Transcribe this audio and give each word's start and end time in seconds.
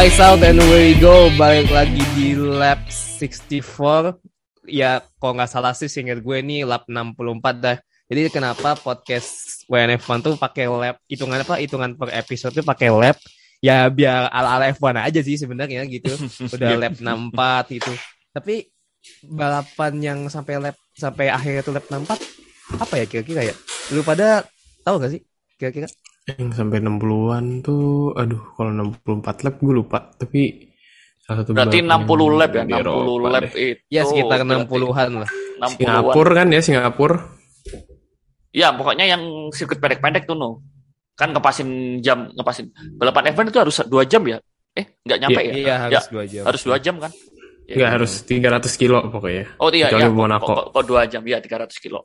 Lights 0.00 0.16
out 0.16 0.40
and 0.40 0.56
away 0.56 0.96
we 0.96 0.96
go 0.96 1.28
Balik 1.36 1.68
lagi 1.68 2.00
di 2.16 2.32
lap 2.32 2.88
64 2.88 4.16
Ya 4.64 5.04
kalau 5.20 5.36
nggak 5.36 5.52
salah 5.52 5.76
sih 5.76 5.92
singkat 5.92 6.24
gue 6.24 6.36
ini 6.40 6.64
lap 6.64 6.88
64 6.88 7.20
dah 7.60 7.76
Jadi 8.08 8.32
kenapa 8.32 8.80
podcast 8.80 9.60
WNF1 9.68 10.24
tuh 10.24 10.40
pakai 10.40 10.72
lap 10.72 10.96
Hitungan 11.04 11.44
apa? 11.44 11.60
Hitungan 11.60 12.00
per 12.00 12.16
episode 12.16 12.56
tuh 12.56 12.64
pakai 12.64 12.88
lap 12.88 13.20
Ya 13.60 13.92
biar 13.92 14.32
ala-ala 14.32 14.72
F1 14.72 15.04
aja 15.04 15.20
sih 15.20 15.36
sebenarnya 15.36 15.84
gitu 15.84 16.16
Udah 16.56 16.80
lap 16.80 16.96
64 16.96 17.76
gitu 17.76 17.92
Tapi 18.32 18.72
balapan 19.28 19.92
yang 20.00 20.18
sampai 20.32 20.64
lap 20.64 20.80
sampai 20.96 21.28
akhirnya 21.28 21.60
tuh 21.60 21.76
lap 21.76 21.84
64 21.92 22.80
apa 22.80 22.94
ya 22.96 23.04
kira-kira 23.04 23.52
ya? 23.52 23.54
Lu 23.92 24.00
pada 24.00 24.48
tahu 24.80 24.96
gak 24.96 25.12
sih 25.12 25.20
kira-kira? 25.60 25.92
Yang 26.38 26.50
sampai 26.54 26.78
60-an 26.84 27.44
tuh, 27.64 28.14
aduh 28.14 28.42
kalau 28.54 28.70
64 28.70 29.44
lap 29.46 29.54
gue 29.58 29.74
lupa. 29.74 29.98
Tapi 30.14 30.70
salah 31.18 31.42
satu 31.42 31.50
Berarti 31.56 31.78
balapan 31.82 32.06
60 32.06 32.20
yang 32.20 32.34
lap 32.38 32.50
ya, 32.50 32.62
di 32.62 32.72
60 32.74 32.80
Eropa 32.82 33.28
lap 33.30 33.42
deh. 33.42 33.52
itu. 33.54 33.82
Ya 33.90 34.02
sekitar 34.06 34.38
berarti 34.44 34.64
60-an 34.70 35.10
lah. 35.18 35.30
60-an. 35.30 35.70
Singapura 35.74 36.32
kan 36.36 36.46
ya, 36.52 36.60
Singapura. 36.60 37.18
Ya, 38.50 38.68
pokoknya 38.74 39.06
yang 39.06 39.22
sirkuit 39.54 39.78
pendek-pendek 39.78 40.26
tuh, 40.26 40.34
no. 40.34 40.62
Kan 41.14 41.30
ngepasin 41.30 42.00
jam, 42.02 42.30
ngepasin. 42.34 42.74
Balapan 42.98 43.30
event 43.30 43.48
itu 43.50 43.58
harus 43.62 43.76
2 43.78 44.10
jam 44.10 44.22
ya? 44.26 44.38
Eh, 44.74 44.86
nggak 45.02 45.18
nyampe 45.18 45.40
ya? 45.42 45.52
Iya 45.52 45.74
harus 45.86 45.94
Ya, 45.94 46.10
dua 46.10 46.24
jam. 46.26 46.42
Harus 46.46 46.62
2 46.62 46.78
jam 46.78 46.94
kan? 47.02 47.12
Ya. 47.66 47.74
Nggak 47.78 47.90
harus 47.98 48.12
300 48.26 48.80
kilo 48.80 48.98
pokoknya. 49.10 49.44
Oh 49.58 49.68
iya, 49.70 49.86
Kecuali 49.90 50.06
iya. 50.06 50.36
Kok, 50.38 50.46
kok, 50.46 50.66
kok 50.74 50.84
2 50.86 51.10
jam? 51.10 51.22
Ya, 51.26 51.38
300 51.42 51.78
kilo. 51.82 52.00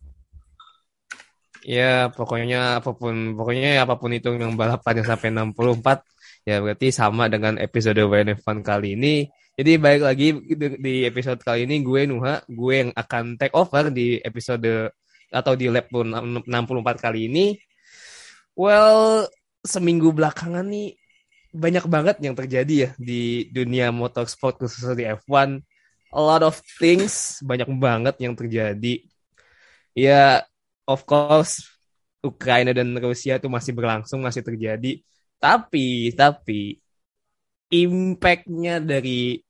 Ya 1.66 2.14
pokoknya 2.14 2.78
apa 2.78 2.94
pun 2.94 3.34
pokoknya 3.34 3.82
ya 3.82 3.90
apa 3.90 3.98
pun 3.98 4.14
itu 4.14 4.30
yang 4.38 4.54
balapannya 4.54 5.02
sampai 5.02 5.34
64 5.34 6.06
ya 6.46 6.62
berarti 6.62 6.94
sama 6.94 7.26
dengan 7.26 7.58
episode 7.58 7.98
WNF 8.06 8.46
Fun 8.46 8.62
kali 8.62 8.94
ini. 8.94 9.26
Jadi 9.58 9.72
baik 9.82 10.02
lagi 10.06 10.28
di 10.78 11.10
episode 11.10 11.42
kali 11.42 11.66
ini 11.66 11.82
gue 11.82 12.06
Nuha, 12.06 12.46
gue 12.46 12.74
yang 12.76 12.92
akan 12.94 13.40
take 13.40 13.56
over 13.58 13.90
di 13.90 14.22
episode 14.22 14.94
atau 15.34 15.54
di 15.58 15.66
lap 15.74 15.90
64 15.90 16.46
kali 17.02 17.32
ini. 17.32 17.58
Well, 18.54 19.26
seminggu 19.66 20.14
belakangan 20.14 20.70
nih 20.70 21.00
banyak 21.56 21.86
banget 21.88 22.16
yang 22.22 22.36
terjadi 22.38 22.74
ya 22.76 22.90
di 23.00 23.48
dunia 23.50 23.90
motorsport 23.90 24.62
khususnya 24.62 24.94
di 24.94 25.06
F1. 25.08 25.64
A 26.16 26.22
lot 26.22 26.44
of 26.46 26.60
things, 26.78 27.42
banyak 27.42 27.68
banget 27.80 28.16
yang 28.22 28.38
terjadi. 28.38 29.02
Ya, 29.96 30.44
of 30.86 31.04
course 31.06 31.66
Ukraina 32.26 32.74
dan 32.74 32.90
Rusia 32.98 33.38
itu 33.38 33.46
masih 33.46 33.74
berlangsung, 33.78 34.26
masih 34.26 34.42
terjadi. 34.42 35.02
Tapi, 35.38 36.10
tapi 36.18 36.82
impact-nya 37.70 38.82
dari 38.82 39.42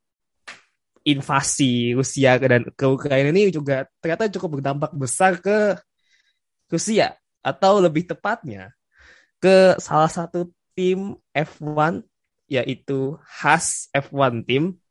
invasi 1.05 1.93
Rusia 1.93 2.35
dan 2.41 2.65
ke 2.73 2.85
Ukraina 2.89 3.29
ini 3.29 3.53
juga 3.53 3.85
ternyata 4.01 4.31
cukup 4.33 4.59
berdampak 4.59 4.91
besar 4.97 5.37
ke 5.37 5.77
Rusia 6.65 7.13
atau 7.45 7.77
lebih 7.77 8.09
tepatnya 8.09 8.73
ke 9.37 9.77
salah 9.77 10.09
satu 10.09 10.49
tim 10.73 11.13
F1 11.29 12.01
yaitu 12.49 13.13
Haas 13.21 13.85
F1 13.93 14.41
Team. 14.49 14.81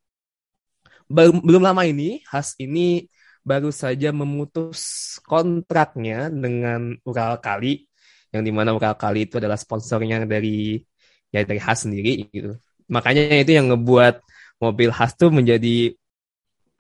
Belum, 1.11 1.43
belum 1.43 1.63
lama 1.67 1.83
ini 1.83 2.23
Haas 2.31 2.55
ini 2.63 3.11
baru 3.45 3.69
saja 3.69 4.09
memutus 4.11 4.81
kontraknya 5.29 6.33
dengan 6.33 6.97
Ural 7.05 7.39
Kali 7.45 7.85
yang 8.33 8.43
di 8.43 8.51
mana 8.51 8.73
Ural 8.73 8.97
Kali 8.97 9.29
itu 9.29 9.37
adalah 9.37 9.61
sponsornya 9.61 10.25
dari 10.25 10.81
ya 11.29 11.45
dari 11.45 11.61
Haas 11.61 11.85
sendiri 11.85 12.27
gitu. 12.33 12.57
Makanya 12.89 13.37
itu 13.45 13.53
yang 13.53 13.71
ngebuat 13.71 14.25
mobil 14.59 14.91
Haas 14.91 15.13
tuh 15.15 15.29
menjadi 15.29 15.93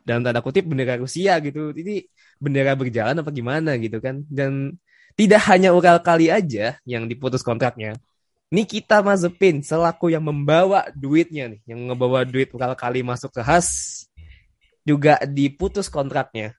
dalam 0.05 0.25
tanda 0.25 0.41
kutip 0.41 0.65
bendera 0.65 0.97
Rusia 0.97 1.37
gitu. 1.45 1.71
Ini 1.77 2.05
bendera 2.41 2.73
berjalan 2.75 3.21
apa 3.21 3.31
gimana 3.31 3.77
gitu 3.77 4.01
kan. 4.01 4.25
Dan 4.27 4.81
tidak 5.15 5.47
hanya 5.53 5.71
Ural 5.77 6.01
Kali 6.01 6.33
aja 6.33 6.81
yang 6.89 7.07
diputus 7.07 7.45
kontraknya. 7.45 7.95
Nikita 8.53 9.03
Mazepin 9.03 9.67
selaku 9.67 10.15
yang 10.15 10.23
membawa 10.23 10.87
duitnya 10.95 11.51
nih, 11.51 11.61
yang 11.67 11.91
ngebawa 11.91 12.23
duit 12.23 12.55
Ural 12.55 12.75
Kali 12.79 13.03
masuk 13.03 13.35
ke 13.35 13.43
Haas 13.43 14.03
juga 14.85 15.19
diputus 15.25 15.89
kontraknya. 15.89 16.53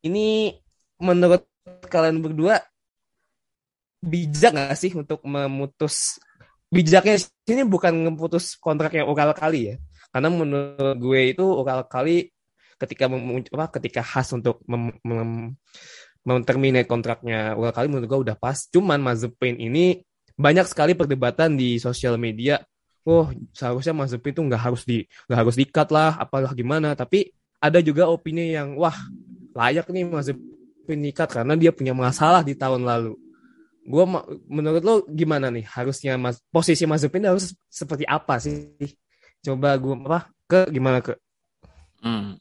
Ini 0.00 0.56
menurut 1.00 1.44
kalian 1.86 2.24
berdua 2.24 2.60
bijak 4.00 4.56
nggak 4.56 4.76
sih 4.80 4.92
untuk 4.96 5.20
memutus 5.28 6.16
bijaknya 6.72 7.20
sini 7.44 7.66
bukan 7.68 7.92
memutus 8.08 8.56
kontrak 8.56 8.96
yang 8.96 9.10
Ural 9.10 9.36
Kali 9.36 9.74
ya. 9.74 9.76
Karena 10.10 10.28
menurut 10.32 10.96
gue 10.96 11.20
itu 11.36 11.44
Ural 11.44 11.84
Kali 11.84 12.30
ketika 12.80 13.10
mem, 13.12 13.44
apa, 13.52 13.66
ketika 13.76 14.00
khas 14.00 14.32
untuk 14.32 14.64
mem, 14.64 14.96
mem, 15.04 16.40
terminate 16.46 16.88
kontraknya 16.88 17.58
Ural 17.58 17.74
Kali 17.74 17.86
menurut 17.90 18.08
gue 18.08 18.20
udah 18.30 18.36
pas. 18.38 18.56
Cuman 18.70 19.02
Mazepin 19.02 19.60
ini 19.60 20.00
banyak 20.38 20.64
sekali 20.64 20.96
perdebatan 20.96 21.58
di 21.58 21.76
sosial 21.76 22.16
media. 22.16 22.62
Oh, 23.04 23.28
seharusnya 23.52 23.92
Mazepin 23.92 24.32
tuh 24.32 24.44
nggak 24.46 24.62
harus 24.62 24.86
di 24.86 25.04
nggak 25.28 25.38
harus 25.42 25.56
dikat 25.58 25.88
lah, 25.90 26.16
apalah 26.16 26.54
gimana. 26.54 26.94
Tapi 26.94 27.34
ada 27.60 27.78
juga 27.84 28.08
opini 28.08 28.56
yang 28.56 28.74
wah 28.74 28.96
layak 29.52 29.86
nih 29.92 30.08
Mazepin 30.08 31.00
dikat 31.04 31.28
karena 31.28 31.54
dia 31.54 31.70
punya 31.70 31.92
masalah 31.92 32.40
di 32.40 32.56
tahun 32.56 32.88
lalu. 32.88 33.14
Gue 33.84 34.04
menurut 34.48 34.82
lo 34.82 34.94
gimana 35.08 35.52
nih? 35.52 35.68
Harusnya 35.68 36.16
mas, 36.16 36.40
posisi 36.48 36.88
Mazepin 36.88 37.28
harus 37.28 37.52
seperti 37.68 38.08
apa 38.08 38.40
sih? 38.40 38.72
Coba 39.44 39.76
gue 39.76 39.94
apa 40.08 40.32
ke 40.48 40.60
gimana 40.72 41.04
ke? 41.04 41.14
Hmm. 42.00 42.40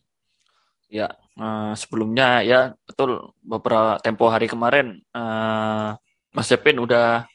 Ya, 0.90 1.13
uh, 1.38 1.75
sebelumnya 1.78 2.41
ya 2.41 2.74
betul 2.88 3.36
beberapa 3.46 4.01
tempo 4.01 4.25
hari 4.25 4.50
kemarin 4.50 4.97
uh, 5.13 5.94
Mas 6.34 6.50
Jepin 6.50 6.81
udah 6.81 7.30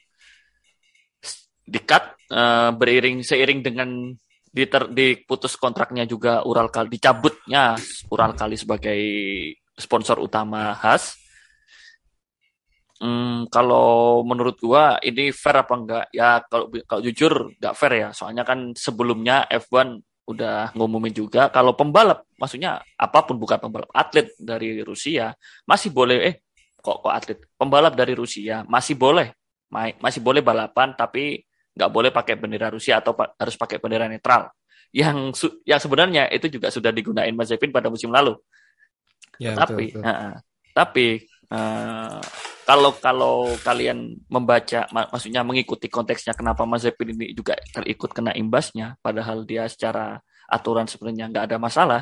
dikat 1.63 2.13
uh, 2.35 2.75
beriring 2.75 3.23
seiring 3.23 3.63
dengan 3.63 4.11
diter, 4.55 4.87
diputus 4.87 5.59
kontraknya 5.59 6.07
juga 6.07 6.39
Ural 6.47 6.71
Kali 6.71 6.87
dicabutnya 6.87 7.75
Ural 8.07 8.31
Kali 8.39 8.55
sebagai 8.55 8.99
sponsor 9.75 10.23
utama 10.23 10.71
Has. 10.79 11.19
Hmm, 12.95 13.51
kalau 13.51 14.23
menurut 14.23 14.55
gua 14.63 14.95
ini 15.03 15.35
fair 15.35 15.59
apa 15.59 15.73
enggak? 15.75 16.05
Ya 16.15 16.39
kalau 16.47 16.71
kalau 16.87 17.01
jujur 17.03 17.51
enggak 17.59 17.75
fair 17.75 17.93
ya. 17.99 18.09
Soalnya 18.15 18.47
kan 18.47 18.71
sebelumnya 18.71 19.43
F1 19.51 19.99
udah 20.25 20.73
ngumumin 20.73 21.13
juga 21.13 21.53
kalau 21.53 21.77
pembalap 21.77 22.25
maksudnya 22.41 22.81
apa 22.97 23.29
pun 23.29 23.37
bukan 23.37 23.61
pembalap 23.61 23.93
atlet 23.93 24.33
dari 24.41 24.81
Rusia 24.81 25.37
masih 25.69 25.93
boleh 25.93 26.17
eh 26.17 26.35
kok 26.81 27.05
kok 27.05 27.13
atlet 27.13 27.37
pembalap 27.53 27.93
dari 27.93 28.17
Rusia 28.17 28.65
masih 28.65 28.97
boleh 28.97 29.29
masih 30.01 30.25
boleh 30.25 30.41
balapan 30.41 30.97
tapi 30.97 31.45
nggak 31.75 31.91
boleh 31.91 32.09
pakai 32.09 32.39
bendera 32.39 32.71
Rusia 32.71 33.03
atau 33.03 33.13
pa 33.13 33.35
harus 33.35 33.59
pakai 33.59 33.77
bendera 33.83 34.07
netral. 34.07 34.49
Yang 34.95 35.51
yang 35.67 35.77
sebenarnya 35.77 36.31
itu 36.31 36.47
juga 36.47 36.71
sudah 36.71 36.95
digunain 36.95 37.35
Mazepin 37.35 37.75
pada 37.75 37.91
musim 37.91 38.09
lalu. 38.15 38.39
Ya, 39.35 39.51
tapi 39.53 39.91
betul, 39.91 40.01
betul. 40.01 40.15
Uh, 40.15 40.35
tapi 40.71 41.07
uh, 41.51 42.19
kalau 42.65 42.91
kalau 42.97 43.35
kalian 43.61 44.17
membaca 44.25 44.89
mak 44.89 45.13
maksudnya 45.13 45.45
mengikuti 45.45 45.91
konteksnya 45.91 46.33
kenapa 46.33 46.65
Mazepin 46.65 47.13
ini 47.13 47.35
juga 47.37 47.59
terikut 47.71 48.15
kena 48.15 48.33
imbasnya 48.33 48.97
padahal 48.99 49.45
dia 49.45 49.69
secara 49.69 50.17
aturan 50.49 50.89
sebenarnya 50.89 51.29
nggak 51.29 51.45
ada 51.51 51.57
masalah 51.61 52.01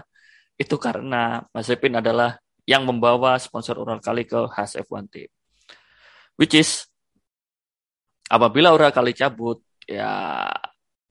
itu 0.55 0.77
karena 0.79 1.43
Mazepin 1.51 1.99
adalah 1.99 2.39
yang 2.63 2.87
membawa 2.87 3.35
sponsor 3.41 3.75
Ural 3.75 3.99
Kali 3.99 4.23
ke 4.23 4.39
Haas 4.55 4.79
F1 4.79 5.03
Team 5.11 5.29
which 6.39 6.55
is 6.55 6.87
apabila 8.33 8.73
Ural 8.73 8.89
Kali 8.89 9.13
cabut 9.13 9.61
ya 9.85 10.49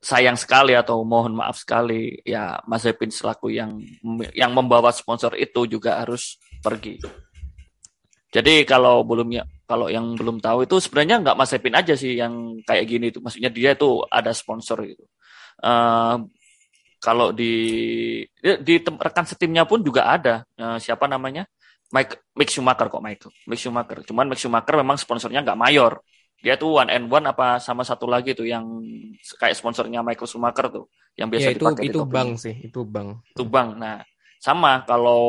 sayang 0.02 0.34
sekali 0.34 0.74
atau 0.74 1.06
mohon 1.06 1.38
maaf 1.38 1.62
sekali 1.62 2.18
ya 2.26 2.58
Mazepin 2.66 3.14
selaku 3.14 3.54
yang 3.54 3.78
yang 4.34 4.50
membawa 4.50 4.90
sponsor 4.90 5.38
itu 5.38 5.70
juga 5.70 6.02
harus 6.02 6.42
pergi 6.58 6.98
jadi 8.32 8.64
kalau 8.64 9.04
belumnya 9.04 9.44
kalau 9.68 9.92
yang 9.92 10.16
belum 10.16 10.40
tahu 10.40 10.64
itu 10.64 10.80
sebenarnya 10.80 11.20
nggak 11.20 11.36
Mazepin 11.36 11.76
aja 11.76 11.92
sih 11.92 12.16
yang 12.16 12.60
kayak 12.64 12.84
gini 12.88 13.12
itu. 13.12 13.20
Maksudnya 13.20 13.52
dia 13.52 13.76
itu 13.76 14.00
ada 14.08 14.32
sponsor 14.32 14.80
gitu. 14.88 15.04
Uh, 15.60 16.28
kalau 16.96 17.32
di 17.36 17.52
di 18.40 18.74
rekan 18.80 19.28
setimnya 19.28 19.68
pun 19.68 19.84
juga 19.84 20.08
ada 20.08 20.48
uh, 20.56 20.80
siapa 20.80 21.04
namanya 21.04 21.44
Mike 21.92 22.32
Mick 22.36 22.48
Schumacher 22.48 22.88
kok 22.88 23.04
Michael 23.04 23.32
Mick 23.48 23.60
Schumacher. 23.60 23.98
Cuman 24.08 24.32
Mick 24.32 24.40
Schumacher 24.40 24.80
memang 24.80 24.96
sponsornya 24.96 25.44
nggak 25.44 25.60
mayor. 25.60 26.00
Dia 26.42 26.58
tuh 26.58 26.82
one 26.82 26.90
and 26.90 27.06
one 27.06 27.22
apa 27.22 27.62
sama 27.62 27.86
satu 27.86 28.10
lagi 28.10 28.34
tuh 28.34 28.44
yang 28.44 28.66
kayak 29.38 29.54
sponsornya 29.54 30.02
Michael 30.02 30.26
Schumacher 30.26 30.66
tuh 30.74 30.90
yang 31.14 31.30
biasa 31.30 31.48
ya, 31.48 31.52
itu, 31.54 31.62
dipakai 31.62 31.84
itu 31.86 32.00
di 32.02 32.10
bang 32.10 32.30
sih 32.34 32.54
itu 32.66 32.80
bang. 32.82 33.08
Itu 33.30 33.44
bang. 33.46 33.68
Nah 33.78 33.96
sama 34.42 34.82
kalau 34.82 35.22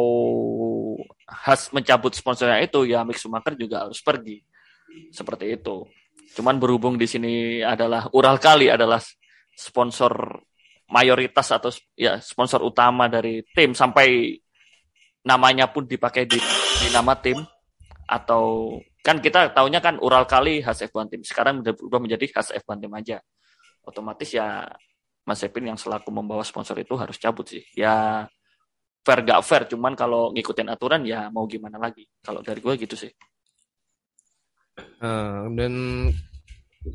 Has 1.29 1.69
mencabut 1.69 2.17
sponsornya 2.17 2.57
itu 2.65 2.89
ya 2.89 3.05
Mick 3.05 3.21
Schumacher 3.21 3.53
juga 3.53 3.85
harus 3.85 4.01
pergi. 4.01 4.41
Seperti 5.13 5.53
itu. 5.53 5.85
Cuman 6.33 6.57
berhubung 6.57 6.97
di 6.97 7.05
sini 7.05 7.61
adalah 7.61 8.09
Ural 8.13 8.41
Kali 8.41 8.73
adalah 8.73 8.97
sponsor 9.53 10.41
mayoritas 10.89 11.53
atau 11.53 11.69
ya 11.93 12.17
sponsor 12.21 12.65
utama 12.65 13.05
dari 13.05 13.45
tim 13.53 13.77
sampai 13.77 14.37
namanya 15.25 15.69
pun 15.69 15.85
dipakai 15.85 16.25
di, 16.25 16.37
di 16.81 16.87
nama 16.93 17.17
tim 17.17 17.39
atau 18.05 18.77
kan 19.03 19.19
kita 19.19 19.51
tahunya 19.51 19.83
kan 19.83 19.99
Ural 19.99 20.23
kali 20.23 20.63
khas 20.63 20.87
F1 20.87 21.11
tim 21.11 21.21
sekarang 21.27 21.59
udah 21.59 21.75
berubah 21.75 21.99
menjadi 21.99 22.25
khas 22.31 22.55
F1 22.55 22.79
tim 22.79 22.93
aja. 22.95 23.17
Otomatis 23.83 24.31
ya 24.31 24.63
Mas 25.27 25.43
Epin 25.43 25.67
yang 25.67 25.75
selaku 25.75 26.07
membawa 26.07 26.43
sponsor 26.47 26.79
itu 26.79 26.95
harus 26.95 27.19
cabut 27.19 27.43
sih. 27.43 27.67
Ya 27.75 28.25
fair 29.03 29.19
gak 29.27 29.43
fair 29.43 29.67
cuman 29.67 29.99
kalau 29.99 30.31
ngikutin 30.31 30.71
aturan 30.71 31.03
ya 31.03 31.27
mau 31.27 31.43
gimana 31.43 31.75
lagi. 31.75 32.07
Kalau 32.23 32.39
dari 32.39 32.63
gue 32.63 32.73
gitu 32.79 32.95
sih. 32.95 33.11
Uh, 35.03 35.51
dan 35.51 35.73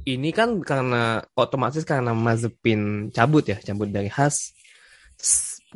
ini 0.09 0.33
kan 0.33 0.61
karena 0.65 1.21
otomatis 1.37 1.85
karena 1.85 2.17
Mazepin 2.17 3.13
cabut 3.13 3.45
ya, 3.53 3.61
cabut 3.61 3.89
dari 3.93 4.09
Haas. 4.09 4.57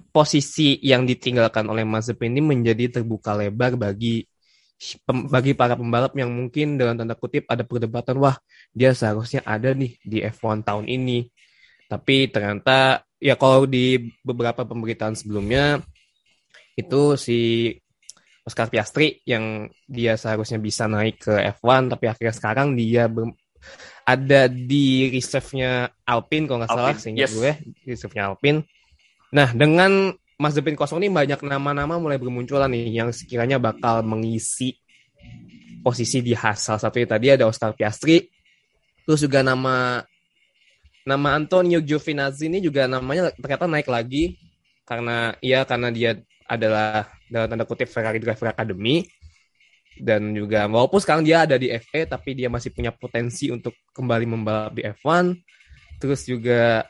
Posisi 0.08 0.80
yang 0.80 1.04
ditinggalkan 1.04 1.68
oleh 1.68 1.84
Mazepin 1.84 2.32
ini 2.32 2.40
menjadi 2.56 3.00
terbuka 3.00 3.36
lebar 3.36 3.76
bagi 3.76 4.24
bagi 5.06 5.54
para 5.54 5.78
pembalap 5.78 6.12
yang 6.18 6.30
mungkin 6.32 6.74
dalam 6.74 6.98
tanda 6.98 7.14
kutip 7.14 7.46
ada 7.46 7.62
perdebatan 7.62 8.18
wah 8.18 8.36
dia 8.74 8.90
seharusnya 8.92 9.42
ada 9.46 9.70
nih 9.72 9.94
di 10.02 10.18
F1 10.22 10.66
tahun 10.66 10.90
ini. 10.90 11.30
Tapi 11.86 12.26
ternyata 12.32 13.04
ya 13.22 13.38
kalau 13.38 13.68
di 13.68 14.10
beberapa 14.26 14.66
pemberitaan 14.66 15.14
sebelumnya 15.14 15.78
itu 16.74 17.14
si 17.20 17.70
Oscar 18.42 18.66
Piastri 18.66 19.22
yang 19.22 19.70
dia 19.86 20.18
seharusnya 20.18 20.58
bisa 20.58 20.90
naik 20.90 21.22
ke 21.22 21.34
F1 21.62 21.94
tapi 21.94 22.10
akhirnya 22.10 22.34
sekarang 22.34 22.74
dia 22.74 23.06
ada 24.02 24.50
di 24.50 25.06
reserve-nya 25.14 25.94
Alpine 26.02 26.50
kalau 26.50 26.58
nggak 26.66 26.72
salah 26.74 26.96
sehingga 26.98 27.30
yes. 27.30 27.34
gue 27.38 27.50
reserve-nya 27.86 28.34
Alpine. 28.34 28.66
Nah 29.30 29.54
dengan 29.54 30.10
Mazepin 30.42 30.74
kosong 30.74 31.06
ini 31.06 31.14
banyak 31.14 31.38
nama-nama 31.46 32.02
mulai 32.02 32.18
bermunculan 32.18 32.66
nih 32.66 32.98
yang 32.98 33.14
sekiranya 33.14 33.62
bakal 33.62 34.02
mengisi 34.02 34.74
posisi 35.86 36.18
di 36.18 36.34
Haas. 36.34 36.66
Salah 36.66 36.82
satunya 36.82 37.06
tadi 37.06 37.30
ada 37.30 37.46
Oscar 37.46 37.70
Piastri, 37.78 38.26
terus 39.06 39.22
juga 39.22 39.46
nama 39.46 40.02
nama 41.06 41.38
Antonio 41.38 41.78
Giovinazzi 41.78 42.50
ini 42.50 42.58
juga 42.62 42.86
namanya 42.86 43.30
ternyata 43.34 43.66
naik 43.66 43.90
lagi 43.90 44.38
karena 44.86 45.34
ya 45.42 45.66
karena 45.66 45.90
dia 45.90 46.18
adalah 46.46 47.10
dalam 47.26 47.46
tanda 47.50 47.66
kutip 47.66 47.90
Ferrari 47.90 48.22
Driver 48.22 48.50
Academy 48.50 49.06
dan 49.98 50.32
juga 50.32 50.70
walaupun 50.70 51.02
sekarang 51.02 51.26
dia 51.26 51.44
ada 51.44 51.58
di 51.58 51.68
FE 51.70 52.06
tapi 52.06 52.38
dia 52.38 52.48
masih 52.48 52.72
punya 52.72 52.94
potensi 52.94 53.50
untuk 53.50 53.74
kembali 53.92 54.26
membalap 54.26 54.72
di 54.72 54.82
F1 54.86 55.36
terus 55.98 56.26
juga 56.26 56.86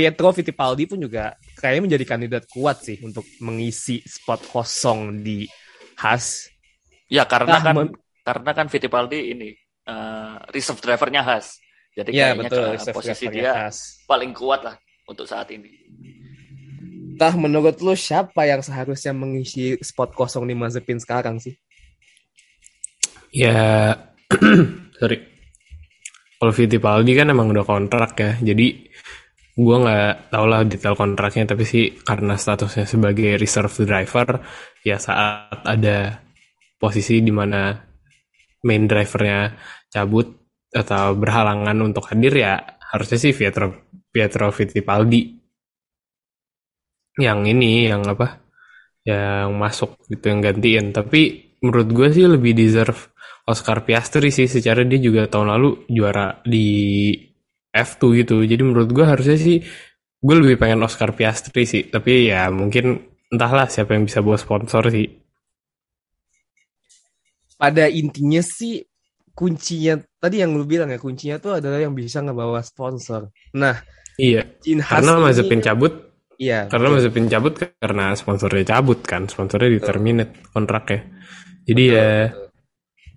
Pietro 0.00 0.32
Fittipaldi 0.32 0.88
pun 0.88 0.96
juga 0.96 1.36
kayaknya 1.60 1.92
menjadi 1.92 2.04
kandidat 2.08 2.48
kuat 2.48 2.80
sih 2.80 2.96
untuk 3.04 3.28
mengisi 3.44 4.00
spot 4.00 4.48
kosong 4.48 5.20
di 5.20 5.44
Haas. 6.00 6.48
Ya 7.12 7.28
karena 7.28 7.60
nah, 7.60 7.64
kan 7.68 7.76
karena 8.24 8.50
kan 8.56 8.66
Fittipaldi 8.72 9.36
ini 9.36 9.52
uh, 9.84 10.40
reserve 10.56 10.80
drivernya 10.80 11.20
Haas. 11.20 11.60
Jadi 11.92 12.16
ya, 12.16 12.32
kayaknya 12.32 12.48
betul, 12.48 12.96
posisi 12.96 13.28
dia 13.28 13.52
Haas. 13.52 14.08
paling 14.08 14.32
kuat 14.32 14.64
lah 14.64 14.80
untuk 15.04 15.28
saat 15.28 15.52
ini. 15.52 15.68
Tah 17.20 17.36
menurut 17.36 17.76
lu 17.84 17.92
siapa 17.92 18.48
yang 18.48 18.64
seharusnya 18.64 19.12
mengisi 19.12 19.76
spot 19.84 20.16
kosong 20.16 20.48
di 20.48 20.56
Mazepin 20.56 20.96
sekarang 20.96 21.36
sih? 21.36 21.52
Ya, 23.36 23.92
sorry. 24.96 25.28
Kalau 26.40 26.56
Fittipaldi 26.56 27.12
kan 27.12 27.28
emang 27.28 27.52
udah 27.52 27.68
kontrak 27.68 28.16
ya, 28.16 28.32
jadi 28.40 28.88
gue 29.60 29.76
nggak 29.84 30.32
tau 30.32 30.46
lah 30.48 30.64
detail 30.64 30.96
kontraknya, 30.96 31.44
tapi 31.52 31.64
sih 31.68 31.84
karena 32.00 32.34
statusnya 32.40 32.88
sebagai 32.88 33.36
reserve 33.36 33.74
driver, 33.84 34.40
ya 34.80 34.96
saat 34.96 35.60
ada 35.68 36.24
posisi 36.80 37.20
di 37.20 37.28
mana 37.28 37.76
main 38.64 38.84
drivernya 38.88 39.52
cabut 39.92 40.26
atau 40.72 41.12
berhalangan 41.18 41.76
untuk 41.82 42.08
hadir 42.08 42.32
ya 42.32 42.54
harusnya 42.94 43.18
sih 43.18 43.32
Pietro 43.34 43.90
Pietro 44.10 44.48
Fittipaldi 44.54 45.22
yang 47.18 47.44
ini 47.44 47.90
yang 47.90 48.06
apa 48.06 48.40
yang 49.04 49.56
masuk 49.56 50.00
gitu 50.08 50.30
yang 50.32 50.40
gantiin. 50.40 50.92
Tapi 50.94 51.56
menurut 51.60 51.88
gue 51.92 52.08
sih 52.12 52.26
lebih 52.28 52.52
deserve 52.56 53.12
Oscar 53.48 53.84
Piastri 53.84 54.30
sih. 54.32 54.48
Secara 54.48 54.84
dia 54.86 55.00
juga 55.00 55.26
tahun 55.26 55.52
lalu 55.56 55.70
juara 55.90 56.40
di 56.44 57.12
F2 57.70 58.24
gitu 58.24 58.36
jadi 58.44 58.62
menurut 58.62 58.90
gue 58.90 59.06
harusnya 59.06 59.38
sih 59.38 59.62
gue 60.20 60.34
lebih 60.36 60.60
pengen 60.60 60.82
Oscar 60.84 61.16
Piastri 61.16 61.64
sih 61.64 61.88
tapi 61.88 62.28
ya 62.28 62.50
mungkin 62.52 63.00
entahlah 63.30 63.70
siapa 63.70 63.94
yang 63.96 64.04
bisa 64.04 64.20
bawa 64.20 64.36
sponsor 64.36 64.90
sih 64.90 65.06
pada 67.56 67.86
intinya 67.86 68.42
sih 68.42 68.82
kuncinya 69.32 69.96
tadi 70.18 70.42
yang 70.42 70.52
lu 70.52 70.66
bilang 70.66 70.90
ya 70.90 70.98
kuncinya 71.00 71.38
tuh 71.38 71.62
adalah 71.62 71.80
yang 71.80 71.94
bisa 71.94 72.20
ngebawa 72.20 72.60
sponsor 72.60 73.30
nah 73.56 73.78
iya 74.20 74.44
karena 74.84 75.16
Mazepin 75.16 75.62
cabut 75.64 76.10
Iya. 76.40 76.72
Karena 76.72 76.96
masih 76.96 77.12
pencabut 77.12 77.52
karena 77.60 78.16
sponsornya 78.16 78.64
cabut 78.64 79.04
kan, 79.04 79.28
sponsornya 79.28 79.76
di 79.76 79.80
terminate 79.84 80.40
kontraknya. 80.56 81.04
Jadi 81.68 81.84
betul, 81.84 82.00
ya 82.00 82.08
betul. 82.32 82.48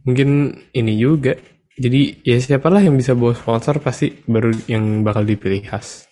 mungkin 0.04 0.30
ini 0.76 0.94
juga. 1.00 1.34
Jadi 1.74 2.22
ya 2.22 2.38
siapalah 2.38 2.86
yang 2.86 2.94
bisa 2.94 3.18
bawa 3.18 3.34
sponsor 3.34 3.82
pasti 3.82 4.14
baru 4.30 4.54
yang 4.70 5.02
bakal 5.02 5.26
dipilih 5.26 5.66
khas. 5.66 6.06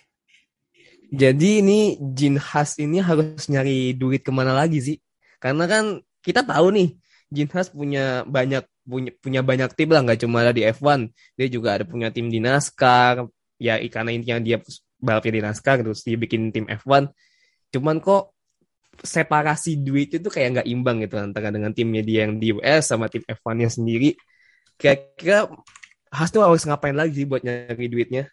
Jadi 1.12 1.60
ini 1.60 2.00
Jin 2.00 2.40
Has 2.40 2.80
ini 2.80 2.98
harus 2.98 3.46
nyari 3.46 3.92
duit 3.94 4.24
ke 4.24 4.32
mana 4.32 4.56
lagi 4.56 4.80
sih? 4.80 4.96
Karena 5.38 5.68
kan 5.68 6.00
kita 6.24 6.42
tahu 6.42 6.72
nih 6.72 6.88
Jin 7.30 7.48
Has 7.52 7.70
punya 7.70 8.24
banyak 8.26 8.64
punya 8.82 9.12
punya 9.22 9.40
banyak 9.46 9.70
tim 9.78 9.88
lah 9.94 10.02
nggak 10.02 10.26
cuma 10.26 10.42
ada 10.42 10.50
di 10.50 10.66
F1 10.66 11.06
dia 11.38 11.46
juga 11.46 11.78
ada 11.78 11.84
punya 11.86 12.10
tim 12.10 12.26
di 12.26 12.42
NASCAR 12.42 13.30
ya 13.62 13.78
karena 13.86 14.10
intinya 14.10 14.42
dia 14.42 14.58
balapnya 14.98 15.38
di 15.38 15.42
NASCAR 15.46 15.86
terus 15.86 16.02
dia 16.02 16.18
bikin 16.18 16.50
tim 16.50 16.66
F1 16.66 17.14
cuman 17.70 18.02
kok 18.02 18.34
separasi 19.06 19.86
duit 19.86 20.10
itu 20.10 20.28
kayak 20.28 20.60
nggak 20.60 20.68
imbang 20.68 20.98
gitu 21.06 21.14
antara 21.16 21.54
dengan 21.54 21.70
timnya 21.70 22.02
dia 22.02 22.26
yang 22.26 22.42
di 22.42 22.52
US 22.58 22.90
sama 22.90 23.06
tim 23.06 23.22
F1-nya 23.22 23.70
sendiri 23.70 24.18
kira-kira 24.82 25.46
Has 26.12 26.28
tuh 26.28 26.44
harus 26.44 26.66
ngapain 26.68 26.92
lagi 26.92 27.24
sih 27.24 27.26
buat 27.30 27.40
nyari 27.40 27.88
duitnya? 27.88 28.28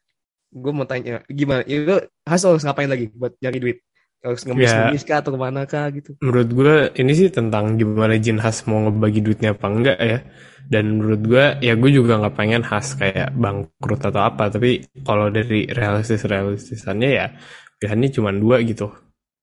Gue 0.52 0.76
mau 0.76 0.84
tanya 0.84 1.24
gimana? 1.32 1.64
Itu 1.64 2.12
Has 2.28 2.44
harus 2.44 2.66
ngapain 2.66 2.92
lagi 2.92 3.08
buat 3.16 3.38
nyari 3.40 3.60
duit? 3.62 3.78
Harus 4.20 4.44
ngemis-ngemis 4.44 5.08
kah 5.08 5.24
atau 5.24 5.32
ke 5.32 5.40
mana 5.40 5.64
kah 5.64 5.88
gitu? 5.96 6.20
Menurut 6.20 6.50
gue 6.52 6.76
ini 7.00 7.16
sih 7.16 7.32
tentang 7.32 7.80
gimana 7.80 8.20
Jin 8.20 8.36
Has 8.44 8.68
mau 8.68 8.84
ngebagi 8.84 9.24
duitnya 9.24 9.56
apa 9.56 9.68
enggak 9.72 9.98
ya. 10.02 10.20
Dan 10.68 11.00
menurut 11.00 11.22
gue 11.24 11.46
ya 11.64 11.74
gue 11.80 11.92
juga 11.94 12.20
nggak 12.20 12.36
pengen 12.36 12.68
khas 12.68 13.00
kayak 13.00 13.32
bangkrut 13.40 14.02
atau 14.04 14.20
apa. 14.20 14.52
Tapi 14.52 15.00
kalau 15.08 15.32
dari 15.32 15.72
realistis 15.72 16.28
realistisannya 16.28 17.10
ya 17.16 17.32
pilihannya 17.80 18.10
cuma 18.12 18.36
dua 18.36 18.60
gitu. 18.68 18.92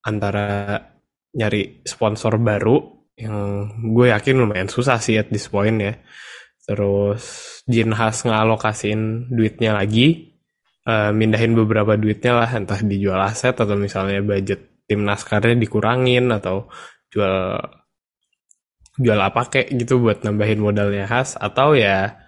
Antara 0.04 0.76
nyari 1.32 1.80
sponsor 1.88 2.36
baru 2.36 2.76
yang 3.16 3.64
gue 3.96 4.12
yakin 4.12 4.44
lumayan 4.44 4.68
susah 4.68 5.00
sih 5.00 5.16
at 5.16 5.32
this 5.32 5.48
point 5.48 5.80
ya 5.80 5.96
terus 6.66 7.22
Jin 7.70 7.94
Has 7.94 8.26
ngalokasiin 8.26 9.30
duitnya 9.30 9.78
lagi 9.78 10.36
uh, 10.86 11.14
mindahin 11.14 11.54
beberapa 11.54 11.94
duitnya 11.94 12.42
lah 12.42 12.50
entah 12.52 12.82
dijual 12.82 13.22
aset 13.22 13.54
atau 13.54 13.78
misalnya 13.78 14.20
budget 14.22 14.84
tim 14.86 15.02
naskarnya 15.02 15.58
dikurangin 15.58 16.30
atau 16.30 16.70
jual 17.10 17.58
jual 18.96 19.20
apa 19.20 19.40
kayak 19.52 19.68
gitu 19.76 20.00
buat 20.00 20.24
nambahin 20.24 20.60
modalnya 20.62 21.04
khas 21.06 21.36
atau 21.36 21.76
ya 21.76 22.26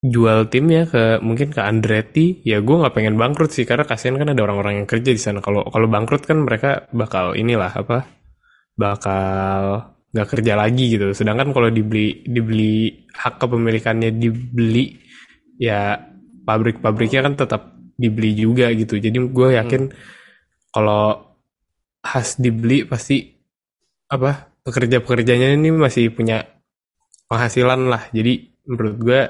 jual 0.00 0.48
tim 0.48 0.64
ya 0.72 0.88
ke 0.88 1.20
mungkin 1.20 1.52
ke 1.52 1.60
Andretti. 1.60 2.40
Ya 2.44 2.64
gue 2.64 2.72
nggak 2.72 2.94
pengen 2.96 3.20
bangkrut 3.20 3.52
sih 3.52 3.68
karena 3.68 3.84
kasihan 3.84 4.16
kan 4.16 4.32
ada 4.32 4.40
orang-orang 4.40 4.80
yang 4.84 4.88
kerja 4.88 5.12
di 5.12 5.20
sana. 5.20 5.44
Kalau 5.44 5.68
kalau 5.68 5.86
bangkrut 5.92 6.24
kan 6.24 6.40
mereka 6.40 6.88
bakal 6.96 7.36
inilah 7.36 7.68
apa 7.68 8.08
bakal 8.80 9.60
nggak 10.10 10.28
kerja 10.28 10.58
lagi 10.58 10.98
gitu 10.98 11.14
sedangkan 11.14 11.54
kalau 11.54 11.70
dibeli 11.70 12.26
dibeli 12.26 13.06
hak 13.14 13.38
kepemilikannya 13.38 14.10
dibeli 14.10 14.98
ya 15.60 15.98
pabrik-pabriknya 16.42 17.30
kan 17.30 17.34
tetap 17.38 17.62
dibeli 17.94 18.34
juga 18.34 18.72
gitu 18.74 18.98
jadi 18.98 19.14
gue 19.14 19.48
yakin 19.60 19.82
hmm. 19.86 19.96
kalau 20.74 21.30
khas 22.00 22.40
dibeli 22.40 22.88
pasti 22.88 23.40
apa 24.10 24.50
pekerja-pekerjanya 24.64 25.54
ini 25.54 25.70
masih 25.72 26.12
punya 26.12 26.42
penghasilan 27.30 27.86
lah. 27.86 28.02
Jadi 28.10 28.62
menurut 28.66 28.94
gue 28.98 29.20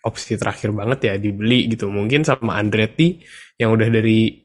opsi 0.00 0.40
terakhir 0.40 0.72
banget 0.72 1.12
ya 1.12 1.14
dibeli 1.20 1.68
gitu. 1.68 1.92
Mungkin 1.92 2.24
sama 2.24 2.56
Andretti 2.56 3.20
yang 3.60 3.76
udah 3.76 3.88
dari 3.92 4.40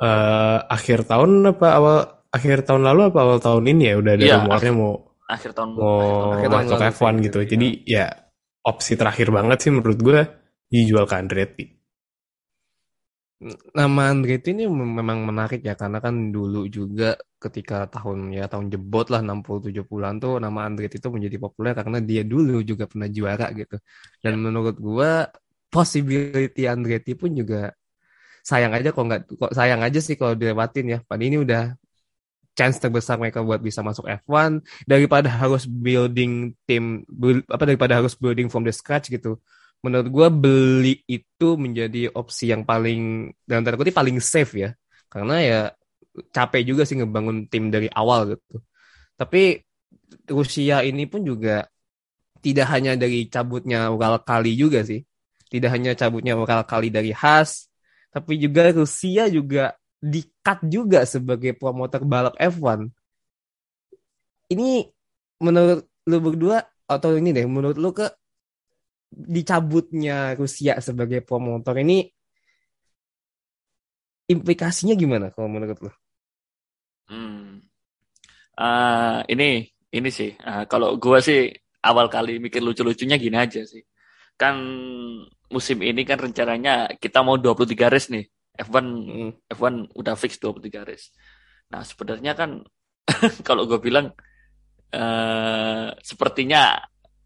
uh, 0.00 0.64
akhir 0.64 1.04
tahun 1.04 1.52
apa 1.52 1.68
awal 1.76 1.98
akhir 2.32 2.64
tahun 2.64 2.84
lalu 2.84 3.12
apa 3.12 3.18
awal 3.20 3.38
tahun 3.40 3.64
ini 3.76 3.82
ya 3.92 3.94
udah 4.00 4.12
ada 4.16 4.24
ya, 4.24 4.36
rumornya 4.40 4.72
mau 4.72 4.92
akhir 5.34 5.50
tahun 5.56 5.70
mau 5.76 6.32
akhir 6.34 6.48
tahun 6.52 6.66
masuk 6.72 6.78
F1 6.94 7.14
gitu. 7.26 7.38
Jadi 7.52 7.68
ya 7.94 8.04
opsi 8.70 8.92
terakhir 9.00 9.28
banget 9.36 9.58
sih 9.64 9.70
menurut 9.74 9.98
gue 10.06 10.20
dijual 10.72 11.04
ke 11.10 11.14
Andretti. 11.20 11.64
Nama 13.78 14.00
Andretti 14.10 14.48
ini 14.54 14.64
mem- 14.66 14.94
memang 14.98 15.18
menarik 15.30 15.60
ya 15.68 15.74
karena 15.80 15.98
kan 16.04 16.14
dulu 16.34 16.58
juga 16.76 17.04
ketika 17.42 17.74
tahun 17.94 18.18
ya 18.38 18.42
tahun 18.52 18.66
jebot 18.72 19.06
lah 19.14 19.20
60 19.22 19.60
70-an 19.66 20.14
tuh 20.22 20.32
nama 20.44 20.60
Andretti 20.66 20.96
itu 20.98 21.06
menjadi 21.16 21.36
populer 21.44 21.72
karena 21.78 21.98
dia 22.08 22.22
dulu 22.32 22.52
juga 22.70 22.84
pernah 22.90 23.06
juara 23.16 23.46
gitu. 23.54 23.74
Dan 24.22 24.32
menurut 24.44 24.74
gua 24.86 25.10
possibility 25.70 26.60
Andretti 26.66 27.10
pun 27.20 27.30
juga 27.40 27.56
sayang 28.50 28.72
aja 28.78 28.88
kok 28.94 29.04
nggak 29.08 29.20
kok 29.40 29.52
sayang 29.58 29.80
aja 29.86 29.98
sih 30.06 30.16
kalau 30.20 30.34
dilewatin 30.40 30.86
ya. 30.94 30.98
Padahal 31.08 31.28
ini 31.30 31.38
udah 31.46 31.62
chance 32.58 32.82
terbesar 32.82 33.14
mereka 33.22 33.38
buat 33.46 33.62
bisa 33.62 33.86
masuk 33.86 34.10
F1 34.26 34.58
daripada 34.82 35.30
harus 35.30 35.62
building 35.70 36.58
tim 36.66 37.06
apa 37.46 37.62
daripada 37.62 37.94
harus 38.02 38.18
building 38.18 38.50
from 38.50 38.66
the 38.66 38.74
scratch 38.74 39.14
gitu. 39.14 39.38
Menurut 39.78 40.10
gua 40.10 40.26
beli 40.26 41.06
itu 41.06 41.54
menjadi 41.54 42.10
opsi 42.10 42.50
yang 42.50 42.66
paling 42.66 43.30
dalam 43.46 43.62
tanda 43.62 43.78
kutip 43.78 43.94
paling 43.94 44.18
safe 44.18 44.58
ya. 44.58 44.70
Karena 45.06 45.38
ya 45.38 45.60
capek 46.34 46.66
juga 46.66 46.82
sih 46.82 46.98
ngebangun 46.98 47.46
tim 47.46 47.70
dari 47.70 47.86
awal 47.94 48.34
gitu. 48.34 48.58
Tapi 49.14 49.62
Rusia 50.26 50.82
ini 50.82 51.06
pun 51.06 51.22
juga 51.22 51.62
tidak 52.42 52.66
hanya 52.74 52.98
dari 52.98 53.30
cabutnya 53.30 53.86
Ural 53.94 54.26
Kali 54.26 54.58
juga 54.58 54.82
sih. 54.82 54.98
Tidak 55.46 55.70
hanya 55.70 55.94
cabutnya 55.94 56.34
Ural 56.34 56.66
Kali 56.66 56.90
dari 56.90 57.14
Haas, 57.14 57.70
tapi 58.10 58.36
juga 58.42 58.68
Rusia 58.74 59.30
juga 59.30 59.78
di-cut 59.98 60.58
juga 60.70 61.02
sebagai 61.02 61.54
promotor 61.58 62.06
balap 62.06 62.34
F1. 62.38 62.86
Ini 64.48 64.88
menurut 65.42 65.84
lu 66.08 66.18
berdua 66.22 66.58
atau 66.88 67.18
ini 67.18 67.36
deh, 67.36 67.44
menurut 67.44 67.76
lu 67.76 67.90
ke 67.92 68.06
dicabutnya 69.08 70.36
Rusia 70.36 70.78
sebagai 70.80 71.24
promotor 71.24 71.76
ini 71.80 72.04
implikasinya 74.28 74.94
gimana 74.94 75.32
kalau 75.32 75.48
menurut 75.48 75.78
lu? 75.80 75.90
Hmm. 77.08 77.64
Ah, 78.58 79.24
ini 79.32 79.64
ini 79.96 80.08
sih 80.12 80.30
ah, 80.44 80.68
kalau 80.68 81.00
gua 81.00 81.18
sih 81.24 81.48
awal 81.80 82.06
kali 82.12 82.36
mikir 82.42 82.60
lucu-lucunya 82.60 83.16
gini 83.16 83.36
aja 83.38 83.64
sih. 83.64 83.82
Kan 84.36 84.54
musim 85.48 85.80
ini 85.80 86.02
kan 86.04 86.18
rencananya 86.20 86.92
kita 87.02 87.24
mau 87.26 87.36
23 87.40 87.88
race 87.92 88.08
nih. 88.12 88.24
F1 88.58 88.84
Mm. 88.84 89.30
F1 89.54 89.74
udah 89.94 90.14
fix 90.18 90.36
23 90.42 90.82
race. 90.82 91.14
Nah, 91.70 91.86
sebenarnya 91.86 92.34
kan 92.34 92.50
kalau 93.48 93.64
gue 93.70 93.78
bilang 93.78 94.10
eh, 94.90 95.88
sepertinya 96.02 96.76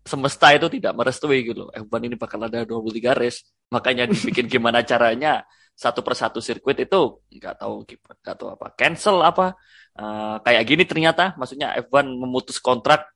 semesta 0.04 0.52
itu 0.52 0.68
tidak 0.68 0.92
merestui 0.92 1.40
gitu. 1.46 1.72
F1 1.72 2.00
ini 2.04 2.16
bakal 2.20 2.44
ada 2.44 2.62
23 2.68 3.16
race. 3.16 3.48
Makanya 3.72 4.04
dibikin 4.10 4.46
gimana 4.54 4.84
caranya 4.84 5.42
satu 5.72 6.04
persatu 6.04 6.38
sirkuit 6.44 6.76
itu 6.84 7.00
nggak 7.32 7.64
tahu 7.64 7.88
gimana, 7.88 8.14
nggak 8.20 8.36
tahu 8.36 8.48
apa 8.52 8.66
cancel 8.76 9.24
apa 9.24 9.56
Eh, 9.92 10.36
kayak 10.40 10.64
gini 10.64 10.88
ternyata 10.88 11.36
maksudnya 11.36 11.76
F1 11.84 12.16
memutus 12.16 12.56
kontrak 12.56 13.12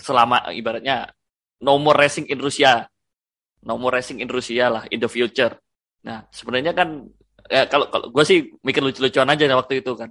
selama 0.00 0.48
ibaratnya 0.48 1.12
no 1.60 1.76
more 1.76 1.92
racing 1.92 2.24
in 2.32 2.40
Rusia 2.40 2.88
no 3.68 3.76
more 3.76 3.92
racing 3.92 4.24
in 4.24 4.28
Rusia 4.32 4.72
lah 4.72 4.88
in 4.88 4.96
the 4.96 5.12
future 5.12 5.52
nah 6.08 6.24
sebenarnya 6.32 6.72
kan 6.72 7.04
ya, 7.50 7.66
kalau 7.70 7.86
kalau 7.92 8.06
gue 8.10 8.24
sih 8.26 8.38
mikir 8.62 8.82
lucu-lucuan 8.82 9.28
aja 9.30 9.44
waktu 9.56 9.80
itu 9.84 9.92
kan. 9.96 10.10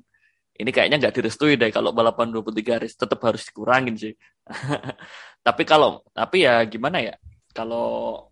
Ini 0.56 0.72
kayaknya 0.72 0.98
nggak 1.04 1.16
direstui 1.20 1.60
deh 1.60 1.68
kalau 1.68 1.92
balapan 1.92 2.32
23 2.32 2.80
race 2.80 2.96
tetap 2.96 3.20
harus 3.28 3.44
dikurangin 3.44 3.96
sih. 4.00 4.14
Tapi 5.46 5.64
kalau 5.68 6.00
tapi 6.16 6.48
ya 6.48 6.64
gimana 6.64 7.04
ya? 7.04 7.14
Kalau 7.52 8.32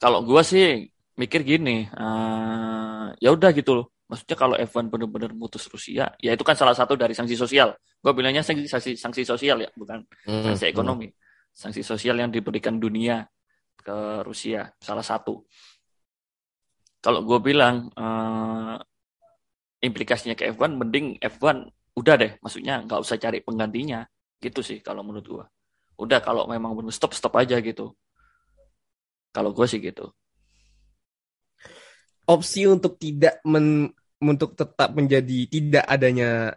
kalau 0.00 0.24
gue 0.24 0.42
sih 0.42 0.88
mikir 1.20 1.44
gini 1.44 1.86
eh, 1.86 3.04
ya 3.20 3.28
udah 3.36 3.52
gitu 3.52 3.72
loh. 3.76 3.86
Maksudnya 4.04 4.36
kalau 4.36 4.56
F1 4.56 4.92
benar-benar 4.92 5.32
mutus 5.32 5.64
Rusia 5.68 6.12
ya 6.20 6.30
itu 6.32 6.44
kan 6.44 6.56
salah 6.56 6.72
satu 6.72 6.96
dari 6.96 7.12
sanksi 7.12 7.36
sosial. 7.36 7.76
Gue 8.00 8.12
bilangnya 8.16 8.40
sanksi, 8.40 8.64
sanksi 8.64 8.96
sanksi 8.96 9.22
sosial 9.28 9.60
ya 9.60 9.68
bukan 9.76 10.08
Hmm, 10.24 10.44
sanksi 10.56 10.72
ekonomi. 10.72 11.12
Sanksi 11.52 11.84
sosial 11.84 12.16
yang 12.16 12.32
diberikan 12.32 12.80
dunia 12.80 13.28
ke 13.76 14.24
Rusia 14.24 14.72
salah 14.80 15.04
satu 15.04 15.44
kalau 17.04 17.20
gue 17.20 17.38
bilang 17.44 17.92
eh, 17.92 18.76
implikasinya 19.84 20.32
ke 20.32 20.48
F1 20.56 20.72
mending 20.80 21.20
F1 21.20 21.68
udah 22.00 22.14
deh. 22.16 22.32
Maksudnya 22.40 22.80
nggak 22.88 23.00
usah 23.04 23.20
cari 23.20 23.44
penggantinya. 23.44 24.08
Gitu 24.40 24.64
sih 24.64 24.80
kalau 24.80 25.04
menurut 25.04 25.26
gue 25.28 25.44
udah 25.94 26.18
kalau 26.18 26.50
memang 26.50 26.72
benar 26.74 26.96
stop 26.96 27.12
stop 27.12 27.36
aja 27.36 27.60
gitu. 27.60 27.92
Kalau 29.36 29.52
gue 29.52 29.66
sih 29.68 29.84
gitu. 29.84 30.08
Opsi 32.24 32.64
untuk 32.64 32.96
tidak 32.96 33.44
men 33.44 33.92
untuk 34.24 34.56
tetap 34.56 34.96
menjadi 34.96 35.44
tidak 35.44 35.84
adanya 35.84 36.56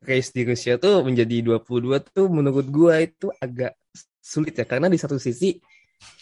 race 0.00 0.32
di 0.32 0.48
Rusia 0.48 0.80
tuh 0.80 1.04
menjadi 1.04 1.44
22 1.44 2.00
tuh 2.08 2.26
menurut 2.32 2.66
gua 2.72 3.02
itu 3.02 3.28
agak 3.36 3.76
sulit 4.22 4.56
ya. 4.56 4.64
Karena 4.64 4.88
di 4.88 4.96
satu 4.96 5.20
sisi 5.20 5.60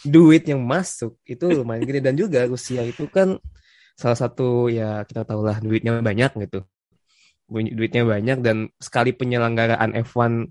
duit 0.07 0.43
yang 0.49 0.63
masuk 0.65 1.19
itu 1.27 1.45
lumayan 1.51 1.85
gede 1.85 2.01
dan 2.01 2.15
juga 2.17 2.47
Rusia 2.49 2.83
itu 2.87 3.05
kan 3.11 3.37
salah 3.97 4.19
satu 4.19 4.69
ya 4.69 5.03
kita 5.09 5.25
tahu 5.25 5.41
lah 5.45 5.57
duitnya 5.61 6.01
banyak 6.05 6.33
gitu 6.49 6.61
duitnya 7.49 8.03
banyak 8.03 8.39
dan 8.43 8.57
sekali 8.77 9.15
penyelenggaraan 9.15 9.95
F1 10.03 10.51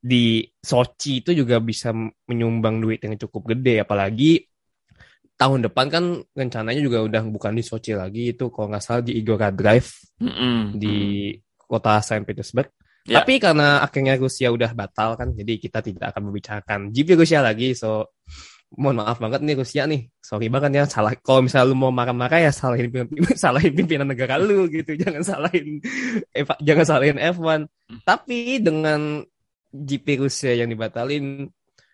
di 0.00 0.46
Sochi 0.62 1.24
itu 1.24 1.34
juga 1.34 1.58
bisa 1.58 1.90
menyumbang 2.30 2.78
duit 2.78 3.02
yang 3.02 3.18
cukup 3.18 3.56
gede 3.56 3.82
apalagi 3.82 4.46
tahun 5.36 5.68
depan 5.68 5.86
kan 5.92 6.04
rencananya 6.32 6.80
juga 6.80 7.04
udah 7.04 7.22
bukan 7.28 7.52
di 7.58 7.62
Sochi 7.66 7.92
lagi 7.92 8.32
itu 8.32 8.48
kalau 8.48 8.72
nggak 8.72 8.82
salah 8.82 9.02
di 9.04 9.12
Igora 9.20 9.52
Drive 9.52 9.92
Mm-mm. 10.22 10.78
di 10.78 10.96
kota 11.66 12.00
Saint 12.00 12.24
Petersburg. 12.24 12.72
Ya. 13.06 13.22
Tapi 13.22 13.38
karena 13.38 13.86
akhirnya 13.86 14.18
Rusia 14.18 14.50
udah 14.50 14.74
batal 14.74 15.14
kan, 15.14 15.30
jadi 15.30 15.62
kita 15.62 15.78
tidak 15.78 16.10
akan 16.10 16.22
membicarakan 16.30 16.80
GP 16.90 17.14
Rusia 17.14 17.38
lagi. 17.38 17.70
So, 17.78 18.10
mohon 18.74 18.98
maaf 18.98 19.22
banget 19.22 19.46
nih 19.46 19.54
Rusia 19.54 19.86
nih. 19.86 20.10
Sorry 20.18 20.50
banget 20.50 20.70
ya, 20.74 20.84
salah. 20.90 21.14
Kalau 21.14 21.46
misalnya 21.46 21.70
lu 21.70 21.78
mau 21.78 21.94
marah-marah 21.94 22.42
ya 22.42 22.50
salahin 22.50 22.90
pimpinan, 22.90 23.38
salahin 23.46 23.72
pimpinan 23.78 24.10
negara 24.10 24.42
lu 24.42 24.66
gitu. 24.66 24.98
Jangan 24.98 25.22
salahin, 25.22 25.78
F- 26.34 26.60
jangan 26.66 26.84
salahin 26.84 27.18
F1. 27.22 27.70
Tapi 28.02 28.58
dengan 28.58 29.22
GP 29.70 30.26
Rusia 30.26 30.50
yang 30.58 30.66
dibatalin, 30.66 31.46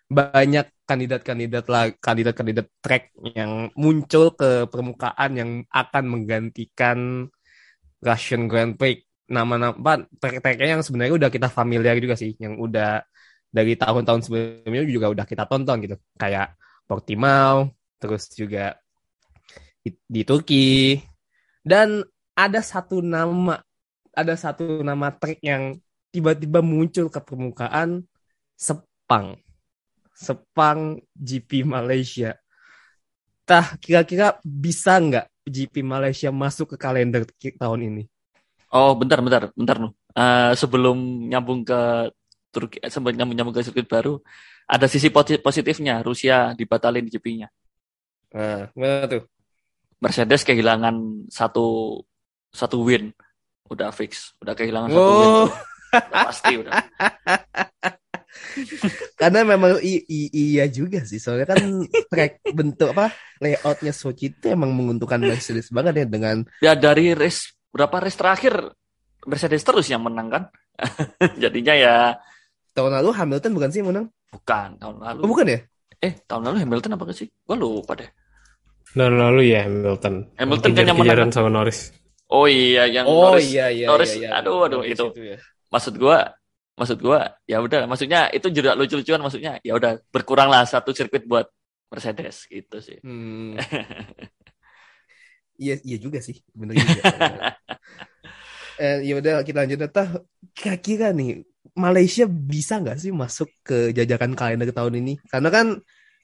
banyak 0.09 0.65
kandidat-kandidat 0.89 1.65
lah, 1.69 1.93
kandidat-kandidat 1.97 2.67
track 2.81 3.13
yang 3.37 3.69
muncul 3.77 4.33
ke 4.33 4.65
permukaan 4.65 5.31
yang 5.37 5.51
akan 5.69 6.03
menggantikan 6.09 7.29
Russian 8.03 8.51
Grand 8.51 8.75
Prix 8.75 9.12
nama-nama 9.29 10.03
track-tracknya 10.19 10.79
yang 10.79 10.83
sebenarnya 10.83 11.15
udah 11.15 11.29
kita 11.31 11.47
familiar 11.47 11.95
juga 11.99 12.15
sih, 12.19 12.35
yang 12.39 12.59
udah 12.59 13.03
dari 13.53 13.77
tahun-tahun 13.77 14.21
sebelumnya 14.25 14.83
juga 14.89 15.07
udah 15.13 15.25
kita 15.29 15.45
tonton 15.45 15.77
gitu, 15.85 15.95
kayak 16.17 16.57
Portimao, 16.89 17.71
terus 18.01 18.27
juga 18.33 18.75
di, 19.79 19.95
di 20.03 20.21
Turki, 20.27 20.99
dan 21.63 22.03
ada 22.35 22.59
satu 22.59 22.99
nama, 22.99 23.61
ada 24.11 24.35
satu 24.35 24.81
nama 24.83 25.13
track 25.13 25.39
yang 25.39 25.77
tiba-tiba 26.13 26.59
muncul 26.61 27.09
ke 27.09 27.19
permukaan, 27.23 28.05
Sepang, 28.53 29.39
Sepang 30.13 31.01
GP 31.17 31.65
Malaysia. 31.65 32.37
Tah, 33.43 33.75
kira-kira 33.81 34.39
bisa 34.45 35.01
nggak 35.01 35.27
GP 35.43 35.83
Malaysia 35.83 36.31
masuk 36.31 36.75
ke 36.75 36.77
kalender 36.79 37.27
tahun 37.59 37.81
ini? 37.91 38.12
Oh, 38.73 38.97
bentar, 38.97 39.21
bentar, 39.21 39.53
bentar 39.53 39.77
nu. 39.77 39.93
Eh, 40.17 40.51
sebelum 40.57 41.29
nyambung 41.29 41.61
ke 41.61 42.09
Turki, 42.49 42.81
eh, 42.81 42.89
sebelum 42.89 43.13
nyambung, 43.13 43.37
nyambung 43.37 43.53
ke 43.53 43.61
sirkuit 43.61 43.85
baru, 43.85 44.17
ada 44.65 44.89
sisi 44.89 45.13
posi- 45.13 45.37
positifnya. 45.37 46.01
Rusia 46.01 46.57
dibatalin 46.57 47.05
GP-nya. 47.05 47.53
Nah, 48.33 48.73
gimana 48.73 49.05
tuh? 49.05 49.23
Mercedes 50.01 50.41
kehilangan 50.41 51.29
satu 51.29 52.01
satu 52.49 52.81
win, 52.81 53.13
udah 53.69 53.93
fix, 53.93 54.33
udah 54.41 54.57
kehilangan 54.57 54.89
satu 54.89 55.11
win, 55.21 55.29
Oh, 55.29 55.47
udah 55.93 56.25
pasti 56.27 56.53
udah. 56.57 56.73
karena 59.21 59.45
memang 59.45 59.77
i- 59.79 60.03
i- 60.03 60.33
iya 60.33 60.65
juga 60.67 61.05
sih. 61.05 61.21
Soalnya 61.21 61.55
kan 61.55 61.61
track 62.09 62.41
bentuk 62.53 62.91
apa 62.91 63.13
layoutnya 63.37 63.93
Sochi 63.93 64.33
itu 64.33 64.49
emang 64.49 64.73
menguntungkan 64.73 65.21
Mercedes 65.21 65.69
banget 65.69 66.03
ya 66.03 66.05
dengan 66.09 66.37
Ya 66.59 66.73
dari 66.73 67.13
race 67.15 67.53
berapa 67.73 67.95
race 67.99 68.15
terakhir 68.15 68.53
Mercedes 69.25 69.65
terus 69.65 69.89
yang 69.89 70.05
menang 70.05 70.29
kan. 70.29 70.43
Jadinya 71.43 71.73
ya 71.73 71.93
tahun 72.77 73.01
lalu 73.01 73.09
Hamilton 73.17 73.51
bukan 73.57 73.69
sih 73.73 73.81
yang 73.81 73.89
menang? 73.91 74.07
bukan 74.33 74.81
tahun 74.81 74.97
lalu. 74.97 75.19
Oh, 75.21 75.29
bukan 75.29 75.45
ya? 75.45 75.59
Eh, 76.01 76.13
tahun 76.25 76.41
lalu 76.49 76.57
Hamilton 76.65 76.97
apa 76.97 77.13
sih? 77.13 77.29
Gue 77.29 77.53
lupa 77.53 77.93
deh. 77.93 78.09
Dan 78.97 79.17
lalu 79.21 79.53
ya 79.53 79.65
Hamilton. 79.69 80.33
Hamilton 80.37 80.71
kan 80.73 80.83
yang 80.89 80.97
menang. 80.97 81.29
sama 81.29 81.49
Norris. 81.53 81.93
Oh 82.33 82.49
iya 82.49 82.89
yang 82.89 83.05
Oh 83.05 83.37
Norris. 83.37 83.45
iya 83.53 83.69
iya 83.69 83.85
Norris, 83.85 84.17
iya, 84.17 84.33
iya. 84.33 84.41
aduh, 84.41 84.65
aduh, 84.65 84.81
Norris 84.81 84.97
itu. 84.97 85.05
ya. 85.21 85.37
Maksud 85.69 85.93
gua 86.01 86.33
maksud 86.73 86.97
gua 86.97 87.37
ya 87.45 87.61
udah 87.61 87.85
maksudnya 87.85 88.33
itu 88.33 88.49
juga 88.49 88.73
lucu-lucuan 88.73 89.21
maksudnya 89.21 89.61
ya 89.61 89.77
udah 89.77 90.01
berkuranglah 90.09 90.65
satu 90.65 90.89
sirkuit 90.97 91.29
buat 91.29 91.45
Mercedes 91.93 92.49
gitu 92.49 92.81
sih. 92.81 92.97
Hmm. 93.05 93.53
Iya, 95.63 95.75
iya 95.87 95.97
juga 96.03 96.19
sih, 96.19 96.35
bener 96.51 96.75
juga. 96.75 96.99
eh, 98.83 98.97
ya 99.07 99.13
udah 99.19 99.33
kita 99.47 99.57
lanjut 99.63 99.79
Tah. 99.95 100.09
Kira-kira 100.51 101.15
nih 101.15 101.47
Malaysia 101.73 102.27
bisa 102.27 102.77
nggak 102.83 102.97
sih 102.99 103.11
masuk 103.15 103.49
ke 103.63 103.95
jajakan 103.95 104.35
kalender 104.35 104.69
tahun 104.75 104.99
ini? 105.01 105.13
Karena 105.31 105.49
kan 105.49 105.65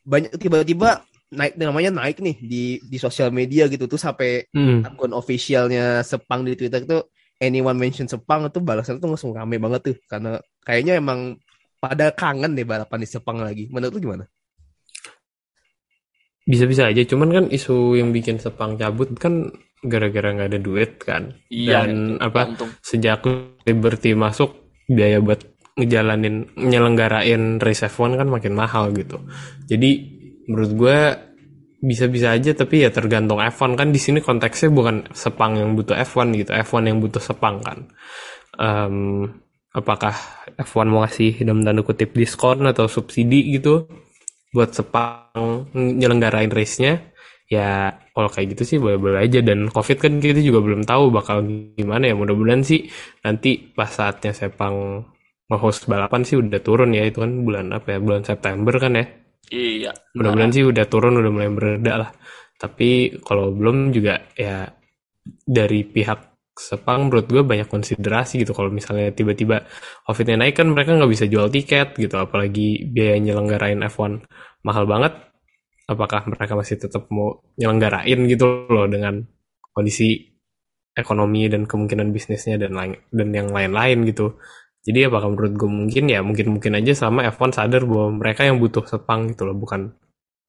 banyak 0.03 0.35
tiba-tiba 0.35 1.01
naik 1.29 1.61
namanya 1.61 1.91
naik 1.93 2.17
nih 2.25 2.35
di 2.41 2.63
di 2.81 2.97
sosial 2.97 3.29
media 3.29 3.69
gitu 3.69 3.85
tuh 3.85 4.01
sampai 4.01 4.49
Hmm. 4.49 4.81
akun 4.81 5.13
officialnya 5.13 6.01
Sepang 6.01 6.41
di 6.41 6.57
Twitter 6.57 6.81
tuh 6.89 7.01
anyone 7.37 7.77
mention 7.77 8.09
Sepang 8.09 8.49
itu 8.49 8.59
balasan 8.59 8.97
tuh 8.97 9.13
langsung 9.13 9.31
rame 9.37 9.61
banget 9.61 9.81
tuh 9.93 9.95
karena 10.09 10.41
kayaknya 10.65 10.97
emang 10.97 11.37
pada 11.79 12.11
kangen 12.11 12.57
deh 12.57 12.65
balapan 12.67 12.99
di 13.05 13.07
Sepang 13.07 13.37
lagi. 13.39 13.69
Menurut 13.71 13.93
lu 13.95 13.99
gimana? 14.09 14.25
Bisa-bisa 16.49 16.89
aja, 16.89 17.05
cuman 17.05 17.29
kan 17.29 17.45
isu 17.53 17.93
yang 17.93 18.09
bikin 18.09 18.41
Sepang 18.41 18.73
cabut 18.73 19.13
kan 19.21 19.53
gara-gara 19.85 20.33
nggak 20.33 20.49
ada 20.49 20.59
duit 20.59 20.97
kan. 20.97 21.37
Iya, 21.53 21.85
Dan 21.85 22.17
itu, 22.17 22.25
apa 22.25 22.41
untung. 22.49 22.69
sejak 22.81 23.21
Liberty 23.69 24.17
masuk 24.17 24.81
biaya 24.89 25.21
buat 25.21 25.45
ngejalanin 25.79 26.57
nyelenggarain 26.59 27.61
race 27.61 27.87
F1 27.87 28.17
kan 28.19 28.27
makin 28.27 28.57
mahal 28.57 28.91
gitu. 28.91 29.21
Jadi 29.69 29.89
menurut 30.49 30.71
gue 30.75 30.97
bisa-bisa 31.79 32.35
aja 32.35 32.51
tapi 32.51 32.83
ya 32.83 32.91
tergantung 32.91 33.39
F1 33.39 33.79
kan 33.79 33.87
di 33.95 34.01
sini 34.01 34.19
konteksnya 34.19 34.67
bukan 34.67 35.07
Sepang 35.15 35.55
yang 35.55 35.77
butuh 35.79 35.95
F1 35.95 36.35
gitu, 36.35 36.51
F1 36.51 36.83
yang 36.89 36.99
butuh 36.99 37.23
Sepang 37.23 37.63
kan. 37.63 37.87
Em, 38.59 39.23
apakah 39.71 40.11
F1 40.59 40.85
mau 40.91 41.05
ngasih 41.07 41.45
dalam 41.47 41.63
tanda 41.63 41.85
kutip 41.85 42.11
diskon 42.11 42.67
atau 42.67 42.91
subsidi 42.91 43.55
gitu 43.55 43.87
buat 44.55 44.69
Sepang 44.73 45.69
nyelenggarain 45.75 46.49
race-nya? 46.51 47.11
Ya 47.49 47.97
kalau 48.13 48.29
kayak 48.29 48.53
gitu 48.57 48.63
sih 48.75 48.77
boleh-boleh 48.77 49.25
aja 49.25 49.41
dan 49.41 49.73
COVID 49.73 49.97
kan 49.97 50.13
kita 50.21 50.37
juga 50.45 50.61
belum 50.61 50.85
tahu 50.85 51.09
bakal 51.09 51.41
gimana 51.77 52.09
ya. 52.09 52.15
Mudah-mudahan 52.17 52.61
sih 52.61 52.85
nanti 53.25 53.57
pas 53.73 53.89
saatnya 53.89 54.31
Sepang 54.37 55.05
nge-host 55.49 55.89
balapan 55.89 56.21
sih 56.21 56.37
udah 56.37 56.61
turun 56.61 56.93
ya 56.93 57.03
itu 57.09 57.25
kan 57.25 57.41
bulan 57.41 57.73
apa 57.73 57.97
ya 57.97 57.99
bulan 58.01 58.21
September 58.21 58.73
kan 58.77 58.93
ya 58.93 59.05
Iya. 59.49 59.89
mudah-mudahan 60.13 60.53
sih 60.53 60.61
udah 60.61 60.85
turun 60.85 61.17
udah 61.17 61.31
mulai 61.33 61.49
mereda 61.49 61.93
lah 62.05 62.11
tapi 62.61 63.17
kalau 63.25 63.49
belum 63.49 63.89
juga 63.89 64.29
ya 64.37 64.69
dari 65.41 65.81
pihak 65.89 66.28
Sepang 66.59 67.07
menurut 67.07 67.25
gue 67.31 67.39
banyak 67.39 67.71
konsiderasi 67.71 68.43
gitu. 68.43 68.51
Kalau 68.51 68.67
misalnya 68.67 69.15
tiba-tiba 69.15 69.63
COVID-nya 70.03 70.35
naik 70.43 70.59
kan 70.59 70.67
mereka 70.75 70.91
nggak 70.99 71.11
bisa 71.15 71.25
jual 71.31 71.47
tiket 71.47 71.95
gitu. 71.95 72.15
Apalagi 72.19 72.83
biaya 72.91 73.15
nyelenggarain 73.23 73.79
F1 73.87 74.27
mahal 74.67 74.83
banget. 74.83 75.13
Apakah 75.89 76.27
mereka 76.29 76.53
masih 76.59 76.77
tetap 76.77 77.07
mau 77.09 77.41
nyelenggarain 77.57 78.19
gitu 78.27 78.67
loh 78.69 78.85
dengan 78.91 79.23
kondisi 79.73 80.29
ekonomi 80.93 81.47
dan 81.47 81.63
kemungkinan 81.63 82.11
bisnisnya 82.11 82.59
dan 82.59 82.75
lain 82.75 82.93
dan 83.09 83.29
yang 83.31 83.49
lain-lain 83.55 84.03
gitu. 84.11 84.35
Jadi 84.83 85.07
apakah 85.07 85.31
menurut 85.31 85.53
gue 85.55 85.69
mungkin? 85.71 86.03
Ya 86.11 86.19
mungkin 86.23 86.59
mungkin 86.59 86.75
aja 86.79 86.93
sama 86.95 87.23
F1 87.31 87.55
sadar 87.55 87.83
bahwa 87.87 88.19
mereka 88.19 88.43
yang 88.47 88.59
butuh 88.59 88.83
Sepang 88.87 89.31
gitu 89.31 89.47
loh 89.47 89.55
bukan 89.55 89.95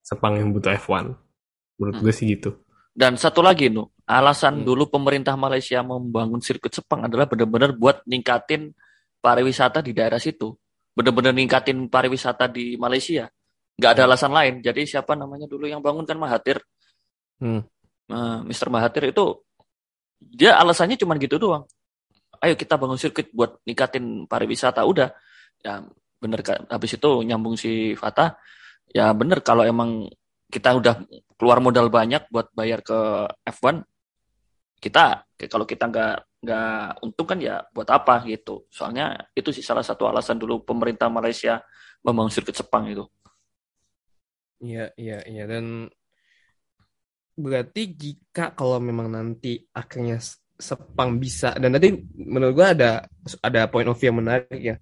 Sepang 0.02 0.36
yang 0.40 0.50
butuh 0.54 0.74
F1 0.74 1.14
menurut 1.80 1.96
Hmm. 1.98 2.04
gue 2.04 2.12
sih 2.14 2.26
gitu. 2.34 2.50
Dan 2.90 3.14
satu 3.16 3.40
lagi, 3.40 3.70
Nu, 3.70 3.86
alasan 4.10 4.60
Hmm. 4.60 4.66
dulu 4.66 4.90
pemerintah 4.90 5.38
Malaysia 5.38 5.78
membangun 5.86 6.42
sirkuit 6.42 6.74
Sepang 6.74 7.06
adalah 7.06 7.30
benar-benar 7.30 7.76
buat 7.78 8.02
ningkatin 8.10 8.74
pariwisata 9.22 9.84
di 9.84 9.92
daerah 9.94 10.18
situ. 10.18 10.50
Benar-benar 10.96 11.36
ningkatin 11.36 11.86
pariwisata 11.86 12.50
di 12.50 12.74
Malaysia. 12.74 13.30
Nggak 13.78 13.90
ada 13.94 14.02
alasan 14.10 14.32
lain. 14.34 14.54
Jadi 14.64 14.88
siapa 14.88 15.14
namanya 15.14 15.46
dulu 15.46 15.68
yang 15.70 15.78
bangun 15.78 16.02
kan 16.08 16.18
Mahathir. 16.18 16.58
Hmm. 17.40 17.62
Eh, 18.10 18.38
Mr. 18.50 18.68
Mahathir 18.72 19.14
itu 19.14 19.24
dia 20.20 20.58
alasannya 20.58 20.98
cuma 20.98 21.16
gitu 21.16 21.38
doang. 21.40 21.64
Ayo 22.42 22.56
kita 22.56 22.76
bangun 22.80 22.96
sirkuit 22.96 23.30
buat 23.30 23.60
ningkatin 23.64 24.26
pariwisata. 24.26 24.82
Udah. 24.84 25.12
Ya 25.60 25.84
bener. 26.20 26.40
Habis 26.68 26.96
itu 26.96 27.10
nyambung 27.24 27.54
si 27.56 27.94
Fatah. 27.96 28.36
Ya 28.90 29.12
bener 29.14 29.40
kalau 29.44 29.62
emang 29.62 30.10
kita 30.50 30.74
udah 30.74 30.98
keluar 31.38 31.62
modal 31.62 31.88
banyak 31.88 32.26
buat 32.28 32.50
bayar 32.52 32.82
ke 32.82 32.98
F1 33.46 33.86
kita 34.80 35.28
kalau 35.46 35.68
kita 35.68 35.84
nggak 35.92 36.14
nggak 36.40 37.04
untung 37.04 37.28
kan 37.28 37.38
ya 37.38 37.60
buat 37.70 37.86
apa 37.92 38.24
gitu 38.24 38.64
soalnya 38.72 39.28
itu 39.36 39.52
sih 39.52 39.60
salah 39.60 39.84
satu 39.84 40.08
alasan 40.08 40.40
dulu 40.40 40.64
pemerintah 40.64 41.12
Malaysia 41.12 41.60
membangun 42.00 42.32
sirkuit 42.32 42.56
Sepang 42.56 42.88
itu 42.88 43.04
Iya, 44.60 44.92
iya, 45.00 45.18
iya. 45.24 45.44
Dan 45.48 45.88
berarti 47.32 47.82
jika 47.96 48.52
kalau 48.52 48.76
memang 48.76 49.08
nanti 49.08 49.64
akhirnya 49.72 50.20
Sepang 50.60 51.16
bisa, 51.16 51.56
dan 51.56 51.72
nanti 51.72 51.88
menurut 52.12 52.52
gua 52.52 52.76
ada 52.76 53.08
ada 53.40 53.64
point 53.72 53.88
of 53.88 53.96
view 53.96 54.12
yang 54.12 54.20
menarik 54.20 54.60
ya. 54.60 54.76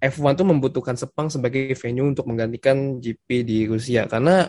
F1 0.00 0.32
tuh 0.40 0.48
membutuhkan 0.48 0.96
Sepang 0.96 1.28
sebagai 1.28 1.76
venue 1.76 2.08
untuk 2.08 2.24
menggantikan 2.24 2.96
GP 3.04 3.28
di 3.44 3.58
Rusia 3.68 4.08
karena 4.08 4.48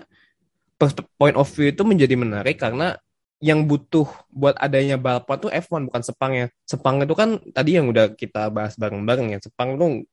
point 1.20 1.36
of 1.36 1.48
view 1.52 1.76
itu 1.76 1.84
menjadi 1.84 2.16
menarik 2.16 2.56
karena 2.56 2.96
yang 3.42 3.66
butuh 3.66 4.06
buat 4.30 4.54
adanya 4.56 5.02
balapan 5.02 5.38
tuh 5.42 5.50
F1 5.50 5.90
bukan 5.90 6.02
Sepang 6.06 6.32
ya. 6.32 6.48
Sepang 6.64 7.02
itu 7.02 7.16
kan 7.18 7.42
tadi 7.52 7.76
yang 7.76 7.90
udah 7.90 8.14
kita 8.14 8.54
bahas 8.54 8.78
bareng-bareng 8.78 9.34
ya. 9.34 9.40
Sepang 9.42 9.76
itu 9.76 10.06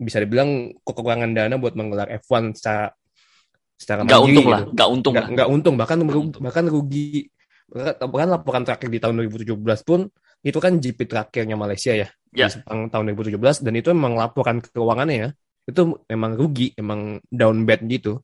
bisa 0.00 0.18
dibilang 0.18 0.72
kekurangan 0.82 1.30
dana 1.30 1.54
buat 1.60 1.76
menggelar 1.76 2.08
F1 2.18 2.56
secara 2.56 2.90
secara 3.76 4.04
nggak 4.04 4.12
mandiri 4.12 4.28
untung 4.28 4.44
gitu 4.44 4.50
lah 4.52 4.62
nggak 4.66 4.88
untung 4.92 5.12
nggak 5.14 5.24
lah 5.24 5.32
nggak 5.36 5.48
untung 5.48 5.74
bahkan 5.80 5.96
Nggak 5.96 6.08
merugi, 6.10 6.26
untung. 6.28 6.42
bahkan 6.44 6.64
rugi 6.68 7.06
bahkan, 7.70 7.94
bahkan 8.10 8.28
laporan 8.28 8.62
terakhir 8.66 8.88
di 8.90 8.98
tahun 9.00 9.14
2017 9.24 9.56
pun 9.88 10.00
itu 10.40 10.58
kan 10.60 10.72
GP 10.76 10.98
terakhirnya 11.04 11.56
Malaysia 11.56 11.92
ya 11.94 12.08
Ya. 12.30 12.46
di 12.46 12.60
Sepang 12.60 12.86
tahun 12.88 13.10
2017 13.14 13.60
dan 13.64 13.72
itu 13.74 13.88
memang 13.92 14.14
laporan 14.16 14.60
keuangannya 14.62 15.16
ya 15.16 15.28
itu 15.64 15.82
memang 16.06 16.32
rugi 16.34 16.72
emang 16.76 17.18
down 17.28 17.62
bad 17.64 17.80
gitu 17.86 18.20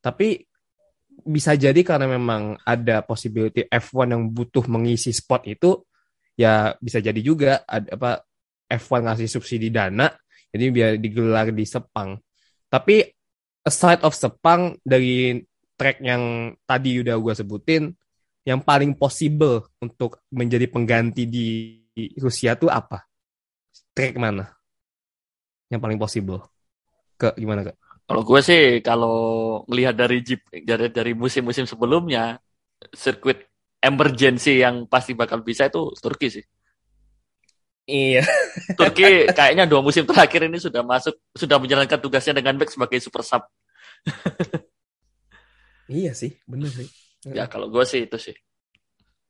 tapi 0.00 0.49
bisa 1.24 1.56
jadi 1.56 1.80
karena 1.82 2.06
memang 2.10 2.56
ada 2.64 3.04
possibility 3.04 3.66
F1 3.68 4.16
yang 4.16 4.22
butuh 4.30 4.64
mengisi 4.66 5.12
spot 5.14 5.46
itu 5.46 5.84
ya 6.38 6.72
bisa 6.78 7.02
jadi 7.02 7.20
juga 7.20 7.62
ada 7.64 7.88
apa 7.94 8.10
F1 8.70 9.06
ngasih 9.06 9.28
subsidi 9.28 9.68
dana 9.68 10.08
jadi 10.50 10.64
biar 10.70 10.90
digelar 10.98 11.52
di 11.52 11.64
Sepang 11.66 12.16
tapi 12.70 13.02
aside 13.66 14.00
of 14.06 14.16
Sepang 14.16 14.78
dari 14.80 15.42
track 15.74 16.04
yang 16.04 16.54
tadi 16.68 17.00
udah 17.00 17.16
gue 17.16 17.34
sebutin 17.34 17.88
yang 18.44 18.60
paling 18.64 18.96
possible 18.96 19.68
untuk 19.80 20.24
menjadi 20.32 20.68
pengganti 20.68 21.28
di 21.28 21.48
Rusia 22.16 22.56
tuh 22.56 22.72
apa? 22.72 23.04
Track 23.92 24.16
mana? 24.16 24.48
Yang 25.68 25.80
paling 25.80 25.98
possible? 26.00 26.40
Ke 27.20 27.36
gimana 27.36 27.68
kak? 27.68 27.76
Kalau 28.10 28.26
gue 28.26 28.40
sih 28.42 28.62
kalau 28.82 29.16
ngelihat 29.70 29.94
dari 29.94 30.18
jeep 30.18 30.42
dari 30.66 30.90
dari 30.90 31.14
musim-musim 31.14 31.62
sebelumnya 31.62 32.42
sirkuit 32.90 33.46
emergency 33.78 34.58
yang 34.58 34.90
pasti 34.90 35.14
bakal 35.14 35.46
bisa 35.46 35.70
itu 35.70 35.94
Turki 35.94 36.26
sih 36.26 36.44
Iya. 37.86 38.22
Turki 38.78 39.30
kayaknya 39.30 39.66
dua 39.66 39.78
musim 39.82 40.06
terakhir 40.06 40.46
ini 40.46 40.58
sudah 40.58 40.82
masuk 40.82 41.14
sudah 41.34 41.58
menjalankan 41.58 41.98
tugasnya 41.98 42.38
dengan 42.38 42.58
baik 42.58 42.70
sebagai 42.70 42.98
super 42.98 43.22
sub 43.22 43.46
Iya 45.90 46.14
sih, 46.14 46.38
bener 46.46 46.70
sih. 46.70 46.86
ya 47.34 47.50
kalau 47.50 47.66
gue 47.66 47.82
sih 47.82 48.06
itu 48.06 48.14
sih 48.18 48.34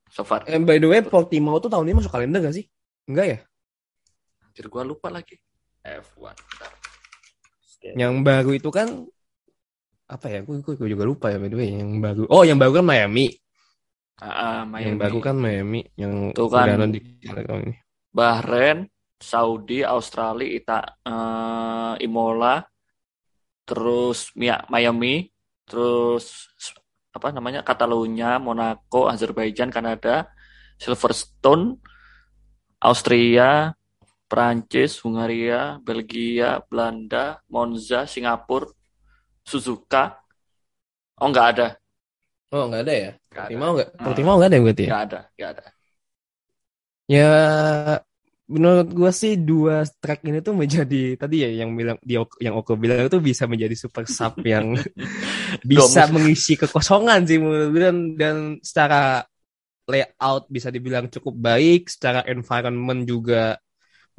so 0.08 0.24
far 0.24 0.44
Eh, 0.44 0.60
by 0.60 0.76
the 0.76 0.88
way, 0.88 1.00
Portimao 1.04 1.56
tuh 1.56 1.72
tahun 1.72 1.88
ini 1.88 1.96
masuk 2.00 2.12
kalender 2.12 2.40
gak 2.44 2.56
sih? 2.56 2.64
Enggak 3.08 3.26
ya? 3.28 3.38
Anjir 4.44 4.66
gue 4.68 4.82
lupa 4.84 5.08
lagi 5.08 5.36
F1 5.80 6.36
Bentar. 6.36 6.72
Yang 7.80 8.14
baru 8.22 8.50
itu 8.54 8.68
kan 8.70 8.88
apa 10.10 10.26
ya? 10.28 10.40
Gue, 10.44 10.60
gue, 10.60 10.74
gue 10.76 10.88
juga 10.90 11.04
lupa 11.06 11.32
ya 11.32 11.38
by 11.40 11.48
the 11.48 11.56
way. 11.56 11.70
Yang 11.74 11.90
baru. 12.02 12.22
Oh, 12.28 12.42
yang 12.44 12.58
baru 12.60 12.82
kan 12.82 12.86
Miami. 12.86 13.26
Ah, 14.20 14.68
Miami. 14.68 14.84
Yang 14.84 14.96
baru 15.00 15.18
kan 15.24 15.36
Miami. 15.40 15.80
Yang 15.96 16.14
Tuh 16.36 16.48
kan. 16.52 16.92
di 16.92 17.00
tahun 17.24 17.62
ini. 17.72 17.76
Bahrain, 18.10 18.78
Saudi, 19.16 19.86
Australia, 19.86 20.48
Ita, 20.50 20.80
eh, 21.06 21.94
Imola, 22.04 22.60
terus 23.64 24.34
Mia- 24.34 24.66
Miami, 24.66 25.30
terus 25.62 26.50
apa 27.14 27.30
namanya 27.30 27.62
Catalunya, 27.62 28.42
Monaco, 28.42 29.06
Azerbaijan, 29.06 29.70
Kanada, 29.70 30.26
Silverstone, 30.74 31.78
Austria, 32.82 33.70
Prancis, 34.30 35.02
Hungaria, 35.02 35.82
Belgia, 35.82 36.62
Belanda, 36.70 37.42
Monza, 37.50 38.06
Singapura, 38.06 38.70
Suzuka. 39.42 40.04
Oh 41.20 41.28
nggak 41.28 41.46
ada, 41.52 41.68
Oh, 42.50 42.66
nggak 42.66 42.82
ada 42.82 42.94
ya? 42.94 43.10
ada, 43.30 43.42
Portimao 43.46 43.70
nggak? 43.78 43.88
Hmm. 43.94 44.04
Portimao 44.06 44.34
nggak 44.38 44.48
ada 44.50 44.56
ya 44.56 44.62
berarti 44.66 44.82
ya? 44.82 44.88
nggak 44.90 45.02
ada, 45.06 45.20
nggak 45.38 45.50
ada. 45.54 45.64
Ya, 47.10 47.30
menurut 48.50 48.88
gue 48.90 49.10
sih 49.14 49.32
dua 49.38 49.86
track 50.02 50.26
ini 50.26 50.42
tuh 50.42 50.54
menjadi 50.58 51.14
tadi 51.14 51.46
ya 51.46 51.50
yang 51.62 51.70
bilang 51.78 51.98
dia 52.02 52.22
yang 52.42 52.54
Oko 52.58 52.74
bilang 52.74 53.06
itu 53.06 53.18
bisa 53.22 53.46
menjadi 53.46 53.74
super 53.78 54.06
sub 54.10 54.34
yang 54.52 54.74
bisa 55.62 56.10
mengisi 56.10 56.58
kekosongan 56.58 57.22
sih 57.30 57.38
menurut 57.38 57.68
gue 57.70 57.82
dan, 57.82 57.96
dan 58.18 58.36
secara 58.62 59.22
layout 59.86 60.46
bisa 60.50 60.70
dibilang 60.74 61.06
cukup 61.10 61.34
baik, 61.38 61.90
secara 61.90 62.22
environment 62.26 63.06
juga 63.06 63.58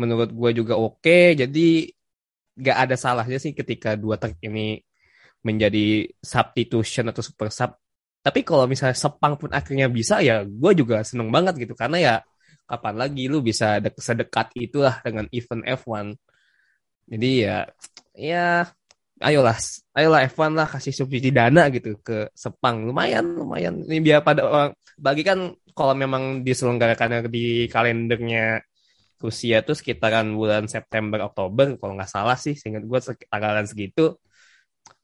menurut 0.02 0.30
gue 0.34 0.52
juga 0.60 0.74
oke. 0.78 1.38
Jadi 1.42 1.88
gak 2.66 2.78
ada 2.88 2.96
salahnya 3.00 3.38
sih 3.44 3.54
ketika 3.60 3.90
dua 3.96 4.16
track 4.22 4.38
ini 4.48 4.82
menjadi 5.48 6.10
substitution 6.22 7.10
atau 7.12 7.24
super 7.26 7.50
sub. 7.54 7.72
Tapi 8.22 8.40
kalau 8.46 8.66
misalnya 8.70 8.98
Sepang 8.98 9.34
pun 9.42 9.50
akhirnya 9.50 9.88
bisa 9.90 10.22
ya 10.22 10.46
gue 10.46 10.72
juga 10.78 11.02
seneng 11.02 11.30
banget 11.36 11.58
gitu 11.66 11.74
karena 11.74 11.98
ya 11.98 12.16
kapan 12.70 12.96
lagi 13.02 13.26
lu 13.32 13.42
bisa 13.42 13.82
dek 13.84 13.98
sedekat 13.98 14.54
itulah 14.58 15.02
dengan 15.06 15.26
event 15.34 15.64
F1. 15.66 16.06
Jadi 17.12 17.30
ya 17.46 17.58
ya 18.16 18.46
ayolah 19.22 19.58
ayolah 19.98 20.22
F1 20.30 20.52
lah 20.58 20.68
kasih 20.70 20.94
subsidi 20.94 21.30
dana 21.34 21.70
gitu 21.70 22.02
ke 22.02 22.30
Sepang 22.34 22.86
lumayan 22.90 23.38
lumayan 23.38 23.86
ini 23.86 24.02
biar 24.02 24.26
pada 24.26 24.42
orang 24.46 24.72
bagi 24.98 25.22
kan 25.22 25.54
kalau 25.78 25.94
memang 25.96 26.42
diselenggarakan 26.46 27.30
di 27.30 27.70
kalendernya 27.70 28.60
Rusia 29.22 29.62
tuh 29.62 29.78
sekitaran 29.78 30.34
bulan 30.34 30.66
September 30.66 31.30
Oktober 31.30 31.78
kalau 31.78 31.94
nggak 31.96 32.12
salah 32.12 32.36
sih 32.36 32.58
seingat 32.58 32.84
gue 32.84 33.00
sekitaran 33.00 33.66
segitu 33.70 34.18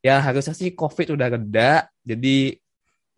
ya 0.01 0.19
harusnya 0.21 0.57
sih 0.57 0.73
COVID 0.73 1.13
udah 1.13 1.27
reda 1.37 1.85
jadi 2.01 2.57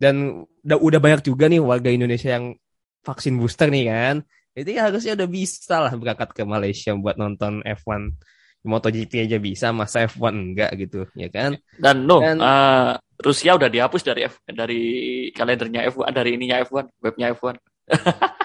dan 0.00 0.44
udah, 0.64 0.78
udah 0.80 1.00
banyak 1.00 1.20
juga 1.24 1.48
nih 1.48 1.60
warga 1.60 1.88
Indonesia 1.92 2.36
yang 2.36 2.56
vaksin 3.04 3.36
booster 3.40 3.68
nih 3.72 3.88
kan 3.88 4.16
jadi 4.52 4.90
harusnya 4.90 5.16
udah 5.16 5.28
bisa 5.28 5.76
lah 5.80 5.92
berangkat 5.96 6.36
ke 6.36 6.42
Malaysia 6.44 6.92
buat 6.96 7.16
nonton 7.16 7.64
F1 7.64 8.12
MotoGP 8.60 9.24
aja 9.24 9.38
bisa 9.40 9.72
masa 9.72 10.04
F1 10.04 10.36
enggak 10.36 10.70
gitu 10.76 11.08
ya 11.16 11.32
kan 11.32 11.56
Dan 11.80 12.04
no, 12.04 12.20
Dan- 12.20 12.44
uh, 12.44 13.00
Rusia 13.20 13.52
udah 13.52 13.68
dihapus 13.68 14.00
dari 14.00 14.24
F, 14.24 14.40
dari 14.48 14.82
kalendernya 15.36 15.92
F1, 15.92 16.08
dari 16.08 16.40
ininya 16.40 16.56
F1, 16.64 16.88
webnya 17.04 17.36
F1. 17.36 17.52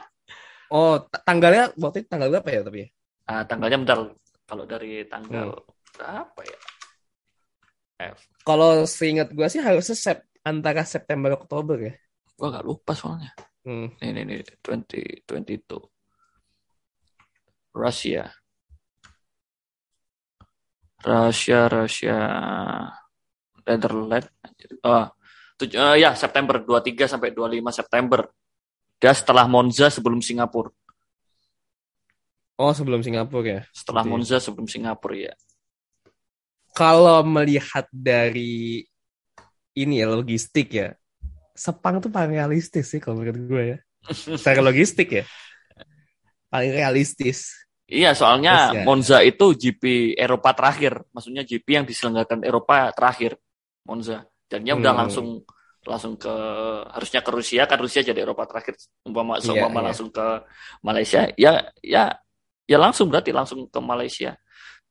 oh 0.72 0.98
tanggalnya 1.26 1.74
waktu 1.78 2.04
itu 2.04 2.08
tanggal 2.10 2.30
berapa 2.34 2.50
ya 2.50 2.62
tapi? 2.66 2.82
Ah, 3.26 3.42
tanggalnya 3.46 3.78
bentar. 3.82 4.00
Kalau 4.46 4.64
dari 4.70 5.02
tanggal 5.10 5.50
Hmm. 5.50 5.74
berapa 5.98 6.42
ya? 6.46 6.60
F. 7.96 8.20
kalau 8.44 8.84
seingat 8.84 9.32
gue 9.32 9.48
sih 9.48 9.64
harusnya 9.64 9.96
sep 9.96 10.20
antara 10.44 10.84
September 10.84 11.32
Oktober 11.40 11.80
ya 11.80 11.96
Gua 12.36 12.52
nggak 12.52 12.68
lupa 12.68 12.92
soalnya. 12.92 13.32
hmm. 13.64 13.96
Ini 14.04 14.20
ini 14.28 14.36
2022. 14.60 15.88
Rusia. 17.72 18.28
Rusia, 21.06 21.60
Rusia, 21.72 22.18
Netherlands. 23.66 24.28
Oh, 24.86 25.06
tuj- 25.58 25.76
eh, 25.78 25.96
ya 26.04 26.12
September 26.18 26.62
23 26.62 27.06
sampai 27.10 27.32
25 27.32 27.72
September. 27.74 28.26
Dia 28.96 29.12
setelah 29.12 29.46
Monza 29.46 29.88
sebelum 29.88 30.20
Singapura. 30.20 30.72
oh 32.56 32.72
sebelum 32.72 33.04
Singapura 33.04 33.44
ya 33.44 33.62
Setelah 33.70 34.04
ya. 34.04 34.10
Monza 34.10 34.38
sebelum 34.40 34.64
Singapura 34.66 35.16
ya. 35.16 35.34
kalau 36.72 37.20
melihat 37.22 37.88
dari 37.92 38.84
ini 39.74 40.00
ya 40.00 40.08
logistik 40.08 40.72
ya 40.72 40.96
Sepang 41.52 42.00
tuh 42.00 42.12
paling 42.12 42.36
realistis 42.36 42.88
sih 42.88 43.00
kalau 43.00 43.20
menurut 43.20 43.44
gue 43.44 43.64
ya 43.76 43.78
secara 44.40 44.60
logistik 44.60 45.08
ya 45.12 45.24
paling 46.48 46.72
realistis 46.72 47.52
Iya, 47.86 48.18
soalnya 48.18 48.74
Terus 48.74 48.78
ya. 48.82 48.84
Monza 48.84 49.18
itu 49.22 49.46
GP 49.54 49.84
Eropa 50.18 50.58
terakhir. 50.58 51.06
Maksudnya 51.14 51.46
GP 51.46 51.68
yang 51.70 51.86
diselenggarakan 51.86 52.42
Eropa 52.42 52.90
terakhir. 52.90 53.38
Monza. 53.86 54.26
Jadinya 54.50 54.74
udah 54.74 54.90
Hmm. 54.90 55.02
langsung 55.06 55.28
langsung 55.86 56.18
ke 56.18 56.34
harusnya 56.92 57.22
ke 57.22 57.32
Rusia 57.32 57.64
kan 57.70 57.78
Rusia 57.78 58.02
jadi 58.02 58.26
Eropa 58.26 58.50
terakhir. 58.50 58.76
Umpama 59.06 59.38
seumpama 59.38 59.80
iya. 59.80 59.86
langsung 59.94 60.10
ke 60.10 60.28
Malaysia, 60.82 61.30
ya 61.38 61.62
ya 61.80 62.12
ya 62.66 62.78
langsung 62.82 63.14
berarti 63.14 63.32
langsung 63.32 63.70
ke 63.70 63.80
Malaysia. 63.80 64.34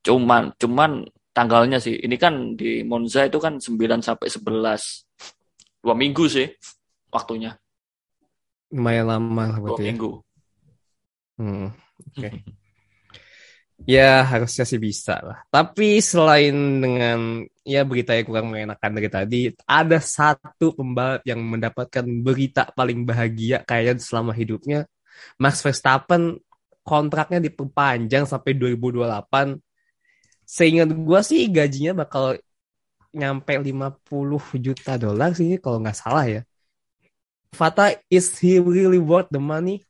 Cuman 0.01 0.55
cuman 0.57 1.03
tanggalnya 1.35 1.83
sih. 1.83 1.99
Ini 1.99 2.17
kan 2.17 2.55
di 2.55 2.87
Monza 2.87 3.27
itu 3.27 3.43
kan 3.43 3.59
9 3.59 4.01
sampai 4.01 4.31
11. 4.31 5.83
Dua 5.83 5.95
minggu 5.99 6.25
sih 6.31 6.49
waktunya. 7.11 7.59
lumayan 8.75 9.07
lama 9.07 9.55
lah 9.55 9.59
Dua 9.59 9.65
berarti 9.71 9.83
ya. 9.83 9.89
minggu. 9.93 10.11
Hmm, 11.39 11.69
oke. 12.15 12.29
Ya 13.85 14.25
harusnya 14.25 14.65
sih 14.65 14.81
bisa 14.81 15.21
lah. 15.21 15.45
Tapi 15.53 16.01
selain 16.01 16.57
dengan 16.81 17.45
ya 17.69 17.85
berita 17.85 18.17
yang 18.17 18.25
kurang 18.25 18.49
mengenakan 18.49 18.91
dari 18.97 19.11
tadi, 19.13 19.41
ada 19.69 20.01
satu 20.01 20.73
pembalap 20.73 21.21
yang 21.29 21.45
mendapatkan 21.45 22.05
berita 22.25 22.73
paling 22.73 23.05
bahagia 23.05 23.61
kayaknya 23.61 24.01
selama 24.01 24.33
hidupnya. 24.33 24.89
Max 25.37 25.61
Verstappen 25.61 26.41
kontraknya 26.81 27.45
diperpanjang 27.45 28.25
sampai 28.25 28.57
2028. 28.57 29.61
Seingat 30.49 30.89
gua 30.97 31.21
sih 31.21 31.45
gajinya 31.53 32.05
bakal 32.05 32.41
nyampe 33.13 33.53
50 33.53 34.59
juta 34.65 34.97
dolar 34.97 35.37
sih 35.37 35.61
kalau 35.61 35.85
nggak 35.85 35.97
salah 35.97 36.25
ya. 36.25 36.41
Fata, 37.55 37.95
is 38.11 38.35
he 38.41 38.59
really 38.59 38.99
worth 38.99 39.31
the 39.31 39.39
money? 39.39 39.85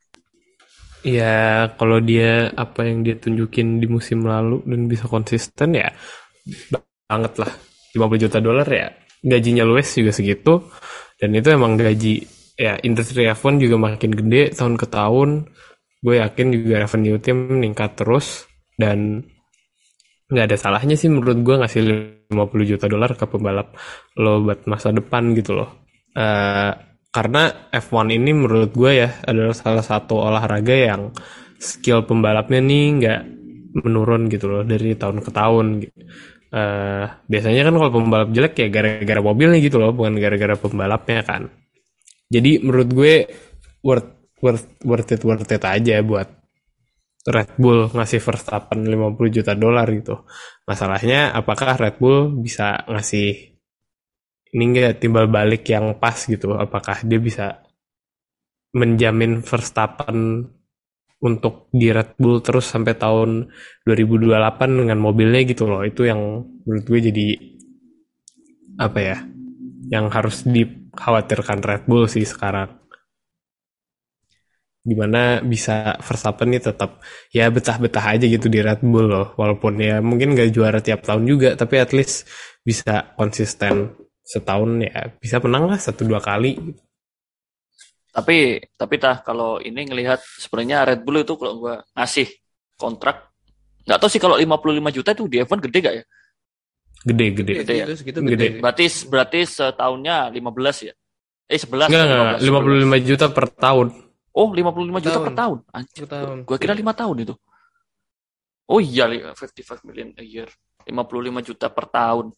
Ya, 1.05 1.69
kalau 1.77 2.01
dia 2.01 2.49
apa 2.57 2.81
yang 2.89 3.05
dia 3.05 3.15
tunjukin 3.21 3.77
di 3.81 3.85
musim 3.85 4.25
lalu 4.25 4.65
dan 4.65 4.89
bisa 4.89 5.05
konsisten 5.05 5.77
ya 5.77 5.93
banget 7.09 7.33
lah. 7.41 7.51
50 7.95 8.19
juta 8.27 8.37
dolar 8.43 8.67
ya. 8.67 8.87
Gajinya 9.25 9.63
Lewis 9.65 9.89
juga 9.97 10.11
segitu 10.13 10.53
dan 11.17 11.29
itu 11.33 11.47
emang 11.49 11.79
gaji 11.79 12.21
ya 12.59 12.77
industri 12.85 13.25
F1 13.25 13.57
juga 13.57 13.75
makin 13.79 14.11
gede 14.13 14.53
tahun 14.53 14.75
ke 14.77 14.85
tahun. 14.91 15.29
Gue 16.03 16.21
yakin 16.21 16.47
juga 16.53 16.85
revenue 16.85 17.17
tim 17.17 17.37
meningkat 17.49 17.97
terus 17.97 18.45
dan 18.77 19.25
nggak 20.25 20.45
ada 20.49 20.57
salahnya 20.57 20.95
sih 20.97 21.09
menurut 21.13 21.37
gue 21.45 21.55
ngasih 21.61 21.81
50 22.33 22.65
juta 22.65 22.85
dolar 22.89 23.13
ke 23.13 23.25
pembalap 23.29 23.77
lo 24.17 24.41
buat 24.41 24.65
masa 24.65 24.89
depan 24.89 25.37
gitu 25.37 25.53
loh. 25.53 25.69
Eh, 26.17 26.71
karena 27.15 27.71
F1 27.71 28.11
ini 28.11 28.31
menurut 28.35 28.75
gue 28.75 28.91
ya 28.91 29.09
adalah 29.23 29.55
salah 29.55 29.85
satu 29.85 30.19
olahraga 30.19 30.75
yang 30.75 31.15
skill 31.55 32.03
pembalapnya 32.03 32.59
nih 32.59 32.83
nggak 32.99 33.21
menurun 33.79 34.27
gitu 34.27 34.51
loh 34.51 34.63
dari 34.67 34.99
tahun 34.99 35.23
ke 35.23 35.31
tahun. 35.31 35.65
Eh, 36.55 37.05
biasanya 37.27 37.67
kan 37.67 37.75
kalau 37.75 37.91
pembalap 37.91 38.29
jelek 38.31 38.55
ya 38.63 38.67
gara-gara 38.71 39.19
mobilnya 39.19 39.59
gitu 39.59 39.75
loh 39.75 39.91
bukan 39.91 40.15
gara-gara 40.15 40.55
pembalapnya 40.55 41.19
kan 41.19 41.51
jadi 42.31 42.63
menurut 42.63 42.89
gue 42.95 43.13
worth 43.83 44.31
worth 44.39 44.63
worth 44.87 45.11
it 45.11 45.21
worth 45.27 45.51
it 45.51 45.59
aja 45.59 45.99
buat 45.99 46.31
Red 47.27 47.59
Bull 47.59 47.91
ngasih 47.91 48.23
Verstappen 48.23 48.87
50 48.87 49.35
juta 49.35 49.51
dolar 49.51 49.83
gitu 49.91 50.23
masalahnya 50.63 51.35
apakah 51.35 51.75
Red 51.75 51.99
Bull 51.99 52.39
bisa 52.39 52.87
ngasih 52.87 53.54
ini 54.55 54.63
enggak 54.71 55.03
timbal 55.03 55.27
balik 55.27 55.67
yang 55.67 55.99
pas 55.99 56.15
gitu. 56.15 56.55
Apakah 56.55 57.03
dia 57.03 57.19
bisa 57.19 57.59
menjamin 58.71 59.43
Verstappen 59.43 60.47
untuk 61.19 61.67
di 61.75 61.91
Red 61.91 62.15
Bull 62.15 62.39
terus 62.39 62.71
sampai 62.71 62.95
tahun 62.95 63.51
2028 63.83 64.79
dengan 64.79 64.95
mobilnya 65.03 65.43
gitu 65.43 65.67
loh? 65.67 65.83
Itu 65.83 66.07
yang 66.07 66.47
menurut 66.63 66.85
gue 66.87 66.99
jadi 67.11 67.27
apa 68.79 68.99
ya 69.03 69.17
yang 69.91 70.07
harus 70.07 70.47
dikhawatirkan 70.47 71.59
Red 71.59 71.83
Bull 71.91 72.07
sih 72.07 72.23
sekarang. 72.23 72.79
Di 74.85 74.95
mana 74.95 75.43
bisa 75.43 75.99
Verstappen 75.99 76.47
nih 76.55 76.63
tetap 76.63 77.03
ya 77.33 77.51
betah-betah 77.51 78.05
aja 78.15 78.23
gitu 78.23 78.47
di 78.47 78.63
Red 78.63 78.79
Bull 78.87 79.11
loh. 79.11 79.27
Walaupun 79.35 79.83
ya 79.83 79.99
mungkin 79.99 80.31
gak 80.31 80.55
juara 80.55 80.79
tiap 80.79 81.03
tahun 81.03 81.27
juga 81.27 81.59
tapi 81.59 81.75
at 81.75 81.91
least 81.91 82.23
bisa 82.63 83.11
konsisten 83.19 84.04
setahun 84.25 84.81
ya 84.81 85.13
bisa 85.15 85.37
menang 85.37 85.69
lah 85.69 85.77
satu 85.77 86.01
dua 86.03 86.17
kali 86.19 86.57
Tapi 88.09 88.63
tapi 88.73 88.95
tah 88.95 89.19
kalau 89.19 89.59
ini 89.59 89.85
ngelihat 89.85 90.23
sebenarnya 90.39 90.87
Red 90.87 91.03
Bull 91.03 91.19
itu 91.21 91.35
kalau 91.35 91.59
gua 91.59 91.75
ngasih 91.93 92.31
kontrak 92.73 93.27
nggak 93.83 93.99
tahu 93.99 94.09
sih 94.09 94.17
kalau 94.17 94.39
55 94.39 94.95
juta 94.95 95.09
itu 95.11 95.23
di 95.27 95.37
F1 95.43 95.59
gede 95.61 95.77
gak 95.77 95.95
ya? 95.95 96.03
gede 97.05 97.25
gede 97.37 97.51
Gede 97.61 97.73
ya? 97.75 97.85
Segitu, 97.85 97.95
segitu 98.01 98.19
Gede. 98.23 98.33
gede. 98.33 98.47
Berarti 98.57 98.85
berarti 99.05 99.39
setahunnya 99.45 100.31
15 100.31 100.87
ya? 100.89 100.93
Eh 101.45 101.59
11 101.59 101.85
enggak 101.85 102.07
enggak 102.07 102.39
15, 102.41 102.97
55 102.97 103.09
juta 103.11 103.25
per 103.29 103.45
tahun 103.51 103.87
Oh 104.35 104.51
55 104.51 104.99
juta 104.99 105.15
per 105.15 105.31
Tahun. 105.31 105.35
tahun. 105.35 105.57
Anjir, 105.71 106.03
Per 106.03 106.07
tahun. 106.11 106.37
Gua 106.43 106.57
kira 106.59 106.73
5 106.75 106.91
tahun 106.91 107.15
itu. 107.23 107.33
Oh 108.67 108.79
iya 108.79 109.07
li- 109.07 109.23
55 109.23 109.79
million 109.87 110.11
a 110.11 110.23
year. 110.23 110.49
55 110.83 111.39
juta 111.43 111.67
per 111.67 111.85
tahun. 111.87 112.35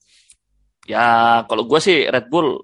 Ya 0.87 1.43
kalau 1.45 1.67
gua 1.67 1.83
sih 1.83 2.07
Red 2.07 2.31
Bull 2.31 2.63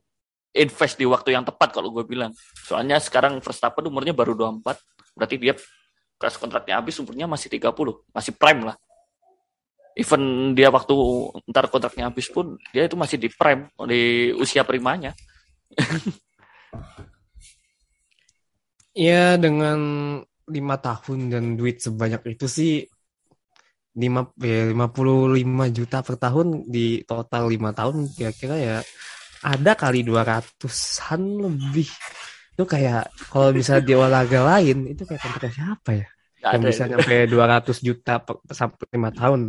invest 0.54 0.96
di 1.02 1.06
waktu 1.10 1.34
yang 1.34 1.44
tepat 1.44 1.74
kalau 1.74 1.90
gue 1.90 2.06
bilang. 2.06 2.32
Soalnya 2.64 3.02
sekarang 3.02 3.42
Verstappen 3.42 3.90
umurnya 3.90 4.14
baru 4.14 4.38
24. 4.38 5.18
Berarti 5.18 5.36
dia 5.42 5.54
kelas 6.22 6.38
kontraknya 6.38 6.80
habis 6.80 6.96
umurnya 7.02 7.26
masih 7.26 7.50
30. 7.50 7.74
Masih 8.14 8.34
prime 8.38 8.62
lah. 8.72 8.78
Even 9.94 10.54
dia 10.58 10.74
waktu 10.74 10.94
ntar 11.50 11.70
kontraknya 11.70 12.10
habis 12.10 12.26
pun 12.30 12.58
dia 12.74 12.90
itu 12.90 12.98
masih 12.98 13.18
di 13.22 13.30
prime, 13.30 13.70
di 13.90 14.34
usia 14.38 14.62
primanya. 14.64 15.12
Ya 18.94 19.42
dengan 19.42 19.82
lima 20.46 20.78
tahun 20.78 21.34
dan 21.34 21.58
duit 21.58 21.82
sebanyak 21.82 22.38
itu 22.38 22.46
sih 22.46 22.86
lima 23.93 24.25
ya, 24.41 24.73
55 24.73 25.69
juta 25.77 25.97
per 26.01 26.15
tahun 26.17 26.65
di 26.65 27.06
total 27.06 27.45
lima 27.49 27.69
tahun 27.77 28.10
kira-kira 28.10 28.56
ya 28.58 28.77
ada 29.43 29.71
kali 29.75 30.01
200-an 30.08 31.21
lebih. 31.45 31.89
Itu 32.53 32.63
kayak 32.65 33.12
kalau 33.29 33.49
bisa 33.51 33.82
di 33.84 33.93
olahraga 33.93 34.41
lain 34.56 34.88
itu 34.89 35.03
kayak 35.03 35.21
kontrak 35.21 35.51
siapa 35.51 35.89
ya? 35.93 36.08
Nggak 36.39 36.53
Yang 36.53 36.62
ada 36.62 36.69
bisa 36.69 36.84
itu. 36.84 36.91
nyampe 36.91 37.15
200 37.27 37.88
juta 37.88 38.13
per, 38.23 38.36
sampai 38.51 38.86
lima 38.95 39.10
tahun. 39.12 39.41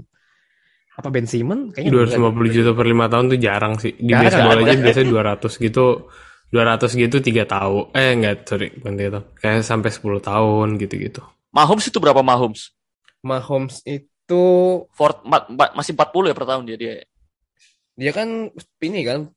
Apa 0.94 1.08
Ben 1.10 1.26
Simmons? 1.26 1.74
Kayaknya 1.74 1.90
enggak. 2.06 2.18
250 2.22 2.54
juta 2.54 2.70
per 2.70 2.86
5 2.86 3.12
tahun 3.12 3.24
tuh 3.34 3.40
jarang 3.42 3.74
sih. 3.82 3.92
Di 3.98 4.14
baseball 4.14 4.62
jarang. 4.62 4.70
aja 4.70 4.74
biasanya 4.78 5.08
200 5.42 5.58
gitu. 5.58 5.86
200 6.54 7.02
gitu 7.02 7.16
3 7.18 7.44
tahun. 7.50 7.82
Eh 7.98 8.10
enggak, 8.14 8.34
sorry, 8.46 8.68
bukan 8.78 8.94
3 8.94 9.10
tahun. 9.10 9.24
Kayak 9.42 9.56
sampai 9.66 9.90
10 9.90 10.22
tahun 10.22 10.68
gitu-gitu. 10.78 11.22
Mahomes 11.50 11.86
itu 11.90 11.98
berapa 11.98 12.22
Mahomes? 12.22 12.70
Mahomes 13.26 13.82
itu 13.82 14.06
Fort, 14.90 15.20
empat- 15.24 15.48
empat- 15.52 15.74
masih 15.76 15.92
40 15.92 16.30
ya 16.32 16.34
per 16.34 16.46
tahun 16.48 16.64
dia 16.64 16.76
dia. 16.80 16.94
dia 17.94 18.10
kan 18.10 18.50
ini 18.82 19.00
kan 19.06 19.30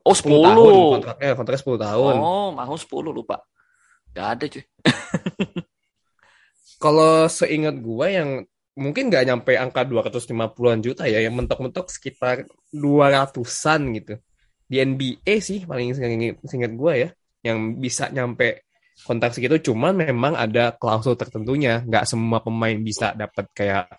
Oh 0.00 0.16
10 0.16 0.40
10. 0.40 0.40
tahun 0.40 0.72
kontraknya 0.96 1.30
kontraknya 1.36 1.62
10 1.66 1.76
tahun. 1.84 2.14
Oh 2.16 2.48
Mahomes 2.54 2.82
10 2.86 3.12
lupa. 3.12 3.36
Gak 4.14 4.28
ada 4.38 4.44
cuy. 4.48 4.64
Kalau 6.82 7.28
seingat 7.28 7.76
gua 7.80 8.08
yang 8.08 8.44
mungkin 8.74 9.06
nggak 9.12 9.24
nyampe 9.26 9.52
angka 9.54 9.86
250-an 9.86 10.80
juta 10.82 11.06
ya, 11.06 11.22
yang 11.22 11.34
mentok-mentok 11.38 11.90
sekitar 11.90 12.44
200-an 12.74 13.80
gitu. 13.94 14.14
Di 14.64 14.80
NBA 14.82 15.34
sih 15.44 15.62
paling 15.68 15.94
seingat 15.94 16.40
seingat 16.44 16.72
gua 16.74 16.92
ya, 16.98 17.08
yang 17.44 17.78
bisa 17.78 18.08
nyampe 18.10 18.64
kontrak 19.04 19.34
segitu 19.34 19.58
cuman 19.70 19.92
memang 20.06 20.38
ada 20.38 20.72
klausul 20.74 21.18
tertentunya, 21.18 21.82
nggak 21.82 22.06
semua 22.06 22.38
pemain 22.40 22.78
bisa 22.78 23.10
dapat 23.12 23.50
kayak 23.50 23.90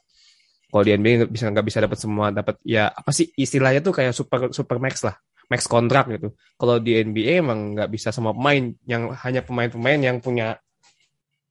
kalau 0.75 0.83
di 0.83 0.91
NBA 0.91 1.31
bisa 1.31 1.47
nggak 1.47 1.63
bisa 1.71 1.79
dapat 1.79 1.95
semua 1.95 2.35
dapat 2.35 2.59
ya 2.67 2.91
apa 2.91 3.15
sih 3.15 3.31
istilahnya 3.39 3.79
tuh 3.79 3.95
kayak 3.95 4.11
super 4.11 4.51
super 4.51 4.75
max 4.75 5.07
lah 5.07 5.15
max 5.47 5.71
kontrak 5.71 6.11
gitu. 6.11 6.35
Kalau 6.59 6.83
di 6.83 6.99
NBA 6.99 7.39
emang 7.39 7.77
nggak 7.77 7.87
bisa 7.87 8.11
semua 8.11 8.35
pemain 8.35 8.75
yang 8.83 9.13
hanya 9.23 9.39
pemain-pemain 9.45 9.99
yang 10.03 10.17
punya 10.19 10.59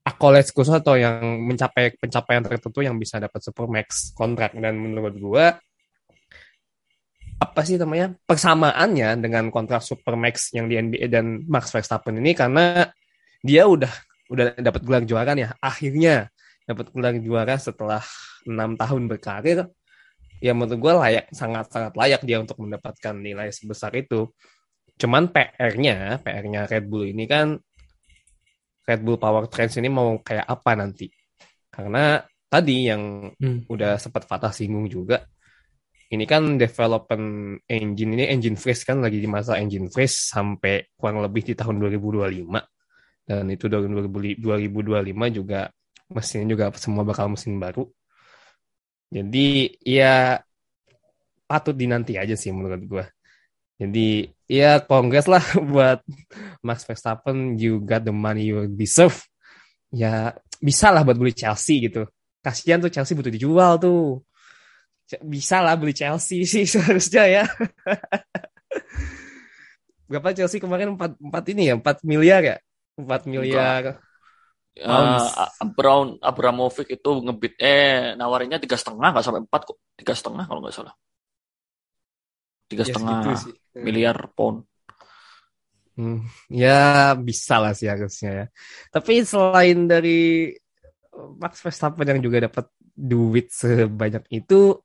accolades 0.04 0.52
khusus 0.52 0.76
atau 0.76 1.00
yang 1.00 1.40
mencapai 1.40 1.96
pencapaian 1.96 2.44
tertentu 2.44 2.84
yang 2.84 3.00
bisa 3.00 3.16
dapat 3.16 3.40
super 3.40 3.64
max 3.70 4.12
kontrak. 4.12 4.52
Dan 4.52 4.76
menurut 4.76 5.14
gua 5.16 5.56
apa 7.34 7.60
sih 7.66 7.80
namanya 7.80 8.14
persamaannya 8.28 9.24
dengan 9.24 9.48
kontrak 9.48 9.80
super 9.80 10.14
max 10.14 10.54
yang 10.54 10.70
di 10.70 10.78
NBA 10.78 11.06
dan 11.10 11.48
Max 11.50 11.72
Verstappen 11.72 12.20
ini 12.20 12.36
karena 12.36 12.92
dia 13.42 13.66
udah 13.66 13.90
udah 14.30 14.56
dapat 14.56 14.80
gelar 14.86 15.02
juara 15.04 15.36
nih 15.36 15.44
ya 15.44 15.50
akhirnya 15.60 16.14
dapat 16.64 16.90
gelar 16.92 17.16
juara 17.20 17.56
setelah 17.60 18.02
enam 18.48 18.76
tahun 18.76 19.08
berkarir. 19.08 19.68
Ya 20.42 20.52
menurut 20.52 20.76
gue 20.76 20.92
layak 20.92 21.24
sangat 21.32 21.72
sangat 21.72 21.92
layak 21.96 22.20
dia 22.26 22.40
untuk 22.40 22.60
mendapatkan 22.60 23.14
nilai 23.16 23.48
sebesar 23.52 23.94
itu. 23.96 24.28
Cuman 25.00 25.32
PR-nya 25.32 26.20
PR-nya 26.20 26.68
Red 26.68 26.84
Bull 26.90 27.10
ini 27.12 27.24
kan 27.24 27.56
Red 28.84 29.00
Bull 29.00 29.16
Power 29.16 29.48
Trends 29.48 29.80
ini 29.80 29.88
mau 29.88 30.20
kayak 30.20 30.44
apa 30.44 30.76
nanti? 30.76 31.08
Karena 31.72 32.20
tadi 32.48 32.86
yang 32.86 33.32
Hmm. 33.34 33.66
udah 33.66 33.98
sempat 33.98 34.28
Fatah 34.28 34.54
singgung 34.54 34.86
juga 34.86 35.26
ini 36.14 36.22
kan 36.28 36.54
development 36.54 37.58
engine 37.66 38.14
ini 38.14 38.24
engine 38.30 38.54
freeze 38.54 38.86
kan 38.86 39.02
lagi 39.02 39.18
di 39.18 39.26
masa 39.26 39.58
engine 39.58 39.90
freeze 39.90 40.30
sampai 40.30 40.94
kurang 40.94 41.18
lebih 41.18 41.42
di 41.42 41.54
tahun 41.58 41.82
2025 41.82 42.62
dan 43.26 43.44
itu 43.50 43.66
tahun 43.66 43.90
2000 43.90 44.38
2025 44.38 45.32
juga 45.34 45.66
mesin 46.14 46.46
juga 46.46 46.70
semua 46.78 47.02
bakal 47.02 47.28
mesin 47.34 47.58
baru. 47.58 47.90
Jadi 49.10 49.78
ya 49.84 50.40
patut 51.44 51.76
dinanti 51.76 52.16
aja 52.16 52.34
sih 52.38 52.50
menurut 52.54 52.82
gua. 52.86 53.04
Jadi 53.74 54.30
ya 54.46 54.78
kongres 54.80 55.26
lah 55.26 55.42
buat 55.72 56.00
Max 56.62 56.86
Verstappen. 56.86 57.58
You 57.58 57.82
got 57.82 58.06
the 58.06 58.14
money 58.14 58.54
you 58.54 58.70
deserve. 58.70 59.18
Ya 59.90 60.34
bisa 60.62 60.90
lah 60.94 61.02
buat 61.02 61.18
beli 61.18 61.34
Chelsea 61.34 61.90
gitu. 61.90 62.06
Kasihan 62.40 62.80
tuh 62.80 62.92
Chelsea 62.92 63.16
butuh 63.18 63.32
dijual 63.34 63.76
tuh. 63.82 64.22
Bisa 65.20 65.60
lah 65.60 65.76
beli 65.76 65.92
Chelsea 65.92 66.46
sih 66.52 66.64
seharusnya 66.64 67.24
ya. 67.26 67.44
Berapa 70.08 70.36
Chelsea 70.36 70.60
kemarin? 70.60 70.94
4, 70.94 71.16
4 71.18 71.52
ini 71.56 71.72
ya? 71.72 71.74
4 71.80 72.04
miliar 72.04 72.42
ya? 72.44 72.56
4 73.00 73.24
miliar. 73.26 73.80
Eh, 73.88 73.96
Pounds. 74.74 75.30
Brown 75.78 76.18
Abramovich 76.18 76.90
itu 76.90 77.10
ngebit 77.22 77.54
eh 77.62 78.18
nawarinnya 78.18 78.58
tiga 78.58 78.74
setengah 78.74 79.14
nggak 79.14 79.24
sampai 79.24 79.42
empat 79.46 79.60
kok 79.70 79.78
tiga 79.94 80.14
setengah 80.18 80.44
kalau 80.50 80.60
nggak 80.66 80.74
salah 80.74 80.94
tiga 82.66 82.82
ya 82.82 82.90
setengah 82.90 83.38
sih. 83.38 83.54
miliar 83.78 84.18
pound 84.34 84.66
Hmm, 85.94 86.26
ya 86.50 87.14
bisa 87.14 87.62
lah 87.62 87.70
sih 87.70 87.86
harusnya 87.86 88.30
ya. 88.34 88.46
Tapi 88.90 89.22
selain 89.22 89.86
dari 89.86 90.50
Max 91.38 91.62
Verstappen 91.62 92.02
yang 92.02 92.18
juga 92.18 92.50
dapat 92.50 92.66
duit 92.90 93.54
sebanyak 93.54 94.26
itu, 94.34 94.82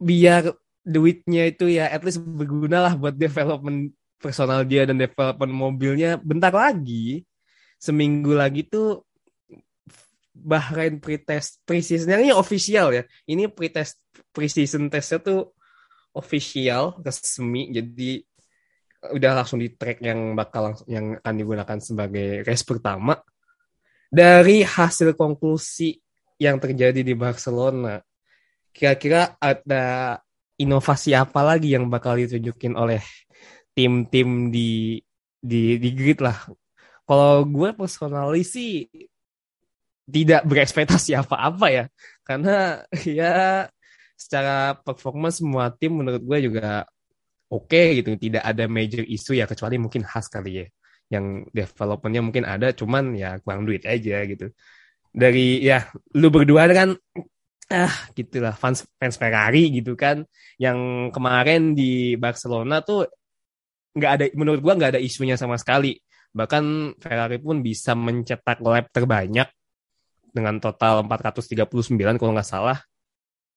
biar 0.00 0.48
duitnya 0.80 1.52
itu 1.52 1.68
ya 1.68 1.92
at 1.92 2.00
least 2.00 2.24
berguna 2.24 2.88
lah 2.88 2.96
buat 2.96 3.12
development 3.12 3.92
personal 4.16 4.64
dia 4.64 4.88
dan 4.88 4.96
development 4.96 5.52
mobilnya 5.52 6.16
bentar 6.16 6.48
lagi. 6.48 7.27
Seminggu 7.78 8.34
lagi 8.34 8.66
tuh 8.66 9.06
Bahrain 10.38 11.02
pretest 11.02 11.66
pre-season 11.66 12.14
ini 12.14 12.30
official 12.30 12.94
ya. 12.94 13.02
Ini 13.26 13.50
pretest 13.50 13.98
pre-season 14.30 14.86
testnya 14.86 15.18
tuh 15.18 15.50
official 16.14 16.94
resmi. 17.02 17.74
Jadi 17.74 18.22
udah 19.18 19.42
langsung 19.42 19.58
di 19.58 19.74
track 19.74 19.98
yang 20.02 20.38
bakal 20.38 20.70
langsung 20.70 20.86
yang 20.90 21.18
akan 21.18 21.34
digunakan 21.34 21.78
sebagai 21.82 22.46
race 22.46 22.62
pertama. 22.62 23.18
Dari 24.08 24.62
hasil 24.62 25.18
konklusi 25.18 25.98
yang 26.38 26.62
terjadi 26.62 27.02
di 27.02 27.14
Barcelona 27.18 27.98
kira-kira 28.70 29.34
ada 29.42 30.16
inovasi 30.54 31.10
apa 31.18 31.42
lagi 31.42 31.74
yang 31.74 31.90
bakal 31.90 32.14
ditunjukin 32.14 32.78
oleh 32.78 33.02
tim-tim 33.74 34.54
di 34.54 35.02
di 35.38 35.78
di 35.82 35.90
grid 35.94 36.22
lah 36.22 36.46
kalau 37.08 37.40
gue 37.48 37.72
personally 37.72 38.44
sih 38.44 38.84
tidak 40.04 40.44
berekspektasi 40.44 41.16
apa-apa 41.16 41.66
ya. 41.72 41.84
Karena 42.20 42.84
ya 43.08 43.64
secara 44.12 44.76
performa 44.76 45.32
semua 45.32 45.72
tim 45.72 46.04
menurut 46.04 46.20
gue 46.20 46.38
juga 46.52 46.84
oke 47.48 48.04
gitu. 48.04 48.12
Tidak 48.12 48.44
ada 48.44 48.68
major 48.68 49.08
isu 49.08 49.40
ya 49.40 49.48
kecuali 49.48 49.80
mungkin 49.80 50.04
khas 50.04 50.28
kali 50.28 50.64
ya. 50.64 50.66
Yang 51.08 51.48
developernya 51.56 52.20
mungkin 52.20 52.44
ada 52.44 52.76
cuman 52.76 53.16
ya 53.16 53.40
kurang 53.40 53.64
duit 53.64 53.88
aja 53.88 54.28
gitu. 54.28 54.52
Dari 55.08 55.64
ya 55.64 55.88
lu 56.12 56.28
berdua 56.28 56.68
kan 56.68 56.92
ah 57.68 57.92
gitulah 58.12 58.52
fans 58.52 58.84
fans 59.00 59.16
Ferrari 59.16 59.72
gitu 59.72 59.96
kan. 59.96 60.28
Yang 60.60 61.08
kemarin 61.16 61.72
di 61.72 62.20
Barcelona 62.20 62.84
tuh 62.84 63.08
nggak 63.96 64.12
ada 64.12 64.24
menurut 64.36 64.60
gua 64.60 64.76
nggak 64.76 64.92
ada 64.96 65.00
isunya 65.00 65.40
sama 65.40 65.56
sekali 65.56 65.96
bahkan 66.38 66.94
Ferrari 67.02 67.42
pun 67.42 67.58
bisa 67.68 67.98
mencetak 67.98 68.62
lap 68.62 68.86
terbanyak 68.94 69.48
dengan 70.30 70.62
total 70.62 71.02
439 71.02 72.14
kalau 72.20 72.32
nggak 72.36 72.46
salah 72.46 72.78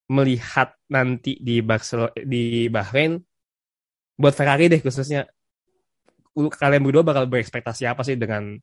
melihat 0.09 0.73
nanti 0.89 1.37
di 1.37 1.61
Barcelona 1.61 2.11
di 2.17 2.67
Bahrain 2.73 3.21
buat 4.17 4.33
Ferrari 4.33 4.65
deh 4.71 4.81
khususnya 4.81 5.29
kalian 6.33 6.83
berdua 6.83 7.03
bakal 7.05 7.29
berekspektasi 7.29 7.85
apa 7.85 8.01
sih 8.07 8.15
dengan 8.17 8.57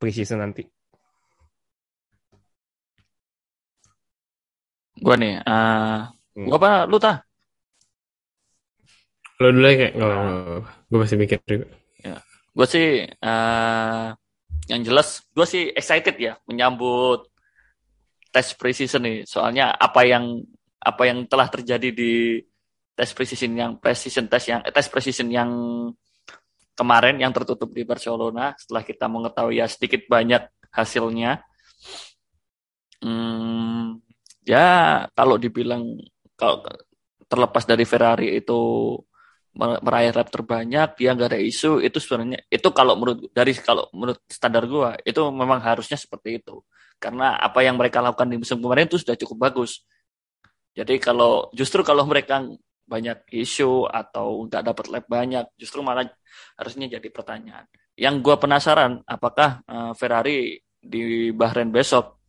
preseason 0.00 0.40
nanti? 0.42 0.64
gua 5.04 5.14
nih 5.20 5.34
eh 5.42 5.98
Hmm. 6.32 6.48
gua 6.48 6.56
apa 6.60 6.70
lu 6.90 6.96
tah 6.96 7.16
Lo 9.42 9.48
dulu 9.50 9.66
ya 9.68 9.74
kayak, 9.80 9.92
nggak 9.98 10.16
gue 10.90 10.98
masih 11.02 11.16
mikir 11.18 11.38
juga. 11.50 11.66
Gue 12.52 12.66
sih 12.68 12.88
eh 13.08 14.06
yang 14.70 14.80
jelas 14.86 15.26
gue 15.34 15.46
sih 15.48 15.72
excited 15.74 16.14
ya 16.20 16.38
menyambut 16.46 17.32
tes 18.32 18.56
preseason 18.56 19.04
nih. 19.04 19.18
Soalnya 19.28 19.76
apa 19.76 20.08
yang 20.08 20.40
apa 20.82 21.02
yang 21.06 21.28
telah 21.28 21.46
terjadi 21.52 21.92
di 21.92 22.40
tes 22.96 23.10
preseason 23.12 23.52
yang 23.54 23.72
preseason 23.78 24.26
tes 24.26 24.48
yang 24.48 24.60
eh, 24.64 24.72
tes 24.72 24.88
preseason 24.88 25.28
yang 25.28 25.50
kemarin 26.72 27.20
yang 27.20 27.30
tertutup 27.30 27.70
di 27.70 27.84
Barcelona. 27.84 28.56
Setelah 28.56 28.82
kita 28.82 29.06
mengetahui 29.06 29.60
ya 29.60 29.66
sedikit 29.68 30.08
banyak 30.08 30.42
hasilnya. 30.72 31.44
Hmm, 33.02 34.00
ya 34.46 35.04
kalau 35.12 35.36
dibilang 35.36 35.84
kalau 36.38 36.64
terlepas 37.28 37.68
dari 37.68 37.84
Ferrari 37.84 38.40
itu 38.40 38.60
meraih 39.52 40.16
lap 40.16 40.32
terbanyak 40.32 40.96
dia 40.96 41.12
nggak 41.12 41.28
ada 41.36 41.40
isu 41.40 41.84
itu 41.84 42.00
sebenarnya 42.00 42.40
itu 42.48 42.68
kalau 42.72 42.96
menurut 42.96 43.28
dari 43.36 43.52
kalau 43.52 43.84
menurut 43.92 44.18
standar 44.24 44.64
gua 44.64 44.96
itu 45.04 45.20
memang 45.28 45.60
harusnya 45.60 46.00
seperti 46.00 46.40
itu. 46.40 46.64
Karena 46.96 47.36
apa 47.36 47.60
yang 47.60 47.76
mereka 47.76 48.00
lakukan 48.00 48.30
di 48.30 48.38
musim 48.40 48.62
kemarin 48.62 48.86
itu 48.88 48.96
sudah 49.02 49.16
cukup 49.18 49.50
bagus. 49.50 49.84
Jadi 50.72 50.96
kalau 50.96 51.52
justru 51.52 51.84
kalau 51.84 52.08
mereka 52.08 52.40
banyak 52.88 53.28
isu 53.28 53.88
atau 53.88 54.48
nggak 54.48 54.62
dapat 54.72 54.86
lap 54.88 55.04
banyak 55.08 55.44
justru 55.60 55.84
malah 55.84 56.08
harusnya 56.56 56.88
jadi 56.98 57.08
pertanyaan. 57.12 57.68
Yang 57.92 58.14
gua 58.24 58.36
penasaran 58.40 59.04
apakah 59.04 59.60
uh, 59.68 59.92
Ferrari 59.92 60.56
di 60.80 61.30
Bahrain 61.30 61.68
besok 61.68 62.22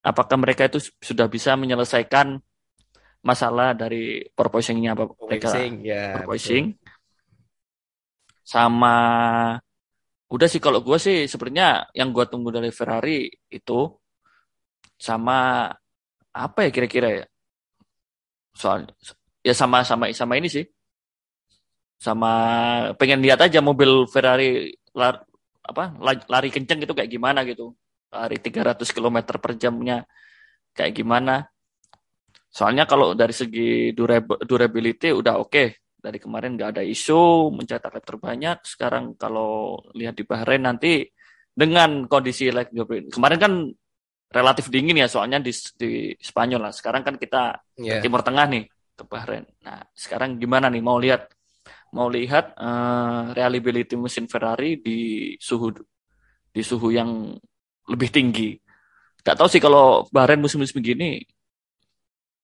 apakah 0.00 0.36
mereka 0.40 0.68
itu 0.68 0.80
sudah 1.00 1.28
bisa 1.28 1.56
menyelesaikan 1.56 2.40
masalah 3.20 3.76
dari 3.76 4.24
porpoisingnya 4.32 4.96
apa 4.96 5.04
mereka 5.28 5.52
ya, 5.84 6.24
sama 8.40 8.96
udah 10.30 10.48
sih 10.50 10.62
kalau 10.62 10.80
gue 10.80 10.98
sih 10.98 11.26
sebenarnya 11.30 11.90
yang 11.94 12.10
gue 12.14 12.24
tunggu 12.30 12.50
dari 12.54 12.70
Ferrari 12.70 13.30
itu 13.50 13.80
sama 14.98 15.68
apa 16.30 16.58
ya 16.66 16.70
kira-kira 16.70 17.08
ya? 17.22 17.24
Soal 18.54 18.86
ya 19.42 19.54
sama 19.54 19.82
sama 19.82 20.10
sama 20.14 20.34
ini 20.38 20.48
sih. 20.50 20.64
Sama 22.00 22.32
pengen 22.96 23.20
lihat 23.20 23.44
aja 23.44 23.60
mobil 23.60 24.08
Ferrari 24.08 24.72
lar, 24.96 25.20
apa 25.60 25.92
lari 26.26 26.48
kenceng 26.48 26.80
itu 26.82 26.92
kayak 26.96 27.10
gimana 27.10 27.44
gitu. 27.44 27.76
Lari 28.10 28.40
300 28.40 28.80
km 28.90 29.16
per 29.38 29.52
jamnya 29.60 30.06
kayak 30.74 30.94
gimana 30.96 31.46
Soalnya 32.50 32.84
kalau 32.84 33.14
dari 33.14 33.30
segi 33.30 33.94
durability 34.42 35.14
udah 35.14 35.38
oke. 35.38 35.50
Okay. 35.50 35.68
Dari 36.00 36.16
kemarin 36.16 36.56
nggak 36.56 36.80
ada 36.80 36.82
isu, 36.82 37.52
mencetak 37.52 37.92
lap 37.92 38.04
terbanyak. 38.08 38.58
Sekarang 38.64 39.14
kalau 39.20 39.78
lihat 39.92 40.16
di 40.16 40.24
Bahrain 40.24 40.64
nanti 40.64 41.04
dengan 41.52 42.08
kondisi 42.08 42.48
like 42.48 42.72
kemarin 43.12 43.38
kan 43.38 43.52
relatif 44.32 44.72
dingin 44.72 44.96
ya 44.96 45.10
soalnya 45.12 45.44
di, 45.44 45.52
di 45.76 46.16
Spanyol 46.16 46.70
lah. 46.70 46.72
Sekarang 46.72 47.04
kan 47.04 47.20
kita 47.20 47.60
yeah. 47.76 48.00
Timur 48.00 48.24
Tengah 48.24 48.48
nih 48.48 48.64
ke 48.96 49.04
Bahrain. 49.04 49.44
Nah 49.60 49.84
sekarang 49.92 50.40
gimana 50.40 50.72
nih 50.72 50.80
mau 50.80 50.96
lihat 50.96 51.28
mau 51.92 52.08
lihat 52.08 52.56
uh, 52.56 53.36
reliability 53.36 53.98
mesin 53.98 54.24
Ferrari 54.30 54.80
di 54.80 54.98
suhu 55.36 55.74
di 56.48 56.62
suhu 56.64 56.96
yang 56.96 57.34
lebih 57.90 58.08
tinggi. 58.08 58.56
Gak 59.20 59.36
tahu 59.36 59.52
sih 59.52 59.60
kalau 59.60 60.08
Bahrain 60.08 60.40
musim-musim 60.40 60.80
begini 60.80 61.20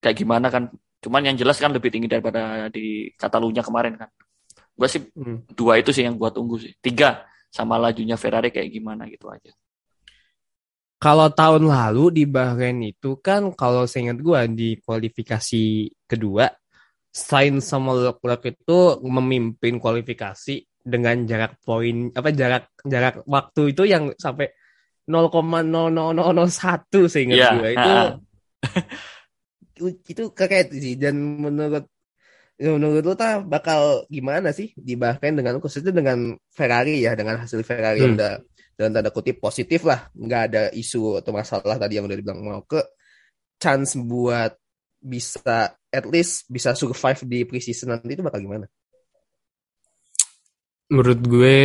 kayak 0.07 0.23
gimana 0.23 0.55
kan. 0.55 0.71
Cuman 1.03 1.27
yang 1.27 1.35
jelas 1.35 1.59
kan 1.59 1.75
lebih 1.75 1.91
tinggi 1.91 2.07
daripada 2.07 2.71
di 2.71 3.11
Catalunya 3.19 3.67
kemarin 3.67 3.99
kan. 3.99 4.11
Gue 4.79 4.87
sih 4.87 5.03
hmm. 5.03 5.51
dua 5.51 5.83
itu 5.83 5.91
sih 5.91 6.07
yang 6.07 6.15
gue 6.15 6.31
tunggu 6.31 6.63
sih. 6.63 6.79
Tiga 6.79 7.27
sama 7.51 7.75
lajunya 7.75 8.15
Ferrari 8.15 8.55
kayak 8.55 8.71
gimana 8.71 9.11
gitu 9.11 9.27
aja. 9.27 9.51
Kalau 10.97 11.29
tahun 11.29 11.69
lalu 11.69 12.23
di 12.23 12.25
Bahrain 12.25 12.81
itu 12.81 13.21
kan 13.21 13.53
kalau 13.53 13.85
saya 13.85 14.09
ingat 14.09 14.19
gue 14.23 14.41
di 14.57 14.69
kualifikasi 14.81 15.65
kedua 16.09 16.49
Sainz 17.13 17.69
sama 17.69 17.93
Leclerc 17.97 18.45
itu 18.49 19.01
memimpin 19.05 19.77
kualifikasi 19.77 20.65
dengan 20.87 21.27
jarak 21.29 21.61
poin 21.65 22.13
apa 22.17 22.33
jarak 22.33 22.73
jarak 22.85 23.21
waktu 23.29 23.77
itu 23.77 23.83
yang 23.89 24.13
sampai 24.17 24.53
0,00001 25.09 27.13
seingat 27.13 27.37
yeah. 27.37 27.53
gue 27.57 27.69
itu 27.73 27.93
itu 29.77 29.93
itu 30.09 30.23
sih 30.73 30.97
dan 30.97 31.15
menurut 31.21 31.85
menurut 32.57 33.05
lu 33.05 33.13
tak 33.13 33.45
bakal 33.45 34.09
gimana 34.09 34.49
sih 34.57 34.73
dibahkan 34.73 35.37
dengan 35.37 35.61
khususnya 35.61 35.93
dengan 35.93 36.33
Ferrari 36.49 37.05
ya 37.05 37.13
dengan 37.13 37.45
hasil 37.45 37.61
Ferrari 37.61 38.01
hmm. 38.01 38.05
yang 38.05 38.15
udah 38.17 38.33
dan 38.77 38.93
tanda 38.93 39.13
kutip 39.13 39.41
positif 39.41 39.85
lah 39.85 40.09
nggak 40.17 40.43
ada 40.53 40.63
isu 40.73 41.21
atau 41.21 41.33
masalah 41.33 41.77
tadi 41.77 42.01
yang 42.01 42.09
udah 42.09 42.17
dibilang 42.17 42.41
mau 42.41 42.65
ke 42.65 42.81
chance 43.61 43.97
buat 43.97 44.57
bisa 45.01 45.77
at 45.93 46.05
least 46.09 46.49
bisa 46.49 46.73
survive 46.73 47.21
di 47.29 47.45
preseason 47.45 47.93
nanti 47.93 48.17
itu 48.17 48.25
bakal 48.25 48.41
gimana? 48.41 48.69
Menurut 50.93 51.21
gue 51.25 51.59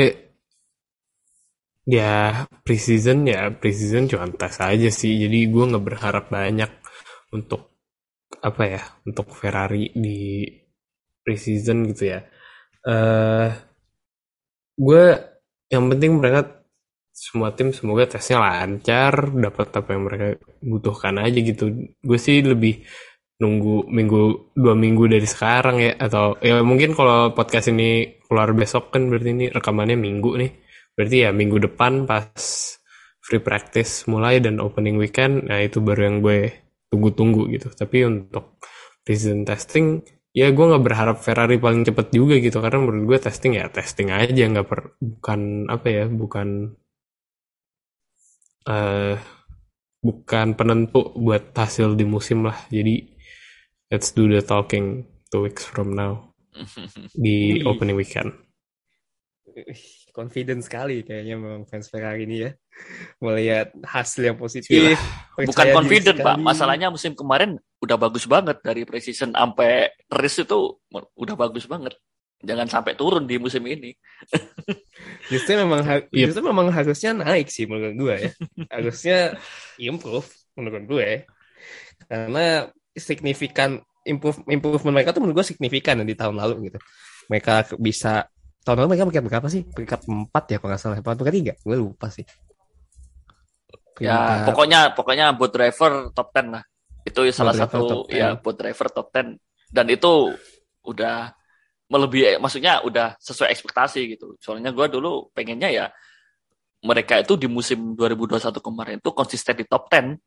ya 1.87 2.45
preseason 2.63 3.27
ya 3.27 3.51
preseason 3.51 4.07
cuma 4.07 4.29
tes 4.31 4.55
aja 4.61 4.89
sih 4.93 5.17
jadi 5.19 5.39
gue 5.49 5.63
nggak 5.71 5.85
berharap 5.85 6.25
banyak 6.31 6.71
untuk 7.33 7.70
apa 8.39 8.63
ya 8.63 8.81
untuk 9.03 9.27
Ferrari 9.35 9.91
di 9.91 10.47
preseason 11.21 11.91
gitu 11.91 12.15
ya. 12.15 12.19
Uh, 12.81 13.51
gue 14.79 15.05
yang 15.69 15.85
penting 15.91 16.17
mereka 16.17 16.63
semua 17.11 17.53
tim 17.53 17.69
semoga 17.75 18.07
tesnya 18.07 18.41
lancar, 18.41 19.29
dapat 19.35 19.67
apa 19.77 19.89
yang 19.93 20.03
mereka 20.07 20.27
butuhkan 20.63 21.21
aja 21.21 21.39
gitu. 21.43 21.69
Gue 22.01 22.17
sih 22.17 22.41
lebih 22.41 22.81
nunggu 23.41 23.89
minggu 23.89 24.53
dua 24.53 24.77
minggu 24.77 25.09
dari 25.09 25.25
sekarang 25.25 25.81
ya 25.81 25.97
atau 25.97 26.37
ya 26.45 26.61
mungkin 26.61 26.93
kalau 26.93 27.33
podcast 27.33 27.73
ini 27.73 28.21
keluar 28.29 28.53
besok 28.53 28.93
kan 28.93 29.09
berarti 29.09 29.29
ini 29.33 29.45
rekamannya 29.49 29.97
minggu 29.97 30.31
nih 30.37 30.51
berarti 30.93 31.17
ya 31.25 31.33
minggu 31.33 31.57
depan 31.65 32.05
pas 32.05 32.37
free 33.25 33.41
practice 33.41 34.05
mulai 34.05 34.37
dan 34.37 34.61
opening 34.61 34.93
weekend 35.01 35.49
nah 35.49 35.57
itu 35.57 35.81
baru 35.81 36.01
yang 36.05 36.17
gue 36.21 36.53
tunggu-tunggu 36.91 37.47
gitu. 37.55 37.71
Tapi 37.71 38.05
untuk 38.05 38.59
season 39.07 39.47
testing 39.47 40.03
ya 40.31 40.47
gue 40.53 40.63
nggak 40.63 40.83
berharap 40.85 41.17
Ferrari 41.23 41.57
paling 41.57 41.87
cepet 41.87 42.07
juga 42.11 42.35
gitu. 42.37 42.59
Karena 42.59 42.83
menurut 42.83 43.15
gue 43.15 43.19
testing 43.23 43.55
ya 43.55 43.71
testing 43.71 44.11
aja 44.11 44.43
nggak 44.51 44.67
per 44.67 44.99
bukan 44.99 45.71
apa 45.71 45.87
ya 45.87 46.05
bukan 46.11 46.75
uh, 48.67 49.15
bukan 50.03 50.47
penentu 50.59 51.15
buat 51.15 51.55
hasil 51.55 51.95
di 51.95 52.03
musim 52.03 52.43
lah. 52.43 52.59
Jadi 52.67 53.07
let's 53.89 54.11
do 54.11 54.27
the 54.27 54.43
talking 54.43 55.07
two 55.31 55.47
weeks 55.47 55.63
from 55.63 55.95
now 55.95 56.35
di 57.23 57.63
opening 57.63 57.95
weekend 57.95 58.35
confident 60.11 60.61
sekali 60.61 61.01
kayaknya 61.01 61.39
memang 61.39 61.63
fans 61.65 61.87
Ferrari 61.87 62.27
ini 62.27 62.47
ya 62.47 62.51
melihat 63.19 63.73
hasil 63.83 64.21
yang 64.21 64.37
positif. 64.37 64.97
Bukan 65.35 65.67
confident 65.73 66.17
pak, 66.21 66.37
masalahnya 66.39 66.91
musim 66.91 67.15
kemarin 67.15 67.57
udah 67.81 67.97
bagus 67.97 68.25
banget 68.29 68.61
dari 68.61 68.85
precision 68.85 69.33
sampai 69.33 69.89
race 70.11 70.43
itu 70.43 70.77
udah 70.91 71.35
bagus 71.35 71.65
banget. 71.65 71.97
Jangan 72.41 72.67
sampai 72.67 72.97
turun 72.97 73.29
di 73.29 73.37
musim 73.37 73.61
ini. 73.69 73.93
justru 75.31 75.61
memang 75.61 75.85
yep. 76.09 76.09
justru 76.09 76.41
memang 76.41 76.73
harusnya 76.73 77.13
naik 77.13 77.53
sih 77.53 77.69
menurut 77.69 77.95
gue 77.97 78.15
ya. 78.17 78.31
harusnya 78.73 79.17
improve 79.77 80.25
menurut 80.57 80.83
gue. 80.89 81.09
Karena 82.09 82.65
signifikan 82.97 83.77
improve 84.01 84.41
improvement 84.49 84.97
mereka 84.97 85.13
tuh 85.13 85.21
menurut 85.21 85.45
gue 85.45 85.53
signifikan 85.53 86.01
di 86.01 86.17
tahun 86.17 86.41
lalu 86.41 86.73
gitu. 86.73 86.79
Mereka 87.29 87.77
bisa 87.77 88.25
tahun 88.61 88.75
lalu 88.85 88.87
mereka 88.93 89.05
peringkat 89.09 89.25
berapa 89.27 89.47
sih? 89.49 89.61
Peringkat 89.65 90.01
empat 90.05 90.43
ya 90.53 90.57
kalau 90.61 90.69
nggak 90.69 90.81
salah. 90.81 90.97
Peringkat 91.01 91.33
tiga? 91.33 91.53
Gue 91.65 91.75
lupa 91.77 92.07
sih. 92.13 92.25
Ya, 94.01 94.47
pokoknya 94.49 94.97
pokoknya 94.97 95.37
buat 95.37 95.53
driver 95.53 96.09
top 96.13 96.33
10 96.33 96.53
lah. 96.57 96.63
Itu 97.05 97.21
salah 97.33 97.53
satu 97.53 98.09
ya 98.09 98.37
buat 98.37 98.57
driver 98.57 98.87
top 98.89 99.13
10 99.13 99.37
dan 99.71 99.85
itu 99.87 100.33
udah 100.81 101.31
melebihi 101.91 102.39
maksudnya 102.39 102.81
udah 102.81 103.19
sesuai 103.21 103.53
ekspektasi 103.53 104.17
gitu. 104.17 104.37
Soalnya 104.41 104.73
gue 104.73 104.87
dulu 104.89 105.29
pengennya 105.35 105.69
ya 105.69 105.85
mereka 106.81 107.21
itu 107.21 107.37
di 107.37 107.45
musim 107.45 107.93
2021 107.93 108.57
kemarin 108.57 108.97
itu 108.97 109.11
konsisten 109.13 109.53
di 109.53 109.65
top 109.69 109.85
10. 109.91 110.17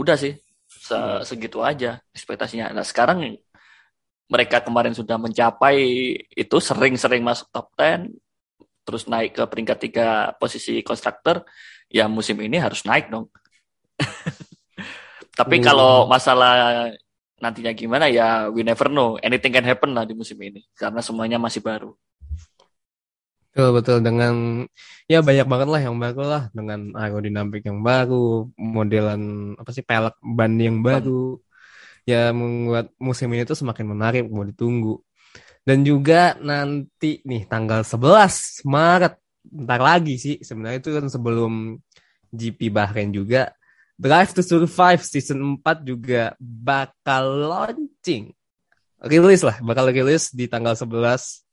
Udah 0.00 0.16
sih 0.16 0.32
se 0.64 0.96
hmm. 0.96 1.22
segitu 1.28 1.60
aja 1.60 2.00
ekspektasinya. 2.10 2.72
Nah, 2.72 2.84
sekarang 2.86 3.36
mereka 4.28 4.60
kemarin 4.64 4.96
sudah 4.96 5.20
mencapai 5.20 5.76
itu 6.32 6.56
sering-sering 6.58 7.20
masuk 7.20 7.48
top 7.52 7.68
10 7.76 8.08
terus 8.84 9.08
naik 9.08 9.32
ke 9.32 9.42
peringkat 9.48 9.78
tiga 9.80 10.36
posisi 10.36 10.84
konstruktor 10.84 11.40
ya 11.88 12.04
musim 12.04 12.36
ini 12.44 12.60
harus 12.60 12.84
naik 12.84 13.08
dong. 13.08 13.32
Tapi 15.38 15.56
hmm. 15.58 15.64
kalau 15.64 16.04
masalah 16.04 16.92
nantinya 17.40 17.72
gimana 17.72 18.06
ya 18.12 18.52
we 18.52 18.60
never 18.60 18.92
know. 18.92 19.16
Anything 19.24 19.56
can 19.56 19.64
happen 19.64 19.96
lah 19.96 20.04
di 20.04 20.12
musim 20.12 20.36
ini 20.40 20.60
karena 20.76 21.00
semuanya 21.00 21.40
masih 21.40 21.64
baru. 21.64 21.96
Betul 23.54 23.68
betul. 23.70 23.98
Dengan 24.02 24.34
ya 25.06 25.22
banyak 25.22 25.46
banget 25.46 25.68
lah 25.70 25.80
yang 25.80 25.96
baru 25.96 26.22
lah. 26.26 26.42
Dengan 26.50 26.92
aerodinamik 26.92 27.64
yang 27.64 27.80
baru 27.80 28.50
modelan 28.58 29.54
apa 29.56 29.70
sih 29.72 29.86
pelek 29.86 30.18
ban 30.20 30.52
yang 30.60 30.84
baru 30.84 31.38
ya 32.04 32.30
membuat 32.30 32.92
musim 33.00 33.32
ini 33.32 33.48
tuh 33.48 33.56
semakin 33.56 33.86
menarik 33.96 34.22
mau 34.28 34.44
ditunggu. 34.44 35.00
Dan 35.64 35.80
juga 35.80 36.36
nanti 36.44 37.24
nih 37.24 37.48
tanggal 37.48 37.82
11 37.82 38.68
Maret 38.68 39.14
ntar 39.44 39.80
lagi 39.80 40.16
sih 40.20 40.36
sebenarnya 40.40 40.80
itu 40.80 40.90
kan 40.92 41.06
sebelum 41.08 41.52
GP 42.32 42.72
Bahrain 42.72 43.12
juga 43.12 43.52
Drive 43.94 44.34
to 44.34 44.42
Survive 44.42 45.00
season 45.06 45.62
4 45.62 45.86
juga 45.86 46.34
bakal 46.42 47.46
launching 47.46 48.34
rilis 49.06 49.46
lah, 49.46 49.62
bakal 49.62 49.86
rilis 49.94 50.34
di 50.34 50.50
tanggal 50.50 50.74
11. 50.74 51.46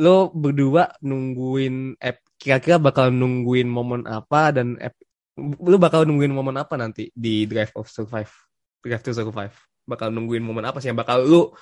Lo 0.00 0.32
berdua 0.32 0.88
nungguin 1.04 2.00
ep, 2.00 2.24
kira-kira 2.40 2.80
bakal 2.80 3.12
nungguin 3.12 3.68
momen 3.68 4.08
apa 4.08 4.56
dan 4.56 4.80
ep, 4.80 4.96
lo 5.38 5.76
bakal 5.76 6.08
nungguin 6.08 6.32
momen 6.32 6.56
apa 6.56 6.80
nanti 6.80 7.12
di 7.12 7.44
Drive 7.44 7.76
of 7.76 7.92
Survive? 7.92 8.47
Drive 8.82 9.04
to 9.04 9.12
Survive. 9.12 9.54
Bakal 9.88 10.12
nungguin 10.12 10.44
momen 10.44 10.64
apa 10.68 10.78
sih 10.78 10.92
yang 10.92 10.98
bakal 10.98 11.24
lo 11.24 11.56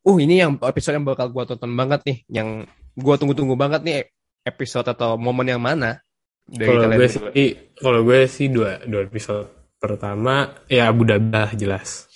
uh 0.00 0.16
ini 0.16 0.40
yang 0.40 0.56
episode 0.64 0.96
yang 0.96 1.04
bakal 1.04 1.28
gua 1.28 1.44
tonton 1.44 1.72
banget 1.76 2.00
nih, 2.08 2.18
yang 2.32 2.64
gua 2.96 3.20
tunggu-tunggu 3.20 3.52
banget 3.54 3.80
nih 3.84 3.96
episode 4.44 4.88
atau 4.88 5.20
momen 5.20 5.44
yang 5.48 5.60
mana? 5.60 6.00
Kalau 6.50 6.90
gue 6.90 7.06
sih, 7.06 7.22
kalau 7.78 8.00
gue 8.02 8.26
sih 8.26 8.50
dua 8.50 8.82
dua 8.82 9.06
episode. 9.06 9.46
Pertama 9.80 10.60
ya 10.68 10.90
Abu 10.90 11.06
Dhabi 11.06 11.30
lah 11.30 11.50
jelas. 11.54 12.10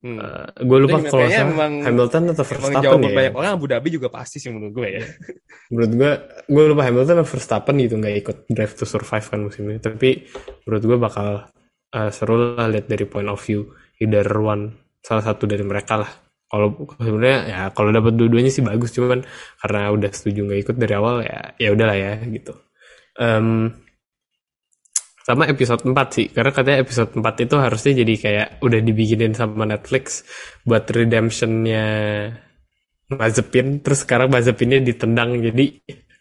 Hmm. 0.00 0.16
Eh, 0.16 0.64
gue 0.64 0.78
lupa 0.80 0.96
kalau 1.04 1.28
memang- 1.28 1.84
Hamilton 1.84 2.32
atau 2.32 2.40
Verstappen 2.48 3.04
ya. 3.04 3.12
banyak 3.12 3.34
orang 3.36 3.52
Abu 3.52 3.68
Dhabi 3.68 3.88
juga 3.92 4.08
pasti 4.08 4.40
sih 4.40 4.48
menurut 4.48 4.72
gue 4.72 4.88
ya. 4.96 5.02
Menurut 5.70 5.92
gue, 5.92 6.12
gue 6.48 6.64
lupa 6.72 6.82
Hamilton 6.88 7.20
atau 7.20 7.28
Verstappen 7.28 7.76
gitu 7.84 7.94
nggak 8.00 8.14
ikut 8.24 8.36
Drive 8.48 8.74
to 8.80 8.88
Survive 8.88 9.28
kan 9.28 9.44
musim 9.44 9.68
ini. 9.68 9.76
Tapi 9.76 10.24
menurut 10.64 10.84
gue 10.88 10.96
bakal 10.96 11.28
eh, 11.94 12.10
seru 12.14 12.56
lah 12.56 12.66
lihat 12.70 12.86
dari 12.86 13.04
point 13.06 13.28
of 13.30 13.40
view 13.42 13.66
either 14.00 14.26
one 14.38 14.74
salah 15.00 15.24
satu 15.24 15.44
dari 15.48 15.64
mereka 15.64 16.00
lah. 16.00 16.10
Kalau 16.50 16.74
sebenarnya 16.98 17.40
ya 17.46 17.60
kalau 17.70 17.94
dapat 17.94 18.18
dua-duanya 18.18 18.50
sih 18.50 18.64
bagus 18.66 18.90
cuman 18.90 19.22
karena 19.62 19.80
udah 19.94 20.10
setuju 20.10 20.50
nggak 20.50 20.60
ikut 20.66 20.76
dari 20.82 20.94
awal 20.98 21.22
ya 21.22 21.54
ya 21.62 21.68
udahlah 21.70 21.94
ya 21.94 22.12
gitu. 22.26 22.52
Em, 23.20 23.70
sama 25.30 25.46
episode 25.46 25.86
4 25.86 25.94
sih 26.10 26.26
karena 26.34 26.50
katanya 26.50 26.78
episode 26.82 27.10
4 27.14 27.44
itu 27.46 27.54
harusnya 27.54 27.92
jadi 28.02 28.14
kayak 28.18 28.48
udah 28.66 28.80
dibikinin 28.82 29.32
sama 29.36 29.62
Netflix 29.62 30.26
buat 30.66 30.88
redemptionnya 30.90 31.86
Mazepin 33.14 33.78
terus 33.84 34.02
sekarang 34.02 34.32
Mazepinnya 34.34 34.82
ditendang 34.82 35.38
jadi 35.38 35.64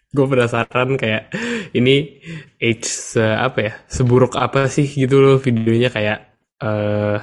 gue 0.09 0.25
penasaran 0.25 0.97
kayak 0.97 1.29
ini 1.77 2.21
age 2.57 2.89
se 2.89 3.21
apa 3.21 3.59
ya 3.61 3.73
seburuk 3.85 4.33
apa 4.41 4.65
sih 4.65 4.89
gitu 4.89 5.21
loh 5.21 5.37
videonya 5.37 5.89
kayak 5.93 6.17
eh 6.59 7.19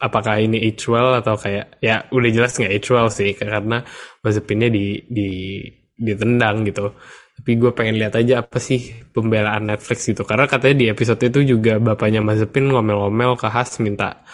apakah 0.00 0.42
ini 0.42 0.60
age 0.60 0.84
well 0.92 1.16
atau 1.16 1.36
kayak 1.40 1.80
ya 1.80 2.04
udah 2.12 2.30
jelas 2.32 2.52
nggak 2.58 2.72
age 2.72 2.88
well 2.92 3.08
sih 3.08 3.32
karena 3.32 3.84
Mazepinnya 4.24 4.68
di 4.68 5.00
di 5.08 5.28
ditendang 5.96 6.66
gitu. 6.68 6.92
Tapi 7.36 7.52
gue 7.60 7.70
pengen 7.76 8.00
lihat 8.00 8.16
aja 8.16 8.40
apa 8.40 8.58
sih 8.60 8.80
pembelaan 9.12 9.68
Netflix 9.68 10.08
gitu. 10.08 10.24
Karena 10.24 10.48
katanya 10.48 10.76
di 10.82 10.86
episode 10.88 11.20
itu 11.20 11.56
juga 11.56 11.76
bapaknya 11.80 12.20
Mazepin 12.24 12.72
ngomel-ngomel 12.72 13.36
ke 13.36 13.46
Haas 13.48 13.76
minta 13.84 14.24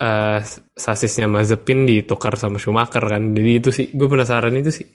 eh, 0.00 0.40
sasisnya 0.74 1.26
Mazepin 1.30 1.86
ditukar 1.88 2.34
sama 2.38 2.58
Schumacher 2.62 3.02
kan. 3.02 3.34
Jadi 3.36 3.50
itu 3.58 3.70
sih 3.74 3.86
gue 3.94 4.06
penasaran 4.10 4.54
itu 4.54 4.70
sih 4.74 4.86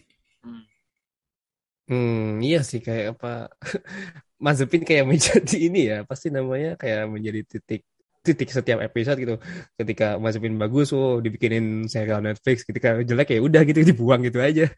Hmm, 1.90 2.38
iya 2.46 2.62
sih 2.62 2.80
kayak 2.86 3.18
apa 3.18 3.50
Mazepin 4.46 4.84
kayak 4.86 5.06
menjadi 5.10 5.56
ini 5.68 5.80
ya 5.92 5.98
pasti 6.06 6.30
namanya 6.30 6.78
kayak 6.78 7.10
menjadi 7.10 7.42
titik 7.50 7.82
titik 8.22 8.50
setiap 8.54 8.80
episode 8.86 9.18
gitu. 9.18 9.36
Ketika 9.80 10.22
Mazepin 10.22 10.56
bagus 10.62 10.94
oh 10.94 11.18
dibikinin 11.24 11.90
serial 11.90 12.22
Netflix 12.22 12.62
ketika 12.68 13.02
jelek 13.02 13.34
ya 13.34 13.40
udah 13.42 13.62
gitu 13.66 13.82
dibuang 13.90 14.22
gitu 14.22 14.38
aja. 14.40 14.70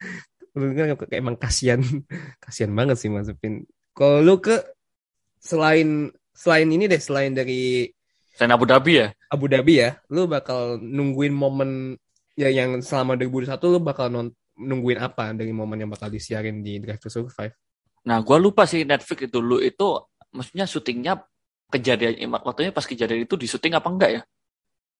Kayak 0.52 1.20
emang 1.20 1.36
kasihan 1.36 1.80
kasihan 2.40 2.72
banget 2.72 2.96
sih 3.00 3.08
Mazepin 3.12 3.64
kalau 3.92 4.24
lu 4.24 4.36
ke 4.40 4.56
selain 5.40 6.08
selain 6.32 6.68
ini 6.68 6.88
deh 6.88 7.00
selain 7.00 7.32
dari 7.36 7.88
Selain 8.32 8.56
Abu 8.56 8.64
Dhabi 8.64 8.92
ya. 9.04 9.08
Abu 9.28 9.44
Dhabi 9.52 9.74
ya 9.84 10.00
lu 10.08 10.24
bakal 10.24 10.80
nungguin 10.80 11.32
momen 11.36 12.00
ya 12.36 12.48
yang 12.48 12.80
selama 12.80 13.16
2021 13.20 13.72
lu 13.76 13.80
bakal 13.84 14.06
non- 14.08 14.36
nungguin 14.62 14.98
apa 15.02 15.34
dari 15.34 15.50
momen 15.50 15.82
yang 15.82 15.90
bakal 15.90 16.08
disiarin 16.08 16.62
di 16.62 16.78
Drive 16.78 17.02
to 17.02 17.10
Survive 17.10 17.54
Nah, 18.02 18.18
gua 18.18 18.38
lupa 18.38 18.66
sih 18.66 18.82
Netflix 18.82 19.30
itu 19.30 19.38
dulu 19.38 19.62
itu 19.62 19.86
maksudnya 20.34 20.66
syutingnya 20.66 21.22
kejadian 21.70 22.18
waktunya 22.34 22.74
pas 22.74 22.82
kejadian 22.82 23.24
itu 23.24 23.38
di 23.38 23.46
syuting 23.46 23.78
apa 23.78 23.88
enggak 23.88 24.10
ya? 24.10 24.22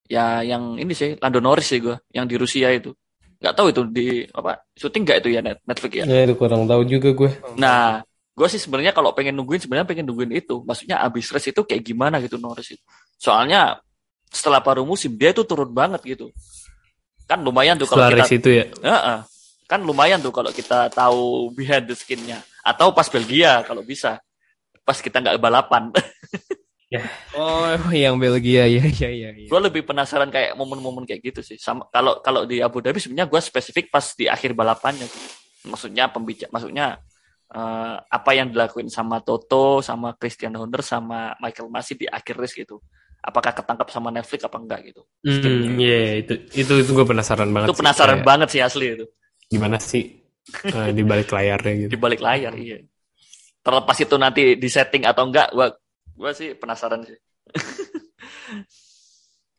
Ya 0.06 0.24
yang 0.46 0.78
ini 0.78 0.94
sih 0.94 1.18
Lando 1.18 1.42
Norris 1.42 1.66
sih 1.66 1.82
gua, 1.82 1.98
yang 2.14 2.30
di 2.30 2.38
Rusia 2.38 2.70
itu. 2.70 2.94
Nggak 3.42 3.54
tahu 3.58 3.66
itu 3.74 3.82
di 3.90 4.06
apa 4.30 4.62
syuting 4.78 5.02
nggak 5.02 5.18
itu 5.26 5.28
ya 5.34 5.40
Net- 5.42 5.62
Netflix 5.66 5.92
ya. 5.98 6.04
ya 6.06 6.20
itu 6.30 6.34
kurang 6.38 6.62
tahu 6.70 6.86
juga 6.86 7.10
gue 7.10 7.30
Nah, 7.58 7.98
gue 8.38 8.46
sih 8.46 8.62
sebenarnya 8.62 8.94
kalau 8.94 9.10
pengen 9.18 9.34
nungguin 9.34 9.66
sebenarnya 9.66 9.88
pengen 9.90 10.06
nungguin 10.06 10.30
itu. 10.38 10.62
Maksudnya 10.62 11.02
abis 11.02 11.26
race 11.34 11.50
itu 11.50 11.62
kayak 11.66 11.82
gimana 11.82 12.22
gitu 12.22 12.38
Norris 12.38 12.78
itu. 12.78 12.82
Soalnya 13.18 13.82
setelah 14.30 14.62
paruh 14.62 14.86
musim 14.86 15.18
dia 15.18 15.34
itu 15.34 15.42
turun 15.42 15.74
banget 15.74 16.06
gitu. 16.06 16.30
Kan 17.26 17.42
lumayan 17.42 17.74
tuh 17.74 17.90
kalau 17.90 18.06
setelah 18.06 18.30
kita 18.30 18.38
itu 18.38 18.48
ya 18.62 18.64
Heeh. 18.78 19.18
Kan 19.72 19.80
lumayan 19.80 20.20
tuh 20.20 20.28
kalau 20.28 20.52
kita 20.52 20.92
tahu 20.92 21.48
behind 21.56 21.88
the 21.88 21.96
skin-nya 21.96 22.44
atau 22.60 22.92
pas 22.92 23.08
Belgia 23.08 23.64
kalau 23.64 23.80
bisa. 23.80 24.20
Pas 24.84 25.00
kita 25.00 25.24
nggak 25.24 25.40
balapan. 25.40 25.88
Oh, 27.32 27.72
yang 27.88 28.20
Belgia 28.20 28.68
ya 28.68 28.84
ya 28.84 29.08
ya. 29.08 29.32
ya. 29.32 29.48
gue 29.48 29.60
lebih 29.64 29.80
penasaran 29.88 30.28
kayak 30.28 30.52
momen-momen 30.60 31.08
kayak 31.08 31.24
gitu 31.24 31.40
sih. 31.40 31.56
Sama 31.56 31.88
kalau 31.88 32.20
kalau 32.20 32.44
di 32.44 32.60
Abu 32.60 32.84
Dhabi 32.84 33.00
sebenarnya 33.00 33.32
gue 33.32 33.40
spesifik 33.40 33.88
pas 33.88 34.12
di 34.12 34.28
akhir 34.28 34.52
balapannya. 34.52 35.08
Maksudnya 35.64 36.12
pembicara, 36.12 36.52
maksudnya 36.52 37.00
eh, 37.48 37.96
apa 37.96 38.30
yang 38.36 38.52
dilakuin 38.52 38.92
sama 38.92 39.24
Toto, 39.24 39.80
sama 39.80 40.12
Christian 40.20 40.52
Horner, 40.52 40.84
sama 40.84 41.32
Michael 41.40 41.72
Masi 41.72 41.96
di 41.96 42.04
akhir 42.04 42.36
race 42.36 42.60
gitu. 42.60 42.76
Apakah 43.24 43.56
ketangkap 43.56 43.88
sama 43.88 44.12
Netflix 44.12 44.44
apa 44.44 44.60
enggak 44.60 44.92
gitu? 44.92 45.00
Hmm, 45.24 45.80
iya 45.80 46.20
itu 46.20 46.44
itu 46.52 46.72
itu 46.76 46.90
gue 46.92 47.06
penasaran 47.08 47.48
banget 47.48 47.72
Itu 47.72 47.80
sih. 47.80 47.80
penasaran 47.80 48.20
Kayak 48.20 48.28
banget 48.28 48.48
sih 48.52 48.60
asli 48.60 49.00
itu 49.00 49.08
gimana 49.52 49.76
sih 49.76 50.24
eh, 50.64 50.90
di 50.96 51.02
balik 51.04 51.28
layarnya 51.28 51.72
gitu 51.86 51.90
di 51.92 52.00
balik 52.00 52.20
layar 52.24 52.56
iya. 52.56 52.80
Terlepas 53.62 53.94
itu 54.02 54.18
nanti 54.18 54.58
di 54.58 54.66
setting 54.66 55.06
atau 55.06 55.30
enggak, 55.30 55.54
gua 55.54 55.70
gua 56.18 56.34
sih 56.34 56.58
penasaran 56.58 57.06
sih. 57.06 57.18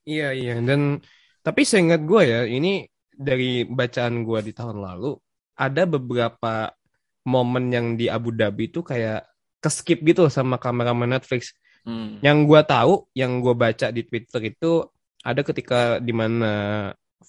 Iya 0.03 0.35
iya 0.35 0.59
dan 0.59 0.99
tapi 1.43 1.63
seingat 1.63 2.03
gue 2.03 2.21
ya 2.27 2.43
ini 2.43 2.83
dari 3.07 3.63
bacaan 3.63 4.27
gue 4.27 4.39
di 4.43 4.51
tahun 4.51 4.83
lalu 4.83 5.15
ada 5.55 5.87
beberapa 5.87 6.75
momen 7.23 7.71
yang 7.71 7.87
di 7.95 8.11
Abu 8.11 8.35
Dhabi 8.35 8.67
itu 8.67 8.83
kayak 8.83 9.23
keskip 9.63 10.03
gitu 10.03 10.27
sama 10.27 10.59
kameramen 10.59 11.15
Netflix. 11.15 11.55
Hmm. 11.87 12.19
Yang 12.19 12.37
gue 12.51 12.61
tahu, 12.67 12.93
yang 13.15 13.39
gue 13.39 13.55
baca 13.55 13.87
di 13.95 14.03
Twitter 14.03 14.51
itu 14.51 14.83
ada 15.23 15.39
ketika 15.39 16.03
di 16.03 16.11
mana 16.11 16.51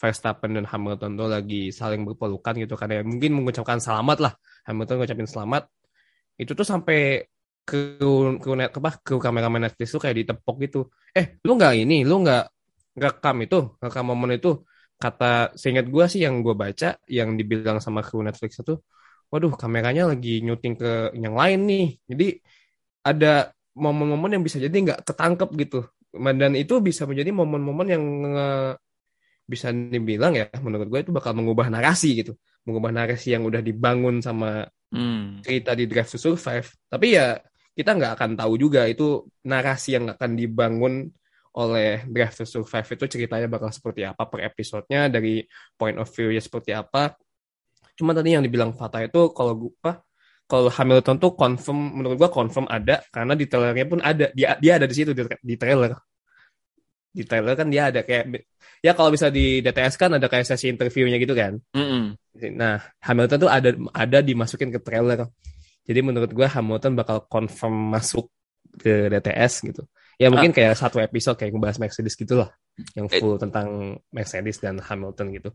Verstappen 0.00 0.50
dan 0.56 0.66
Hamilton 0.66 1.10
tuh 1.18 1.28
lagi 1.30 1.70
saling 1.70 2.02
berpelukan 2.06 2.54
gitu 2.58 2.74
kan 2.74 2.88
ya. 2.90 3.00
Mungkin 3.06 3.30
mengucapkan 3.38 3.78
selamat 3.78 4.18
lah. 4.24 4.32
Hamilton 4.66 4.94
ngucapin 5.00 5.28
selamat. 5.28 5.62
Itu 6.36 6.52
tuh 6.58 6.66
sampai 6.66 7.24
kru 7.64 8.36
kru 8.42 8.52
net 8.60 8.76
apa 8.76 9.00
kru 9.00 9.16
kameramen 9.16 9.70
Netflix 9.70 9.88
tuh 9.94 10.02
kayak 10.02 10.16
ditepok 10.20 10.56
gitu. 10.64 10.80
Eh 11.16 11.40
lu 11.46 11.56
nggak 11.56 11.72
ini 11.80 12.04
lu 12.04 12.20
nggak 12.24 12.44
rekam 12.94 13.36
itu 13.42 13.58
rekam 13.82 14.04
momen 14.10 14.38
itu 14.38 14.62
kata 15.00 15.56
seingat 15.58 15.86
gue 15.90 16.04
sih 16.06 16.22
yang 16.22 16.38
gue 16.44 16.54
baca 16.54 16.94
yang 17.10 17.34
dibilang 17.38 17.78
sama 17.82 18.00
kru 18.06 18.22
Netflix 18.22 18.62
itu 18.62 18.78
waduh 19.32 19.52
kameranya 19.58 20.06
lagi 20.12 20.44
nyuting 20.46 20.74
ke 20.78 20.90
yang 21.18 21.34
lain 21.34 21.58
nih. 21.66 21.86
Jadi 22.10 22.26
ada 23.02 23.50
momen-momen 23.74 24.38
yang 24.38 24.42
bisa 24.46 24.62
jadi 24.62 24.70
nggak 24.72 25.00
ketangkep 25.08 25.50
gitu. 25.66 25.80
Dan 26.14 26.54
itu 26.54 26.78
bisa 26.78 27.02
menjadi 27.10 27.34
momen-momen 27.34 27.86
yang 27.90 28.04
eh, 28.30 28.72
bisa 29.44 29.68
dibilang 29.72 30.32
ya 30.36 30.48
menurut 30.64 30.88
gue 30.88 31.00
itu 31.04 31.12
bakal 31.12 31.32
mengubah 31.36 31.68
narasi 31.68 32.24
gitu. 32.24 32.32
Mengubah 32.64 32.90
narasi 32.92 33.36
yang 33.36 33.44
udah 33.44 33.60
dibangun 33.64 34.20
sama 34.24 34.64
Hmm. 34.94 35.42
cerita 35.42 35.74
di 35.74 35.90
Drive 35.90 36.06
to 36.06 36.18
Survive. 36.22 36.70
Tapi 36.86 37.18
ya 37.18 37.34
kita 37.74 37.98
nggak 37.98 38.14
akan 38.14 38.30
tahu 38.38 38.54
juga 38.54 38.86
itu 38.86 39.26
narasi 39.42 39.98
yang 39.98 40.06
akan 40.14 40.38
dibangun 40.38 41.10
oleh 41.58 42.06
Drive 42.06 42.38
to 42.38 42.46
Survive 42.46 42.86
itu 42.94 43.04
ceritanya 43.10 43.50
bakal 43.50 43.74
seperti 43.74 44.06
apa 44.06 44.22
per 44.30 44.46
episodenya 44.46 45.10
dari 45.10 45.42
point 45.74 45.98
of 45.98 46.06
view-nya 46.06 46.38
seperti 46.38 46.70
apa. 46.78 47.10
Cuma 47.98 48.14
tadi 48.14 48.38
yang 48.38 48.42
dibilang 48.46 48.70
Fata 48.74 49.02
itu 49.02 49.34
kalau 49.34 49.66
gue 49.66 49.92
kalau 50.44 50.68
Hamilton 50.70 51.16
tuh 51.18 51.32
confirm 51.34 51.98
menurut 51.98 52.16
gua 52.20 52.30
confirm 52.30 52.68
ada 52.68 53.00
karena 53.10 53.32
di 53.34 53.50
trailernya 53.50 53.86
pun 53.90 53.98
ada. 53.98 54.30
Dia 54.30 54.54
dia 54.62 54.78
ada 54.78 54.86
di 54.86 54.94
situ 54.94 55.10
di, 55.10 55.26
di 55.26 55.54
trailer 55.58 55.90
di 57.14 57.22
trailer 57.22 57.54
kan 57.54 57.70
dia 57.70 57.94
ada 57.94 58.02
kayak 58.02 58.42
ya 58.82 58.90
kalau 58.92 59.14
bisa 59.14 59.30
di 59.30 59.62
DTS 59.62 59.94
kan 59.94 60.10
ada 60.18 60.26
kayak 60.26 60.42
sesi 60.44 60.66
interviewnya 60.66 61.14
gitu 61.16 61.30
kan 61.32 61.62
Mm-mm. 61.70 62.18
nah 62.58 62.82
Hamilton 63.00 63.38
tuh 63.38 63.50
ada 63.50 63.70
ada 63.94 64.18
dimasukin 64.18 64.74
ke 64.74 64.82
trailer 64.82 65.30
jadi 65.86 66.02
menurut 66.02 66.34
gua 66.34 66.50
Hamilton 66.50 66.98
bakal 66.98 67.22
confirm 67.30 67.94
masuk 67.94 68.26
ke 68.74 69.06
DTS 69.08 69.52
gitu 69.70 69.86
ya 70.18 70.26
mungkin 70.26 70.50
kayak 70.50 70.74
satu 70.74 70.98
episode 70.98 71.38
kayak 71.38 71.54
ngebahas 71.54 71.78
Mercedes 71.78 72.18
gitu 72.18 72.42
lah 72.42 72.50
yang 72.98 73.06
full 73.06 73.38
tentang 73.38 73.94
Mercedes 74.10 74.58
dan 74.58 74.82
Hamilton 74.82 75.30
gitu 75.32 75.50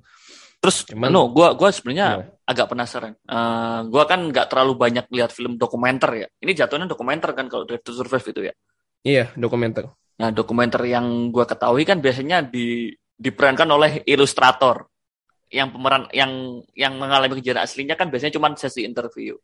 Terus, 0.59 0.83
Cuman- 0.91 1.07
no, 1.07 1.31
gua 1.31 1.55
gua 1.55 1.71
sebenarnya 1.71 2.19
Gimana? 2.19 2.35
agak 2.43 2.67
penasaran. 2.67 3.15
Eh, 3.15 3.79
gua 3.87 4.03
kan 4.03 4.27
nggak 4.27 4.51
terlalu 4.51 4.75
banyak 4.75 5.07
lihat 5.07 5.31
film 5.31 5.55
dokumenter 5.55 6.11
ya. 6.19 6.27
Ini 6.35 6.51
jatuhnya 6.51 6.83
dokumenter 6.83 7.31
kan 7.31 7.47
kalau 7.47 7.63
Drive 7.63 7.79
to 7.79 7.95
Survive 7.95 8.27
itu 8.27 8.41
ya. 8.43 8.53
iya 8.99 9.31
dokumenter 9.39 9.87
Nah, 10.19 10.29
dokumenter 10.35 10.83
yang 10.83 11.31
gua 11.31 11.47
ketahui 11.47 11.87
kan 11.87 12.03
biasanya 12.03 12.43
di 12.43 12.91
diperankan 13.19 13.67
oleh 13.67 13.91
ilustrator 14.07 14.87
yang 15.51 15.73
pemeran 15.73 16.07
yang 16.13 16.61
yang 16.77 16.95
mengalami 16.95 17.39
kejadian 17.41 17.65
aslinya 17.65 17.95
kan 17.97 18.07
biasanya 18.11 18.35
cuma 18.37 18.53
sesi 18.55 18.85
interview. 18.85 19.35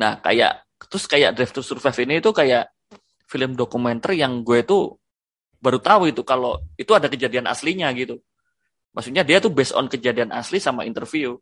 Nah, 0.00 0.18
kayak 0.18 0.66
terus 0.90 1.04
kayak 1.06 1.36
Drive 1.36 1.54
to 1.54 1.62
Survive 1.62 1.98
ini 2.02 2.18
itu 2.18 2.30
kayak 2.34 2.70
film 3.28 3.54
dokumenter 3.54 4.14
yang 4.14 4.42
gue 4.42 4.66
tuh 4.66 4.98
baru 5.62 5.78
tahu 5.80 6.12
itu 6.12 6.22
kalau 6.26 6.60
itu 6.76 6.92
ada 6.92 7.06
kejadian 7.08 7.46
aslinya 7.46 7.88
gitu. 7.94 8.18
Maksudnya 8.94 9.26
dia 9.26 9.42
tuh 9.42 9.50
based 9.50 9.74
on 9.74 9.90
kejadian 9.90 10.30
asli 10.30 10.62
sama 10.62 10.86
interview. 10.86 11.34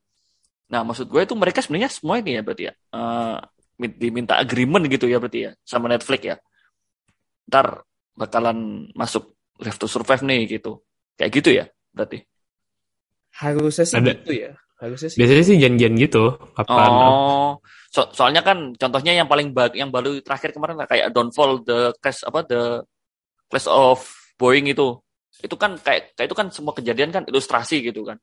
Nah, 0.73 0.81
maksud 0.89 1.09
gue 1.13 1.21
itu 1.21 1.37
mereka 1.37 1.61
sebenarnya 1.61 1.93
semua 1.93 2.17
ini 2.21 2.41
ya 2.41 2.43
berarti 2.45 2.63
ya. 2.71 2.75
Uh, 2.93 3.37
diminta 3.99 4.39
agreement 4.39 4.87
gitu 4.89 5.11
ya 5.11 5.19
berarti 5.21 5.41
ya 5.49 5.51
sama 5.67 5.93
Netflix 5.93 6.21
ya. 6.23 6.37
Ntar 7.51 7.85
bakalan 8.17 8.89
masuk 8.93 9.35
Drive 9.61 9.79
to 9.79 9.87
Survive 9.87 10.23
nih 10.27 10.59
gitu. 10.59 10.83
Kayak 11.15 11.31
gitu 11.39 11.51
ya 11.53 11.65
berarti. 11.95 12.25
Harusnya 13.33 13.85
sih 13.89 13.97
Ada. 13.97 14.13
gitu 14.19 14.33
ya. 14.35 14.53
Harusnya 14.83 15.09
sih. 15.15 15.19
Biasanya 15.23 15.45
sih 15.47 15.57
janjian 15.63 15.95
gitu. 15.95 16.37
Kapan? 16.59 16.91
Oh, 16.91 17.53
so- 17.95 18.11
soalnya 18.11 18.43
kan 18.43 18.75
contohnya 18.75 19.15
yang 19.15 19.31
paling 19.31 19.55
baru 19.55 19.73
yang 19.79 19.91
baru 19.95 20.19
terakhir 20.21 20.51
kemarin 20.53 20.75
lah 20.75 20.89
kayak 20.91 21.15
Downfall 21.15 21.63
the 21.63 21.95
Crash 22.03 22.27
apa 22.27 22.43
the 22.43 22.83
Clash 23.47 23.71
of 23.71 24.03
Boeing 24.41 24.67
itu. 24.67 24.99
Itu 25.39 25.55
kan 25.55 25.79
kayak 25.79 26.19
kayak 26.19 26.27
itu 26.27 26.37
kan 26.37 26.47
semua 26.51 26.75
kejadian 26.75 27.15
kan 27.15 27.23
ilustrasi 27.29 27.85
gitu 27.85 28.03
kan. 28.03 28.19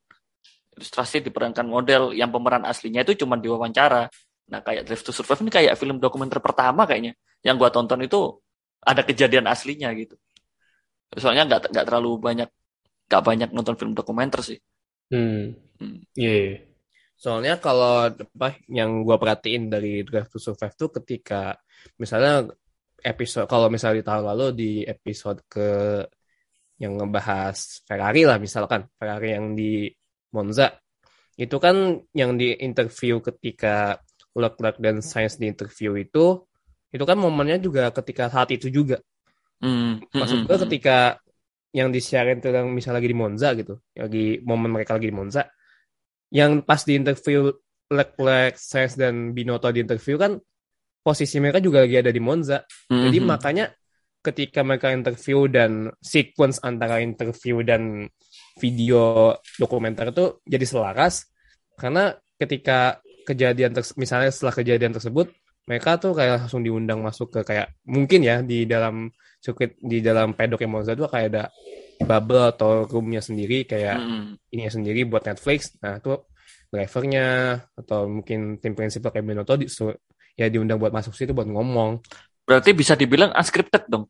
Ilustrasi 0.75 1.23
diperankan 1.23 1.65
model 1.65 2.11
yang 2.11 2.29
pemeran 2.29 2.67
aslinya 2.67 3.07
itu 3.07 3.23
cuma 3.23 3.39
diwawancara. 3.39 4.11
Nah, 4.49 4.59
kayak 4.65 4.89
Drive 4.89 5.05
to 5.05 5.13
Survive 5.13 5.45
ini 5.45 5.51
kayak 5.53 5.73
film 5.77 6.01
dokumenter 6.01 6.41
pertama 6.41 6.83
kayaknya. 6.89 7.13
Yang 7.45 7.55
gua 7.61 7.69
tonton 7.71 8.01
itu 8.03 8.41
ada 8.83 9.01
kejadian 9.03 9.45
aslinya 9.49 9.91
gitu. 9.95 10.15
Soalnya 11.15 11.47
nggak 11.49 11.73
nggak 11.73 11.85
terlalu 11.85 12.11
banyak 12.21 12.49
nggak 13.09 13.23
banyak 13.25 13.49
nonton 13.51 13.75
film 13.79 13.93
dokumenter 13.97 14.41
sih. 14.45 14.59
Hmm. 15.09 15.57
Hmm. 15.79 16.03
Iya. 16.13 16.33
iya. 16.33 16.57
Soalnya 17.19 17.59
kalau 17.59 18.07
apa 18.07 18.55
yang 18.71 19.03
gua 19.03 19.19
perhatiin 19.19 19.67
dari 19.67 20.07
Drive 20.07 20.31
to 20.31 20.39
Survive 20.39 20.75
tuh 20.79 20.89
ketika 21.01 21.57
misalnya 21.99 22.47
episode 23.03 23.47
kalau 23.47 23.67
misalnya 23.71 24.03
di 24.03 24.05
tahun 24.07 24.23
lalu 24.23 24.45
di 24.55 24.71
episode 24.83 25.39
ke 25.47 25.67
yang 26.79 26.95
ngebahas 26.95 27.83
Ferrari 27.83 28.23
lah 28.23 28.39
misalkan 28.39 28.87
Ferrari 28.95 29.35
yang 29.35 29.51
di 29.55 29.91
Monza 30.31 30.71
itu 31.39 31.55
kan 31.59 31.99
yang 32.15 32.35
di 32.39 32.55
interview 32.59 33.19
ketika 33.23 33.99
Leclerc 34.35 34.79
dan 34.79 35.03
Sainz 35.03 35.35
di 35.39 35.51
interview 35.51 35.95
itu 35.99 36.47
itu 36.89 37.03
kan 37.05 37.17
momennya 37.17 37.57
juga 37.61 37.89
ketika 37.93 38.29
saat 38.29 38.49
itu 38.53 38.69
juga 38.69 38.97
Hmm. 39.59 39.99
maksud 40.15 40.47
gue 40.47 40.57
ketika 40.69 41.19
yang 41.75 41.91
disiarin 41.91 42.39
tuh 42.39 42.49
yang 42.55 42.71
misalnya 42.71 43.03
lagi 43.03 43.11
di 43.11 43.17
Monza 43.19 43.51
gitu 43.59 43.75
lagi 43.91 44.39
momen 44.39 44.71
mereka 44.71 44.95
lagi 44.95 45.11
di 45.11 45.15
Monza 45.19 45.43
yang 46.31 46.63
pas 46.63 46.79
di 46.87 46.95
interview 46.95 47.51
Leclerc, 47.91 48.55
Sainz 48.55 48.95
dan 48.95 49.35
Binotto 49.35 49.67
di 49.73 49.83
interview 49.83 50.15
kan 50.15 50.39
posisi 51.03 51.43
mereka 51.43 51.59
juga 51.59 51.83
lagi 51.83 51.99
ada 51.99 52.07
di 52.07 52.21
Monza 52.23 52.63
jadi 52.87 53.19
Mhm. 53.19 53.27
makanya 53.27 53.65
ketika 54.23 54.63
mereka 54.63 54.95
interview 54.95 55.51
dan 55.51 55.91
sequence 55.99 56.63
antara 56.63 57.03
interview 57.03 57.59
dan 57.59 58.07
video 58.55 59.35
dokumenter 59.59 60.15
itu 60.15 60.39
jadi 60.47 60.65
selaras 60.67 61.27
karena 61.75 62.15
ketika 62.39 62.99
kejadian 63.27 63.75
misalnya 63.99 64.31
setelah 64.31 64.55
kejadian 64.55 64.95
tersebut 64.95 65.31
mereka 65.67 65.89
tuh 66.01 66.11
kayak 66.17 66.45
langsung 66.45 66.61
diundang 66.65 66.99
masuk 67.03 67.27
ke 67.35 67.39
kayak 67.49 67.67
mungkin 67.87 68.19
ya 68.25 68.35
di 68.45 68.65
dalam 68.69 69.09
sirkuit 69.43 69.77
di 69.79 69.99
dalam 70.03 70.35
pedok 70.37 70.59
yang 70.63 70.71
Monza 70.75 70.93
tuh 70.97 71.07
kayak 71.07 71.27
ada 71.31 71.43
bubble 72.03 72.43
atau 72.51 72.87
roomnya 72.87 73.21
sendiri 73.23 73.67
kayak 73.67 73.97
Mhm. 73.99 74.39
ininya 74.55 74.71
sendiri 74.77 74.99
buat 75.05 75.23
Netflix. 75.27 75.75
Nah, 75.83 75.99
itu 75.99 76.15
drivernya 76.73 77.25
atau 77.79 78.05
mungkin 78.09 78.57
tim 78.61 78.73
prinsipal 78.77 79.11
kayak 79.13 79.25
Binotto 79.25 79.53
di, 79.59 79.67
su- 79.69 79.95
ya 80.39 80.47
diundang 80.53 80.77
buat 80.81 80.93
masuk 80.95 81.13
situ 81.17 81.31
buat 81.35 81.49
ngomong. 81.49 82.01
Berarti 82.47 82.71
bisa 82.73 82.93
dibilang 82.97 83.31
unscripted 83.35 83.85
dong. 83.91 84.05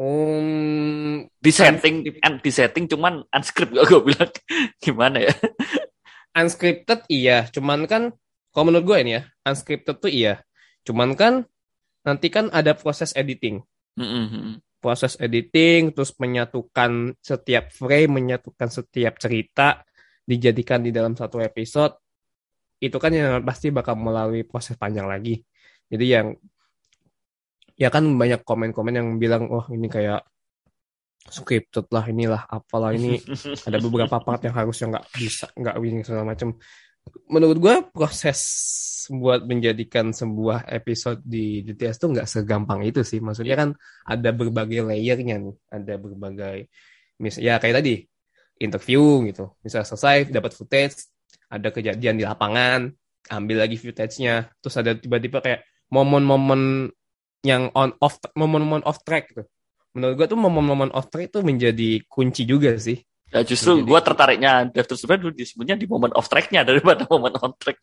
Um, 0.00 1.28
Di 1.42 1.50
setting, 1.52 2.06
di 2.40 2.50
setting 2.52 2.84
cuman 2.88 3.20
unscript 3.36 3.72
gak 3.76 3.84
gue 3.90 4.00
bilang 4.06 4.30
gimana 4.80 5.18
ya? 5.28 5.34
unscripted 6.38 7.00
iya, 7.10 7.46
cuman 7.50 7.84
kan 7.90 8.02
kalau 8.50 8.64
menurut 8.70 8.84
gue 8.86 8.98
ini 9.02 9.12
ya, 9.18 9.22
unscripted 9.46 9.96
tuh 10.02 10.10
iya. 10.10 10.42
Cuman 10.82 11.14
kan 11.14 11.46
nanti 12.02 12.26
kan 12.32 12.50
ada 12.50 12.74
proses 12.74 13.14
editing. 13.14 13.62
Mhm. 13.94 14.58
Proses 14.80 15.14
editing 15.20 15.92
terus 15.92 16.16
menyatukan 16.16 17.14
setiap 17.20 17.68
frame, 17.70 18.16
menyatukan 18.16 18.68
setiap 18.72 19.20
cerita 19.20 19.84
dijadikan 20.24 20.80
di 20.82 20.90
dalam 20.90 21.14
satu 21.14 21.38
episode. 21.38 22.00
Itu 22.80 22.96
kan 22.96 23.12
yang 23.12 23.44
pasti 23.44 23.68
bakal 23.68 23.94
melalui 24.00 24.42
proses 24.48 24.74
panjang 24.80 25.04
lagi. 25.04 25.36
Jadi 25.90 26.06
yang 26.06 26.32
ya 27.76 27.88
kan 27.92 28.04
banyak 28.04 28.44
komen-komen 28.44 28.94
yang 28.96 29.08
bilang 29.20 29.48
oh 29.52 29.64
ini 29.72 29.88
kayak 29.88 30.24
scripted 31.28 31.88
lah 31.92 32.04
inilah 32.08 32.44
apalah 32.48 32.92
ini 32.92 33.20
ada 33.68 33.78
beberapa 33.80 34.20
part 34.20 34.40
yang 34.44 34.56
harusnya 34.56 34.96
nggak 34.96 35.06
bisa 35.16 35.46
nggak 35.52 35.76
winning 35.80 36.04
segala 36.04 36.32
macam 36.32 36.56
menurut 37.30 37.58
gue 37.58 37.74
proses 37.90 38.40
buat 39.10 39.42
menjadikan 39.42 40.14
sebuah 40.14 40.70
episode 40.70 41.18
di 41.24 41.66
DTS 41.66 41.98
tuh 41.98 42.08
nggak 42.14 42.28
segampang 42.28 42.86
itu 42.86 43.02
sih. 43.02 43.18
Maksudnya 43.18 43.56
kan 43.58 43.70
ada 44.06 44.30
berbagai 44.30 44.86
layernya 44.86 45.36
nih. 45.40 45.56
Ada 45.70 45.94
berbagai 45.98 46.70
mis 47.20 47.36
ya 47.36 47.58
kayak 47.58 47.82
tadi 47.82 48.06
interview 48.60 49.26
gitu. 49.26 49.50
Misal 49.64 49.82
selesai 49.82 50.30
dapat 50.30 50.52
footage 50.54 51.10
ada 51.50 51.74
kejadian 51.74 52.20
di 52.20 52.24
lapangan 52.24 52.92
ambil 53.30 53.66
lagi 53.66 53.74
footage-nya. 53.78 54.50
Terus 54.62 54.74
ada 54.78 54.94
tiba-tiba 54.94 55.42
kayak 55.42 55.66
momen-momen 55.90 56.92
yang 57.42 57.72
on 57.72 57.96
off 58.04 58.20
momen-momen 58.36 58.84
off 58.84 59.00
track 59.02 59.32
gitu 59.32 59.44
menurut 59.96 60.14
gue 60.22 60.26
tuh 60.30 60.38
momen-momen 60.38 60.90
off 60.94 61.10
track 61.10 61.34
itu 61.34 61.40
menjadi 61.42 61.90
kunci 62.06 62.46
juga 62.46 62.76
sih 62.78 63.00
Ya 63.30 63.40
justru 63.46 63.78
Jadi- 63.78 63.86
gue 63.86 64.00
tertariknya 64.02 64.52
to 64.74 64.94
Survive 64.98 65.22
dulu 65.22 65.34
disebutnya 65.34 65.78
di 65.78 65.86
momen 65.86 66.10
off 66.18 66.26
track-nya 66.26 66.66
daripada 66.66 67.06
momen 67.12 67.34
on 67.38 67.52
track. 67.56 67.78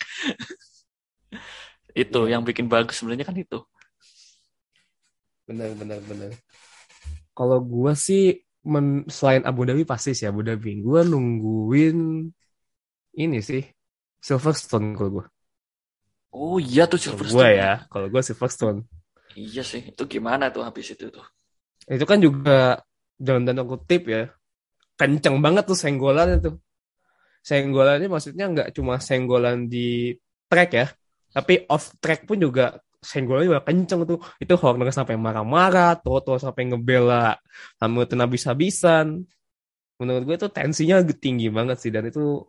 itu 1.98 2.20
Iya. 2.28 2.38
yang 2.38 2.44
bikin 2.46 2.68
bagus 2.70 3.00
sebenarnya 3.02 3.26
kan 3.26 3.36
itu. 3.36 3.60
benar 5.48 5.72
benar 5.80 6.00
benar 6.04 6.32
kalau 7.32 7.64
gua 7.64 7.96
sih 7.96 8.44
men- 8.68 9.08
selain 9.08 9.48
Abu 9.48 9.64
Dhabi 9.64 9.88
pasti 9.88 10.12
sih 10.12 10.28
Abu 10.28 10.44
Dhabi 10.44 10.84
gua 10.84 11.08
nungguin 11.08 12.28
ini 13.16 13.40
sih 13.40 13.64
Silverstone 14.20 14.92
kalau 14.92 15.10
gua 15.22 15.26
Oh 16.36 16.60
iya 16.60 16.84
tuh 16.86 17.00
Silverstone. 17.00 17.32
gua 17.32 17.48
ya 17.48 17.72
kalau 17.88 18.12
gua 18.12 18.20
Silverstone 18.20 18.84
Iya 19.38 19.62
sih, 19.62 19.94
itu 19.94 20.04
gimana 20.10 20.50
tuh 20.52 20.66
habis 20.66 20.90
itu 20.92 21.08
tuh? 21.08 21.22
itu 21.88 22.04
kan 22.04 22.18
juga 22.20 22.82
dalam 23.16 23.48
tanda 23.48 23.64
kutip 23.64 24.10
ya 24.12 24.28
kenceng 25.00 25.38
banget 25.46 25.64
tuh 25.70 25.78
senggolannya 25.78 26.38
tuh. 26.42 26.56
Senggolannya 27.46 28.08
maksudnya 28.12 28.46
nggak 28.52 28.70
cuma 28.76 29.00
senggolan 29.00 29.72
di 29.72 30.12
track 30.52 30.72
ya 30.74 30.88
tapi 31.32 31.54
off 31.70 31.94
track 32.02 32.26
pun 32.26 32.40
juga 32.42 32.82
senggolannya 32.98 33.48
juga 33.52 33.64
kenceng 33.64 34.02
tuh. 34.10 34.20
Itu 34.42 34.54
Horner 34.58 34.90
sampai 34.90 35.16
marah-marah 35.16 36.02
Toto 36.02 36.36
sampai 36.42 36.74
ngebela 36.74 37.38
Hamilton 37.80 38.20
habis-habisan 38.26 39.08
menurut 39.98 40.24
gue 40.30 40.38
tuh 40.38 40.52
tensinya 40.54 41.02
tinggi 41.10 41.50
banget 41.50 41.78
sih 41.82 41.90
dan 41.90 42.06
itu 42.10 42.46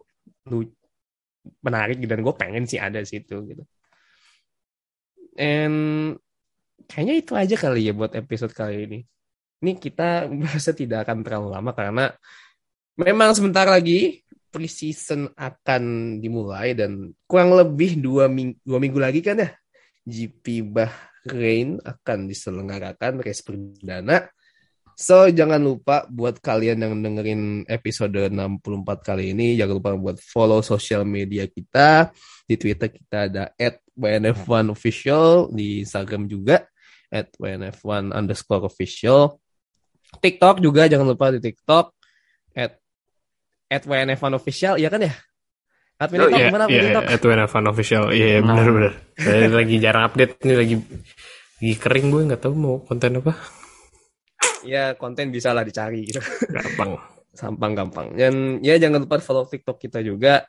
menarik 1.65 1.97
dan 2.05 2.21
gue 2.21 2.35
pengen 2.37 2.65
sih 2.69 2.81
ada 2.81 3.01
situ 3.05 3.37
gitu. 3.49 3.65
And 5.39 5.77
kayaknya 6.91 7.15
itu 7.23 7.33
aja 7.37 7.55
kali 7.57 7.89
ya 7.89 7.93
buat 7.95 8.13
episode 8.17 8.53
kali 8.57 8.77
ini 8.89 8.99
ini 9.63 9.73
kita 9.79 10.31
bahasnya 10.31 10.75
tidak 10.75 10.99
akan 11.07 11.27
terlalu 11.27 11.49
lama 11.55 11.71
karena 11.75 12.05
memang 12.99 13.31
sebentar 13.35 13.67
lagi 13.67 14.23
preseason 14.49 15.29
akan 15.37 15.83
dimulai 16.19 16.73
dan 16.73 17.13
kurang 17.29 17.53
lebih 17.53 18.01
dua 18.01 18.27
minggu, 18.27 18.57
dua 18.65 18.79
minggu 18.81 18.99
lagi 18.99 19.21
kan 19.21 19.39
ya 19.39 19.51
GP 20.09 20.65
Bahrain 20.73 21.77
akan 21.85 22.19
diselenggarakan 22.27 23.21
race 23.21 23.45
perdana. 23.45 24.25
So 24.99 25.31
jangan 25.31 25.63
lupa 25.63 26.11
buat 26.11 26.43
kalian 26.43 26.83
yang 26.83 26.99
dengerin 26.99 27.71
episode 27.71 28.19
64 28.35 29.07
kali 29.07 29.31
ini 29.31 29.55
jangan 29.55 29.79
lupa 29.79 29.95
buat 29.95 30.19
follow 30.19 30.59
sosial 30.59 31.07
media 31.07 31.47
kita 31.47 32.11
di 32.43 32.59
Twitter 32.59 32.91
kita 32.91 33.31
ada 33.31 33.45
@wnf1official 33.95 35.55
di 35.55 35.87
Instagram 35.87 36.27
juga 36.27 36.67
@wnf1 37.15 38.11
underscore 38.11 38.67
official 38.67 39.39
TikTok 40.17 40.65
juga 40.65 40.89
jangan 40.89 41.07
lupa 41.13 41.29
di 41.29 41.41
TikTok 41.45 41.87
at 42.57 42.81
at 43.69 43.83
WNF1 43.85 44.33
official 44.33 44.75
ya 44.81 44.89
kan 44.89 45.05
ya? 45.05 45.13
Admin 45.99 46.19
Oh, 46.23 46.27
TikTok 46.31 46.39
iya, 46.41 46.49
gimana 46.49 46.65
admin 46.65 46.77
iya, 46.79 46.85
TikTok? 46.89 47.05
itu 47.11 47.27
Fun 47.51 47.67
official. 47.67 48.05
Iya, 48.15 48.27
iya, 48.27 48.39
Nah. 48.41 48.55
benar-benar. 48.55 48.93
Saya 49.19 49.39
lagi 49.51 49.77
jarang 49.83 50.05
update 50.09 50.33
nih 50.47 50.57
lagi 50.57 50.75
lagi 51.59 51.75
kering 51.75 52.07
gue 52.15 52.23
nggak 52.31 52.41
tahu 52.41 52.55
mau 52.55 52.77
konten 52.87 53.19
apa. 53.19 53.35
Ya 54.63 54.95
konten 54.95 55.35
bisa 55.35 55.51
lah 55.51 55.67
dicari 55.67 56.07
gitu. 56.07 56.23
Gampang. 56.55 56.97
Sampang 57.35 57.73
gampang. 57.75 58.07
Dan 58.15 58.63
ya 58.63 58.79
jangan 58.79 59.05
lupa 59.05 59.19
follow 59.19 59.47
TikTok 59.51 59.79
kita 59.79 59.99
juga 60.03 60.47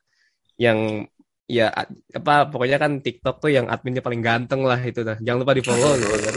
yang 0.62 1.06
ya 1.50 1.74
apa 2.14 2.46
pokoknya 2.54 2.78
kan 2.78 3.02
TikTok 3.02 3.42
tuh 3.42 3.50
yang 3.50 3.66
adminnya 3.74 4.06
paling 4.06 4.22
ganteng 4.22 4.62
lah 4.62 4.78
itu 4.86 5.02
dah. 5.02 5.18
Jangan 5.18 5.40
lupa 5.42 5.54
di 5.58 5.64
follow 5.66 5.98
gitu 5.98 6.14
kan. 6.14 6.36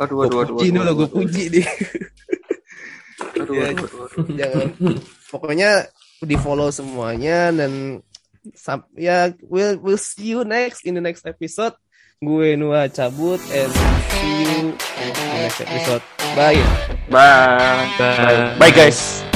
Waduh, 0.00 0.16
waduh, 0.16 0.56
puji 0.56 0.72
dulu, 0.72 0.80
waduh, 0.80 0.94
gue 0.96 1.08
puji 1.12 1.42
nih. 1.52 1.66
waduh, 3.36 3.52
Ya, 3.52 3.68
waduh, 3.68 3.84
waduh, 3.84 4.00
waduh. 4.00 4.24
jangan 4.40 4.68
pokoknya 5.28 5.70
di 6.20 6.36
follow 6.36 6.68
semuanya 6.68 7.52
dan 7.52 8.00
sam- 8.56 8.88
ya 8.96 9.28
we'll 9.44 9.76
we'll 9.80 10.00
see 10.00 10.32
you 10.32 10.40
next 10.42 10.88
in 10.88 10.96
the 10.96 11.04
next 11.04 11.24
episode 11.24 11.76
gue 12.18 12.56
Nuha 12.56 12.88
cabut 12.88 13.40
and 13.52 13.72
see 14.12 14.32
you 14.44 14.72
in 14.72 15.08
the 15.12 15.26
next 15.44 15.60
episode 15.60 16.02
bye 16.36 16.56
Bye. 17.10 17.90
Bye. 17.98 18.54
Bye 18.56 18.70
guys. 18.70 19.26